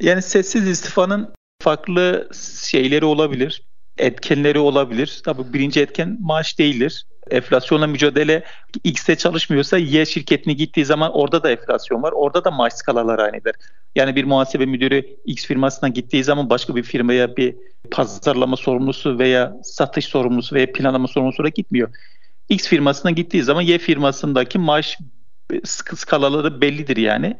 Yani 0.00 0.22
sessiz 0.22 0.68
istifanın 0.68 1.28
farklı 1.62 2.28
şeyleri 2.70 3.04
olabilir, 3.04 3.62
etkenleri 4.00 4.58
olabilir. 4.58 5.20
Tabii 5.24 5.52
birinci 5.52 5.80
etken 5.80 6.18
maaş 6.20 6.58
değildir. 6.58 7.06
Enflasyonla 7.30 7.86
mücadele 7.86 8.44
X'te 8.84 9.16
çalışmıyorsa 9.16 9.78
Y 9.78 10.06
şirketine 10.06 10.52
gittiği 10.52 10.84
zaman 10.84 11.12
orada 11.12 11.42
da 11.42 11.50
enflasyon 11.50 12.02
var. 12.02 12.12
Orada 12.12 12.44
da 12.44 12.50
maaş 12.50 12.72
skalaları 12.72 13.22
aynıdır. 13.22 13.54
Yani 13.94 14.16
bir 14.16 14.24
muhasebe 14.24 14.66
müdürü 14.66 15.06
X 15.24 15.46
firmasına 15.46 15.88
gittiği 15.88 16.24
zaman 16.24 16.50
başka 16.50 16.76
bir 16.76 16.82
firmaya 16.82 17.36
bir 17.36 17.56
pazarlama 17.90 18.56
sorumlusu 18.56 19.18
veya 19.18 19.56
satış 19.62 20.04
sorumlusu 20.04 20.54
veya 20.54 20.72
planlama 20.72 21.08
sorumlusu 21.08 21.42
olarak 21.42 21.54
gitmiyor. 21.54 21.88
X 22.48 22.68
firmasına 22.68 23.10
gittiği 23.10 23.42
zaman 23.42 23.62
Y 23.62 23.78
firmasındaki 23.78 24.58
maaş 24.58 24.98
skalaları 25.64 26.60
bellidir 26.60 26.96
yani. 26.96 27.36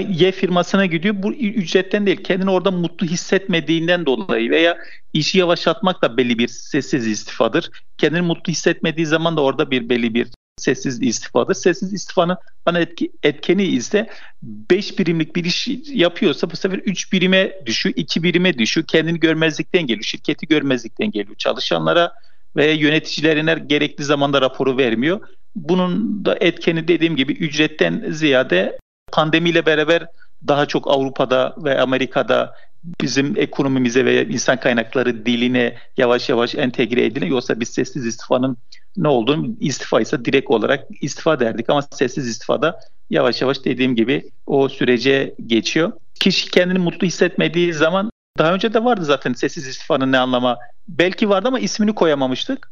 Y 0.00 0.32
firmasına 0.32 0.86
gidiyor. 0.86 1.14
Bu 1.18 1.32
ücretten 1.32 2.06
değil. 2.06 2.22
Kendini 2.22 2.50
orada 2.50 2.70
mutlu 2.70 3.06
hissetmediğinden 3.06 4.06
dolayı 4.06 4.50
veya 4.50 4.78
işi 5.12 5.38
yavaşlatmak 5.38 6.02
da 6.02 6.16
belli 6.16 6.38
bir 6.38 6.48
sessiz 6.48 7.06
istifadır. 7.06 7.70
Kendini 7.98 8.20
mutlu 8.20 8.50
hissetmediği 8.50 9.06
zaman 9.06 9.36
da 9.36 9.40
orada 9.40 9.70
bir 9.70 9.88
belli 9.88 10.14
bir 10.14 10.28
sessiz 10.56 11.02
istifadır. 11.02 11.54
Sessiz 11.54 11.92
istifanın 11.92 12.36
ana 12.66 12.78
etki, 12.78 13.12
etkeni 13.22 13.64
ise 13.64 14.10
5 14.42 14.98
birimlik 14.98 15.36
bir 15.36 15.44
iş 15.44 15.68
yapıyorsa 15.88 16.50
bu 16.50 16.56
sefer 16.56 16.78
3 16.78 17.12
birime 17.12 17.52
düşüyor, 17.66 17.94
2 17.96 18.22
birime 18.22 18.58
düşüyor. 18.58 18.86
Kendini 18.86 19.20
görmezlikten 19.20 19.86
geliyor, 19.86 20.04
şirketi 20.04 20.46
görmezlikten 20.46 21.10
geliyor. 21.10 21.36
Çalışanlara 21.36 22.12
ve 22.56 22.70
yöneticilerine 22.70 23.54
gerekli 23.66 24.04
zamanda 24.04 24.40
raporu 24.40 24.78
vermiyor. 24.78 25.20
Bunun 25.56 26.24
da 26.24 26.36
etkeni 26.40 26.88
dediğim 26.88 27.16
gibi 27.16 27.32
ücretten 27.32 28.04
ziyade 28.10 28.78
pandemiyle 29.16 29.66
beraber 29.66 30.06
daha 30.48 30.66
çok 30.66 30.90
Avrupa'da 30.90 31.54
ve 31.58 31.80
Amerika'da 31.80 32.54
bizim 33.00 33.34
ekonomimize 33.36 34.04
ve 34.04 34.28
insan 34.28 34.60
kaynakları 34.60 35.26
diline 35.26 35.76
yavaş 35.96 36.28
yavaş 36.28 36.54
entegre 36.54 37.04
ediliyor. 37.04 37.30
Yoksa 37.30 37.60
biz 37.60 37.68
sessiz 37.68 38.06
istifanın 38.06 38.56
ne 38.96 39.08
olduğunu 39.08 39.56
istifa 39.60 40.00
ise 40.00 40.24
direkt 40.24 40.50
olarak 40.50 40.86
istifa 41.00 41.40
derdik 41.40 41.70
ama 41.70 41.82
sessiz 41.82 42.28
istifada 42.28 42.80
yavaş 43.10 43.42
yavaş 43.42 43.64
dediğim 43.64 43.96
gibi 43.96 44.30
o 44.46 44.68
sürece 44.68 45.34
geçiyor. 45.46 45.92
Kişi 46.20 46.50
kendini 46.50 46.78
mutlu 46.78 47.06
hissetmediği 47.06 47.74
zaman 47.74 48.10
daha 48.38 48.54
önce 48.54 48.74
de 48.74 48.84
vardı 48.84 49.04
zaten 49.04 49.32
sessiz 49.32 49.66
istifanın 49.66 50.12
ne 50.12 50.18
anlama. 50.18 50.58
Belki 50.88 51.28
vardı 51.28 51.48
ama 51.48 51.60
ismini 51.60 51.94
koyamamıştık 51.94 52.70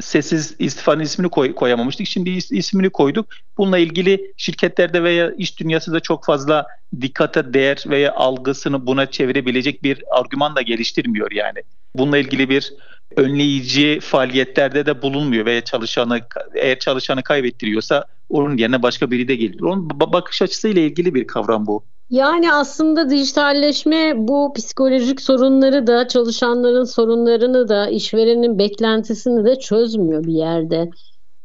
sessiz 0.00 0.56
istifanın 0.58 1.00
ismini 1.00 1.28
koy, 1.28 1.54
koyamamıştık. 1.54 2.06
Şimdi 2.06 2.30
is, 2.30 2.52
ismini 2.52 2.90
koyduk. 2.90 3.26
Bununla 3.58 3.78
ilgili 3.78 4.32
şirketlerde 4.36 5.02
veya 5.02 5.30
iş 5.30 5.60
dünyası 5.60 5.92
da 5.92 6.00
çok 6.00 6.24
fazla 6.24 6.66
dikkate 7.00 7.54
değer 7.54 7.84
veya 7.86 8.14
algısını 8.14 8.86
buna 8.86 9.10
çevirebilecek 9.10 9.82
bir 9.82 10.04
argüman 10.10 10.56
da 10.56 10.62
geliştirmiyor 10.62 11.32
yani. 11.32 11.58
Bununla 11.94 12.18
ilgili 12.18 12.48
bir 12.48 12.72
önleyici 13.16 14.00
faaliyetlerde 14.02 14.86
de 14.86 15.02
bulunmuyor 15.02 15.46
veya 15.46 15.60
çalışanı 15.60 16.20
eğer 16.54 16.78
çalışanı 16.78 17.22
kaybettiriyorsa 17.22 18.04
onun 18.28 18.56
yerine 18.56 18.82
başka 18.82 19.10
biri 19.10 19.28
de 19.28 19.36
gelir. 19.36 19.60
Onun 19.60 19.90
bakış 20.00 20.42
açısıyla 20.42 20.82
ilgili 20.82 21.14
bir 21.14 21.26
kavram 21.26 21.66
bu. 21.66 21.84
Yani 22.10 22.52
aslında 22.52 23.10
dijitalleşme 23.10 24.14
bu 24.16 24.52
psikolojik 24.56 25.20
sorunları 25.20 25.86
da 25.86 26.08
çalışanların 26.08 26.84
sorunlarını 26.84 27.68
da 27.68 27.88
işverenin 27.88 28.58
beklentisini 28.58 29.44
de 29.44 29.58
çözmüyor 29.58 30.24
bir 30.24 30.32
yerde. 30.32 30.90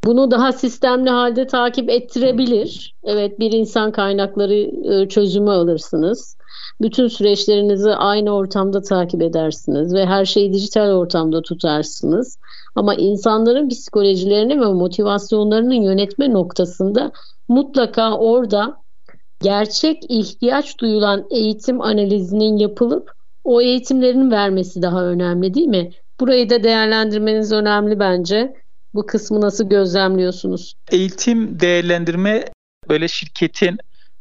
Bunu 0.05 0.31
daha 0.31 0.51
sistemli 0.51 1.09
halde 1.09 1.47
takip 1.47 1.89
ettirebilir. 1.89 2.95
Evet 3.03 3.39
bir 3.39 3.51
insan 3.51 3.91
kaynakları 3.91 4.53
e, 4.93 5.07
çözümü 5.07 5.51
alırsınız. 5.51 6.37
Bütün 6.81 7.07
süreçlerinizi 7.07 7.91
aynı 7.91 8.35
ortamda 8.35 8.81
takip 8.81 9.21
edersiniz 9.21 9.93
ve 9.93 10.05
her 10.05 10.25
şeyi 10.25 10.53
dijital 10.53 10.91
ortamda 10.91 11.41
tutarsınız. 11.41 12.37
Ama 12.75 12.95
insanların 12.95 13.69
psikolojilerini 13.69 14.61
ve 14.61 14.65
motivasyonlarını 14.65 15.75
yönetme 15.75 16.33
noktasında 16.33 17.11
mutlaka 17.47 18.17
orada 18.17 18.80
gerçek 19.41 20.03
ihtiyaç 20.09 20.79
duyulan 20.79 21.27
eğitim 21.31 21.81
analizinin 21.81 22.57
yapılıp 22.57 23.11
o 23.43 23.61
eğitimlerin 23.61 24.31
vermesi 24.31 24.81
daha 24.81 25.05
önemli 25.05 25.53
değil 25.53 25.67
mi? 25.67 25.91
Burayı 26.19 26.49
da 26.49 26.63
değerlendirmeniz 26.63 27.51
önemli 27.51 27.99
bence. 27.99 28.53
Bu 28.93 29.05
kısmı 29.05 29.41
nasıl 29.41 29.69
gözlemliyorsunuz? 29.69 30.73
Eğitim 30.91 31.59
değerlendirme 31.59 32.45
böyle 32.89 33.07
şirketin 33.07 33.77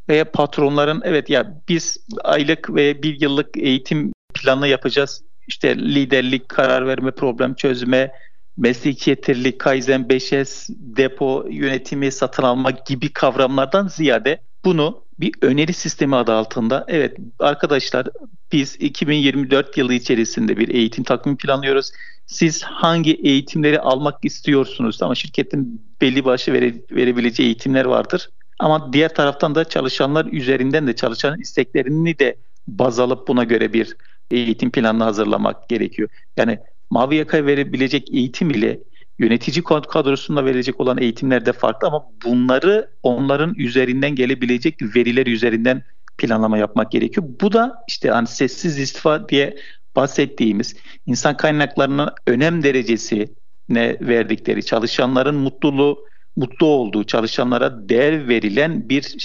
veya 0.09 0.31
patronların 0.31 1.01
evet 1.03 1.29
ya 1.29 1.61
biz 1.69 1.97
aylık 2.23 2.75
ve 2.75 3.03
bir 3.03 3.21
yıllık 3.21 3.57
eğitim 3.57 4.13
planı 4.33 4.67
yapacağız. 4.67 5.23
İşte 5.47 5.77
liderlik, 5.77 6.49
karar 6.49 6.87
verme, 6.87 7.11
problem 7.11 7.53
çözme, 7.53 8.11
mesleki 8.57 9.09
yeterlilik, 9.09 9.59
Kaizen 9.59 10.01
5S, 10.01 10.67
depo 10.69 11.45
yönetimi, 11.49 12.11
satın 12.11 12.43
almak 12.43 12.85
gibi 12.85 13.13
kavramlardan 13.13 13.87
ziyade 13.87 14.41
bunu 14.65 15.00
bir 15.19 15.33
öneri 15.41 15.73
sistemi 15.73 16.15
adı 16.15 16.31
altında 16.33 16.85
evet 16.87 17.17
arkadaşlar 17.39 18.07
biz 18.51 18.75
2024 18.75 19.77
yılı 19.77 19.93
içerisinde 19.93 20.57
bir 20.57 20.69
eğitim 20.69 21.03
takvimi 21.03 21.37
planlıyoruz. 21.37 21.91
Siz 22.25 22.63
hangi 22.63 23.13
eğitimleri 23.13 23.79
almak 23.79 24.25
istiyorsunuz? 24.25 25.03
Ama 25.03 25.15
şirketin 25.15 25.81
belli 26.01 26.25
başlı 26.25 26.53
vere, 26.53 26.73
verebileceği 26.91 27.47
eğitimler 27.47 27.85
vardır. 27.85 28.29
Ama 28.59 28.93
diğer 28.93 29.15
taraftan 29.15 29.55
da 29.55 29.65
çalışanlar 29.65 30.25
üzerinden 30.25 30.87
de 30.87 30.95
çalışan 30.95 31.39
isteklerini 31.39 32.19
de 32.19 32.35
baz 32.67 32.99
alıp 32.99 33.27
buna 33.27 33.43
göre 33.43 33.73
bir 33.73 33.95
eğitim 34.31 34.71
planını 34.71 35.03
hazırlamak 35.03 35.69
gerekiyor. 35.69 36.09
Yani 36.37 36.59
mavi 36.89 37.15
yaka 37.15 37.45
verebilecek 37.45 38.13
eğitim 38.13 38.49
ile 38.49 38.79
yönetici 39.19 39.63
kadrosunda 39.63 40.45
verilecek 40.45 40.79
olan 40.79 40.97
eğitimler 40.97 41.45
de 41.45 41.53
farklı 41.53 41.87
ama 41.87 42.05
bunları 42.25 42.89
onların 43.03 43.55
üzerinden 43.55 44.15
gelebilecek 44.15 44.81
veriler 44.95 45.25
üzerinden 45.25 45.83
planlama 46.17 46.57
yapmak 46.57 46.91
gerekiyor. 46.91 47.27
Bu 47.41 47.53
da 47.53 47.83
işte 47.87 48.09
hani 48.09 48.27
sessiz 48.27 48.79
istifa 48.79 49.29
diye 49.29 49.57
bahsettiğimiz 49.95 50.75
insan 51.05 51.37
kaynaklarına 51.37 52.15
önem 52.27 52.63
derecesi 52.63 53.35
ne 53.69 53.97
verdikleri, 54.01 54.65
çalışanların 54.65 55.35
mutluluğu 55.35 56.05
mutlu 56.35 56.67
olduğu, 56.67 57.03
çalışanlara 57.03 57.89
değer 57.89 58.27
verilen 58.27 58.89
bir 58.89 59.15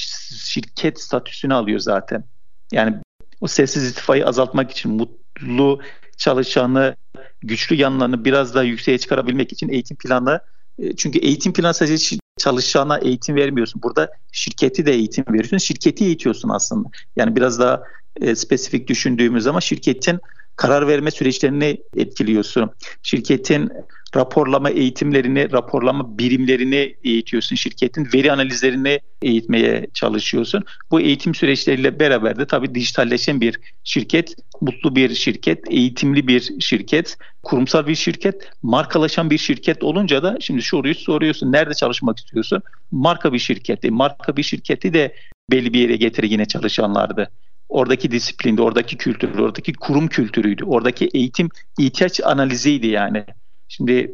şirket 0.45 1.01
statüsünü 1.01 1.55
alıyor 1.55 1.78
zaten. 1.78 2.24
Yani 2.72 2.97
o 3.41 3.47
sessiz 3.47 3.84
istifayı 3.84 4.26
azaltmak 4.26 4.70
için 4.70 4.93
mutlu 4.93 5.80
çalışanı 6.16 6.97
güçlü 7.43 7.76
yanlarını 7.76 8.24
biraz 8.24 8.55
daha 8.55 8.62
yükseğe 8.62 8.99
çıkarabilmek 8.99 9.53
için 9.53 9.68
eğitim 9.68 9.97
planı 9.97 10.41
e, 10.78 10.97
çünkü 10.97 11.18
eğitim 11.18 11.53
planı 11.53 11.74
sadece 11.74 12.16
çalışana 12.39 12.99
eğitim 12.99 13.37
vermiyorsun. 13.37 13.82
Burada 13.82 14.11
şirketi 14.32 14.87
de 14.87 14.93
eğitim 14.93 15.24
veriyorsun. 15.28 15.59
Şirketi 15.59 16.05
eğitiyorsun 16.05 16.49
aslında. 16.49 16.89
Yani 17.16 17.37
biraz 17.37 17.59
daha 17.59 17.82
e, 18.20 18.34
spesifik 18.34 18.89
düşündüğümüz 18.89 19.45
zaman 19.45 19.61
şirketin 19.61 20.18
karar 20.57 20.88
verme 20.88 21.11
süreçlerini 21.11 21.78
etkiliyorsun. 21.96 22.70
Şirketin 23.02 23.70
raporlama 24.16 24.70
eğitimlerini, 24.70 25.52
raporlama 25.52 26.18
birimlerini 26.18 26.96
eğitiyorsun. 27.04 27.57
Şirketin 27.57 28.09
veri 28.14 28.32
analizlerini 28.32 29.00
eğitmeye 29.22 29.86
çalışıyorsun. 29.94 30.64
Bu 30.90 31.00
eğitim 31.00 31.34
süreçleriyle 31.34 32.00
beraber 32.00 32.38
de 32.38 32.46
tabii 32.46 32.74
dijitalleşen 32.74 33.40
bir 33.40 33.61
şirket, 33.84 34.34
mutlu 34.61 34.96
bir 34.96 35.14
şirket, 35.14 35.70
eğitimli 35.70 36.28
bir 36.28 36.61
şirket, 36.61 37.16
kurumsal 37.42 37.86
bir 37.86 37.94
şirket, 37.94 38.50
markalaşan 38.62 39.30
bir 39.30 39.38
şirket 39.38 39.84
olunca 39.84 40.22
da 40.22 40.36
şimdi 40.40 40.62
soruyu 40.62 40.94
soruyorsun. 40.94 41.52
Nerede 41.52 41.74
çalışmak 41.74 42.18
istiyorsun? 42.18 42.62
Marka 42.90 43.32
bir 43.32 43.38
şirketi. 43.38 43.90
Marka 43.90 44.36
bir 44.36 44.42
şirketi 44.42 44.94
de 44.94 45.14
belli 45.50 45.72
bir 45.72 45.80
yere 45.80 45.96
getir 45.96 46.22
yine 46.22 46.44
çalışanlardı 46.44 47.30
oradaki 47.69 48.11
disiplinde, 48.11 48.62
oradaki 48.62 48.97
kültür, 48.97 49.39
oradaki 49.39 49.73
kurum 49.73 50.09
kültürüydü. 50.09 50.64
Oradaki 50.64 51.09
eğitim 51.14 51.49
ihtiyaç 51.79 52.21
analiziydi 52.21 52.87
yani. 52.87 53.25
Şimdi 53.69 54.12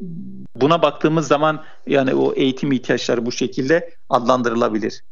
buna 0.56 0.82
baktığımız 0.82 1.26
zaman 1.26 1.62
yani 1.86 2.14
o 2.14 2.34
eğitim 2.34 2.72
ihtiyaçları 2.72 3.26
bu 3.26 3.32
şekilde 3.32 3.90
adlandırılabilir. 4.08 5.02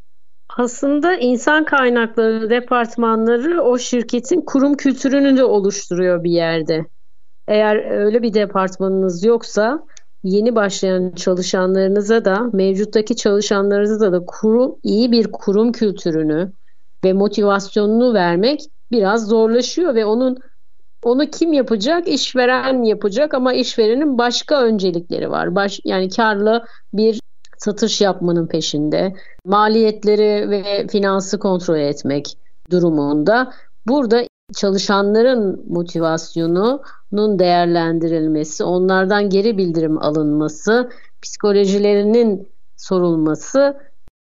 Aslında 0.56 1.16
insan 1.16 1.64
kaynakları 1.64 2.50
departmanları 2.50 3.62
o 3.62 3.78
şirketin 3.78 4.40
kurum 4.40 4.74
kültürünü 4.74 5.36
de 5.36 5.44
oluşturuyor 5.44 6.24
bir 6.24 6.30
yerde. 6.30 6.86
Eğer 7.48 7.90
öyle 7.90 8.22
bir 8.22 8.34
departmanınız 8.34 9.24
yoksa 9.24 9.86
yeni 10.24 10.54
başlayan 10.54 11.12
çalışanlarınıza 11.12 12.24
da 12.24 12.50
mevcuttaki 12.52 13.16
çalışanlarınıza 13.16 14.12
da 14.12 14.24
kurum 14.26 14.76
iyi 14.82 15.12
bir 15.12 15.32
kurum 15.32 15.72
kültürünü 15.72 16.52
ve 17.04 17.12
motivasyonunu 17.12 18.14
vermek 18.14 18.60
biraz 18.92 19.26
zorlaşıyor 19.26 19.94
ve 19.94 20.04
onun 20.04 20.38
onu 21.02 21.30
kim 21.30 21.52
yapacak? 21.52 22.08
İşveren 22.08 22.82
yapacak 22.82 23.34
ama 23.34 23.52
işverenin 23.52 24.18
başka 24.18 24.62
öncelikleri 24.62 25.30
var. 25.30 25.54
Baş, 25.54 25.80
yani 25.84 26.08
karlı 26.08 26.64
bir 26.92 27.20
satış 27.58 28.00
yapmanın 28.00 28.46
peşinde. 28.46 29.14
Maliyetleri 29.44 30.50
ve 30.50 30.86
finansı 30.86 31.38
kontrol 31.38 31.78
etmek 31.78 32.38
durumunda. 32.70 33.52
Burada 33.86 34.24
çalışanların 34.54 35.64
motivasyonunun 35.68 37.38
değerlendirilmesi, 37.38 38.64
onlardan 38.64 39.30
geri 39.30 39.58
bildirim 39.58 39.98
alınması, 39.98 40.90
psikolojilerinin 41.22 42.48
sorulması 42.76 43.76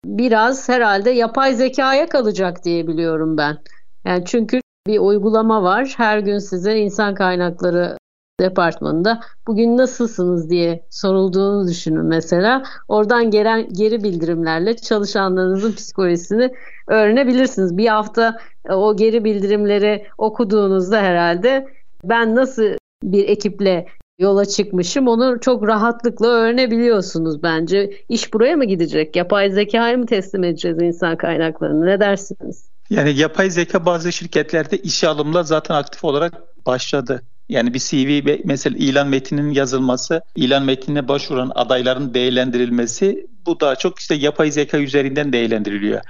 biraz 0.05 0.69
herhalde 0.69 1.09
yapay 1.09 1.53
zekaya 1.53 2.09
kalacak 2.09 2.63
diye 2.65 2.87
biliyorum 2.87 3.37
ben. 3.37 3.57
Yani 4.05 4.25
çünkü 4.25 4.59
bir 4.87 4.99
uygulama 4.99 5.63
var. 5.63 5.93
Her 5.97 6.19
gün 6.19 6.37
size 6.37 6.77
insan 6.77 7.15
kaynakları 7.15 7.97
departmanında 8.39 9.19
bugün 9.47 9.77
nasılsınız 9.77 10.49
diye 10.49 10.85
sorulduğunu 10.89 11.67
düşünün 11.67 12.05
mesela. 12.05 12.63
Oradan 12.87 13.31
gelen 13.31 13.69
geri 13.73 14.03
bildirimlerle 14.03 14.75
çalışanlarınızın 14.75 15.71
psikolojisini 15.71 16.51
öğrenebilirsiniz. 16.87 17.77
Bir 17.77 17.87
hafta 17.87 18.37
e, 18.69 18.73
o 18.73 18.95
geri 18.95 19.23
bildirimleri 19.23 20.05
okuduğunuzda 20.17 21.01
herhalde 21.01 21.67
ben 22.03 22.35
nasıl 22.35 22.63
bir 23.03 23.29
ekiple 23.29 23.85
yola 24.19 24.45
çıkmışım 24.45 25.07
onu 25.07 25.39
çok 25.41 25.67
rahatlıkla 25.67 26.27
öğrenebiliyorsunuz 26.27 27.43
bence. 27.43 27.91
İş 28.09 28.33
buraya 28.33 28.55
mı 28.55 28.65
gidecek? 28.65 29.15
Yapay 29.15 29.51
zekaya 29.51 29.97
mı 29.97 30.05
teslim 30.05 30.43
edeceğiz 30.43 30.77
insan 30.81 31.17
kaynaklarını? 31.17 31.85
Ne 31.85 31.99
dersiniz? 31.99 32.65
Yani 32.89 33.19
yapay 33.19 33.49
zeka 33.49 33.85
bazı 33.85 34.11
şirketlerde 34.11 34.77
işe 34.77 35.07
alımla 35.07 35.43
zaten 35.43 35.75
aktif 35.75 36.03
olarak 36.03 36.33
başladı. 36.65 37.21
Yani 37.49 37.73
bir 37.73 37.79
CV 37.79 38.37
mesela 38.45 38.77
ilan 38.77 39.07
metninin 39.07 39.51
yazılması, 39.51 40.21
ilan 40.35 40.63
metnine 40.63 41.07
başvuran 41.07 41.51
adayların 41.55 42.13
değerlendirilmesi 42.13 43.27
bu 43.45 43.59
daha 43.59 43.75
çok 43.75 43.99
işte 43.99 44.15
yapay 44.15 44.51
zeka 44.51 44.77
üzerinden 44.77 45.33
değerlendiriliyor. 45.33 46.01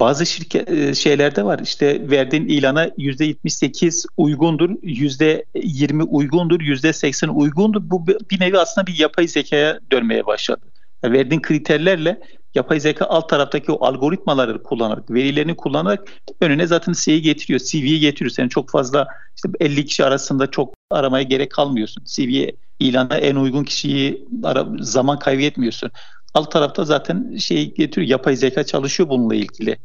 Bazı 0.00 0.26
şirket 0.26 0.70
e, 0.70 0.94
şeylerde 0.94 1.44
var 1.44 1.58
işte 1.58 2.10
verdiğin 2.10 2.48
ilana 2.48 2.84
%78 2.86 4.06
uygundur, 4.16 4.70
%20 4.70 6.02
uygundur, 6.02 6.60
%80 6.60 7.28
uygundur. 7.28 7.80
Bu 7.82 8.06
bir 8.06 8.40
nevi 8.40 8.58
aslında 8.58 8.86
bir 8.86 8.98
yapay 8.98 9.28
zekaya 9.28 9.80
dönmeye 9.92 10.26
başladı. 10.26 10.66
Yani 11.02 11.12
verdiğin 11.12 11.42
kriterlerle 11.42 12.20
yapay 12.54 12.80
zeka 12.80 13.04
alt 13.04 13.28
taraftaki 13.28 13.72
o 13.72 13.86
algoritmaları 13.86 14.62
kullanarak, 14.62 15.10
verilerini 15.10 15.56
kullanarak 15.56 16.08
önüne 16.40 16.66
zaten 16.66 16.92
şeyi 16.92 17.22
getiriyor, 17.22 17.60
CV'yi 17.60 18.00
getiriyor. 18.00 18.30
Senin 18.30 18.48
çok 18.48 18.70
fazla 18.70 19.08
işte 19.36 19.48
50 19.60 19.84
kişi 19.84 20.04
arasında 20.04 20.50
çok 20.50 20.74
aramaya 20.90 21.22
gerek 21.22 21.50
kalmıyorsun. 21.50 22.04
CV'ye 22.04 22.56
ilana 22.80 23.16
en 23.16 23.36
uygun 23.36 23.64
kişiyi 23.64 24.26
ara, 24.42 24.66
zaman 24.80 25.18
kaybetmiyorsun. 25.18 25.90
Alt 26.34 26.52
tarafta 26.52 26.84
zaten 26.84 27.36
şey 27.36 27.74
getiriyor, 27.74 28.10
yapay 28.10 28.36
zeka 28.36 28.64
çalışıyor 28.64 29.08
bununla 29.08 29.34
ilgili. 29.34 29.78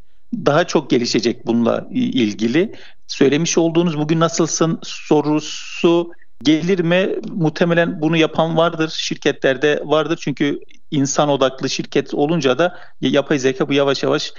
Daha 0.46 0.68
çok 0.68 0.90
gelişecek 0.90 1.48
bununla 1.48 1.88
ilgili. 1.92 2.76
Söylemiş 3.08 3.58
olduğunuz 3.58 3.98
bugün 3.98 4.20
nasılsın 4.20 4.80
sorusu 4.84 6.12
gelir 6.44 6.80
mi? 6.80 7.10
Muhtemelen 7.30 8.02
bunu 8.02 8.18
yapan 8.18 8.58
vardır. 8.58 8.94
Şirketlerde 8.98 9.82
vardır. 9.86 10.20
Çünkü 10.22 10.60
insan 10.92 11.30
odaklı 11.30 11.70
şirket 11.70 12.14
olunca 12.14 12.58
da 12.58 12.80
yapay 13.02 13.40
zeka 13.40 13.70
bu 13.70 13.74
yavaş 13.74 14.04
yavaş 14.04 14.34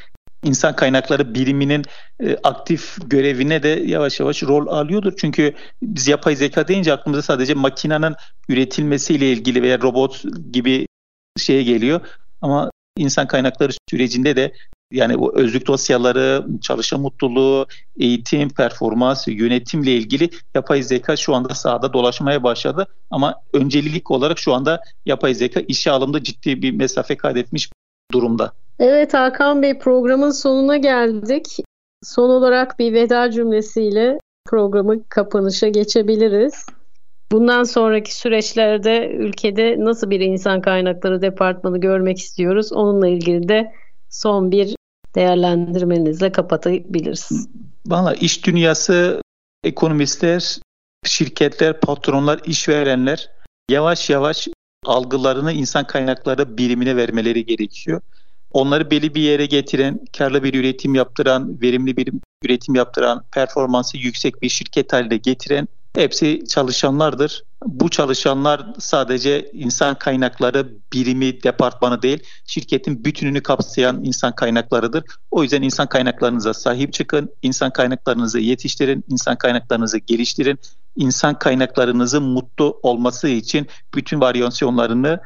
insan 0.45 0.77
kaynakları 0.77 1.35
biriminin 1.35 1.85
e, 2.21 2.37
aktif 2.37 2.97
görevine 3.07 3.63
de 3.63 3.69
yavaş 3.69 4.21
yavaş 4.21 4.43
rol 4.43 4.67
alıyordur. 4.67 5.13
Çünkü 5.17 5.55
biz 5.83 6.09
yapay 6.09 6.37
zeka 6.37 6.69
deyince 6.69 6.93
aklımıza 6.93 7.23
sadece 7.23 7.55
makinenin 7.55 8.15
üretilmesiyle 8.49 9.33
ilgili 9.33 9.63
veya 9.63 9.81
robot 9.81 10.25
gibi 10.53 10.87
şeye 11.39 11.63
geliyor. 11.63 12.01
Ama 12.43 12.71
insan 12.97 13.27
kaynakları 13.27 13.73
sürecinde 13.91 14.37
de 14.37 14.53
yani 14.93 15.17
o 15.17 15.33
özlük 15.35 15.67
dosyaları, 15.67 16.47
çalışma 16.63 16.99
mutluluğu, 16.99 17.67
eğitim, 17.99 18.49
performans, 18.49 19.29
yönetimle 19.29 19.93
ilgili 19.93 20.31
yapay 20.55 20.83
zeka 20.83 21.17
şu 21.17 21.35
anda 21.35 21.55
sahada 21.55 21.93
dolaşmaya 21.93 22.43
başladı. 22.43 22.87
Ama 23.11 23.43
öncelik 23.53 24.11
olarak 24.11 24.39
şu 24.39 24.55
anda 24.55 24.81
yapay 25.07 25.35
zeka 25.35 25.61
işe 25.61 25.91
alımda 25.91 26.23
ciddi 26.23 26.63
bir 26.63 26.71
mesafe 26.71 27.17
kaydetmiş 27.17 27.71
durumda. 28.13 28.53
Evet 28.79 29.15
Hakan 29.15 29.63
Bey 29.63 29.79
programın 29.79 30.31
sonuna 30.31 30.77
geldik. 30.77 31.47
Son 32.05 32.31
olarak 32.31 32.79
bir 32.79 32.93
veda 32.93 33.31
cümlesiyle 33.31 34.19
programı 34.47 35.09
kapanışa 35.09 35.69
geçebiliriz. 35.69 36.67
Bundan 37.33 37.65
sonraki 37.65 38.17
süreçlerde 38.17 39.09
ülkede 39.09 39.77
nasıl 39.79 40.11
bir 40.11 40.21
insan 40.21 40.61
kaynakları 40.61 41.23
departmanı 41.23 41.81
görmek 41.81 42.19
istiyoruz? 42.19 42.73
Onunla 42.73 43.09
ilgili 43.09 43.49
de 43.49 43.73
son 44.11 44.51
bir 44.51 44.77
değerlendirmenizle 45.15 46.33
kapatabiliriz. 46.33 47.49
Valla 47.87 48.15
iş 48.15 48.47
dünyası, 48.47 49.21
ekonomistler, 49.65 50.59
şirketler, 51.05 51.81
patronlar, 51.81 52.41
işverenler 52.47 53.31
yavaş 53.71 54.11
yavaş 54.11 54.49
algılarını 54.87 55.53
insan 55.53 55.87
kaynakları 55.87 56.59
birimine 56.59 56.97
vermeleri 56.97 57.47
gerekiyor. 57.47 58.01
Onları 58.53 58.91
belli 58.91 59.15
bir 59.15 59.23
yere 59.23 59.47
getiren, 59.47 60.01
karlı 60.19 60.43
bir 60.43 60.55
üretim 60.55 60.95
yaptıran, 60.95 61.61
verimli 61.63 61.97
bir 61.97 62.13
üretim 62.45 62.75
yaptıran, 62.75 63.25
performansı 63.33 63.97
yüksek 63.99 64.43
bir 64.43 64.49
şirket 64.49 64.93
haline 64.93 65.17
getiren 65.17 65.69
hepsi 65.95 66.45
çalışanlardır. 66.49 67.45
Bu 67.67 67.89
çalışanlar 67.89 68.67
sadece 68.79 69.51
insan 69.53 69.99
kaynakları 69.99 70.69
birimi, 70.93 71.43
departmanı 71.43 72.03
değil, 72.03 72.23
şirketin 72.47 73.05
bütününü 73.05 73.43
kapsayan 73.43 74.05
insan 74.05 74.35
kaynaklarıdır. 74.35 75.05
O 75.31 75.43
yüzden 75.43 75.63
insan 75.63 75.89
kaynaklarınıza 75.89 76.55
sahip 76.55 76.93
çıkın, 76.93 77.29
insan 77.43 77.71
kaynaklarınızı 77.73 78.39
yetiştirin, 78.39 79.05
insan 79.11 79.37
kaynaklarınızı 79.37 79.99
geliştirin. 79.99 80.59
İnsan 80.97 81.39
kaynaklarınızın 81.39 82.23
mutlu 82.23 82.81
olması 82.83 83.29
için 83.29 83.67
bütün 83.95 84.21
varyasyonlarınızı 84.21 85.21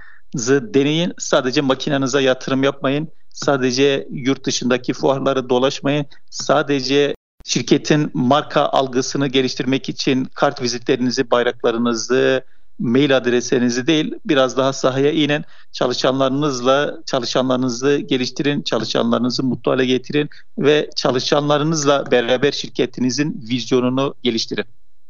deneyin. 0.75 1.13
Sadece 1.19 1.61
makinenize 1.61 2.21
yatırım 2.21 2.63
yapmayın. 2.63 3.09
Sadece 3.31 4.09
yurt 4.11 4.45
dışındaki 4.45 4.93
fuarları 4.93 5.51
dolaşmayın. 5.51 6.07
Sadece 6.31 7.15
şirketin 7.49 8.11
marka 8.15 8.61
algısını 8.61 9.27
geliştirmek 9.27 9.89
için 9.89 10.25
kart 10.25 10.63
vizitlerinizi, 10.63 11.31
bayraklarınızı, 11.31 12.43
mail 12.79 13.17
adreslerinizi 13.17 13.87
değil 13.87 14.15
biraz 14.27 14.57
daha 14.57 14.73
sahaya 14.73 15.13
inin. 15.13 15.45
Çalışanlarınızla 15.73 16.99
çalışanlarınızı 17.07 17.97
geliştirin, 17.97 18.63
çalışanlarınızı 18.63 19.43
mutlu 19.43 19.73
hale 19.73 19.87
getirin 19.87 20.29
ve 20.59 20.91
çalışanlarınızla 20.97 22.11
beraber 22.11 22.53
şirketinizin 22.53 23.45
vizyonunu 23.51 24.15
geliştirin. 24.23 24.65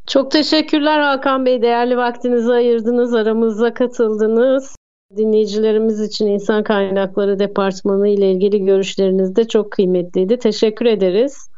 Çok 0.07 0.31
teşekkürler 0.31 1.01
Hakan 1.01 1.47
Bey. 1.47 1.63
Değerli 1.63 1.97
vaktinizi 1.97 2.53
ayırdınız, 2.53 3.15
aramıza 3.15 3.75
katıldınız. 3.75 4.77
Dinleyicilerimiz 5.17 6.01
için 6.01 6.27
insan 6.27 6.63
kaynakları 6.63 7.39
departmanı 7.39 8.09
ile 8.09 8.33
ilgili 8.33 8.65
görüşleriniz 8.65 9.37
de 9.37 9.49
çok 9.49 9.71
kıymetliydi. 9.71 10.39
Teşekkür 10.39 10.87
ederiz. 10.87 11.49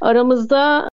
Aramızda 0.00 0.88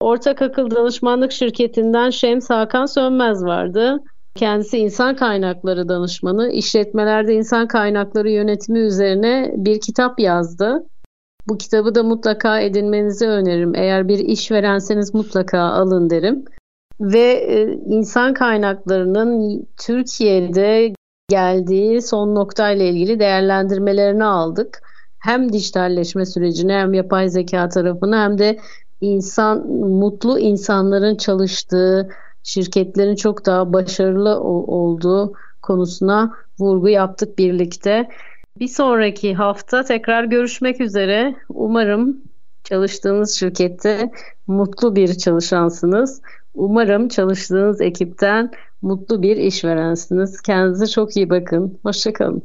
Ortak 0.00 0.42
Akıl 0.42 0.70
Danışmanlık 0.70 1.32
Şirketi'nden 1.32 2.10
Şems 2.10 2.50
Hakan 2.50 2.86
Sönmez 2.86 3.44
vardı. 3.44 4.02
Kendisi 4.34 4.78
insan 4.78 5.16
kaynakları 5.16 5.88
danışmanı. 5.88 6.50
İşletmelerde 6.50 7.34
insan 7.34 7.68
kaynakları 7.68 8.30
yönetimi 8.30 8.78
üzerine 8.78 9.52
bir 9.56 9.80
kitap 9.80 10.20
yazdı. 10.20 10.86
Bu 11.48 11.58
kitabı 11.58 11.94
da 11.94 12.02
mutlaka 12.02 12.60
edinmenizi 12.60 13.26
öneririm. 13.26 13.74
Eğer 13.74 14.08
bir 14.08 14.18
işverenseniz 14.18 15.14
mutlaka 15.14 15.60
alın 15.60 16.10
derim. 16.10 16.44
Ve 17.00 17.32
e, 17.32 17.62
insan 17.86 18.34
kaynaklarının 18.34 19.62
Türkiye'de 19.86 20.92
geldiği 21.28 22.02
son 22.02 22.34
noktayla 22.34 22.84
ilgili 22.84 23.20
değerlendirmelerini 23.20 24.24
aldık 24.24 24.82
hem 25.18 25.52
dijitalleşme 25.52 26.26
sürecini 26.26 26.72
hem 26.72 26.94
yapay 26.94 27.28
zeka 27.28 27.68
tarafını 27.68 28.16
hem 28.16 28.38
de 28.38 28.58
insan 29.00 29.66
mutlu 29.70 30.38
insanların 30.38 31.16
çalıştığı 31.16 32.08
şirketlerin 32.42 33.16
çok 33.16 33.46
daha 33.46 33.72
başarılı 33.72 34.40
olduğu 34.40 35.32
konusuna 35.62 36.34
vurgu 36.58 36.88
yaptık 36.88 37.38
birlikte. 37.38 38.08
Bir 38.58 38.68
sonraki 38.68 39.34
hafta 39.34 39.84
tekrar 39.84 40.24
görüşmek 40.24 40.80
üzere. 40.80 41.34
Umarım 41.48 42.20
çalıştığınız 42.64 43.34
şirkette 43.34 44.10
mutlu 44.46 44.96
bir 44.96 45.14
çalışansınız. 45.14 46.22
Umarım 46.54 47.08
çalıştığınız 47.08 47.80
ekipten 47.80 48.50
mutlu 48.82 49.22
bir 49.22 49.36
işverensiniz. 49.36 50.40
Kendinize 50.40 50.86
çok 50.86 51.16
iyi 51.16 51.30
bakın. 51.30 51.78
Hoşçakalın. 51.82 52.42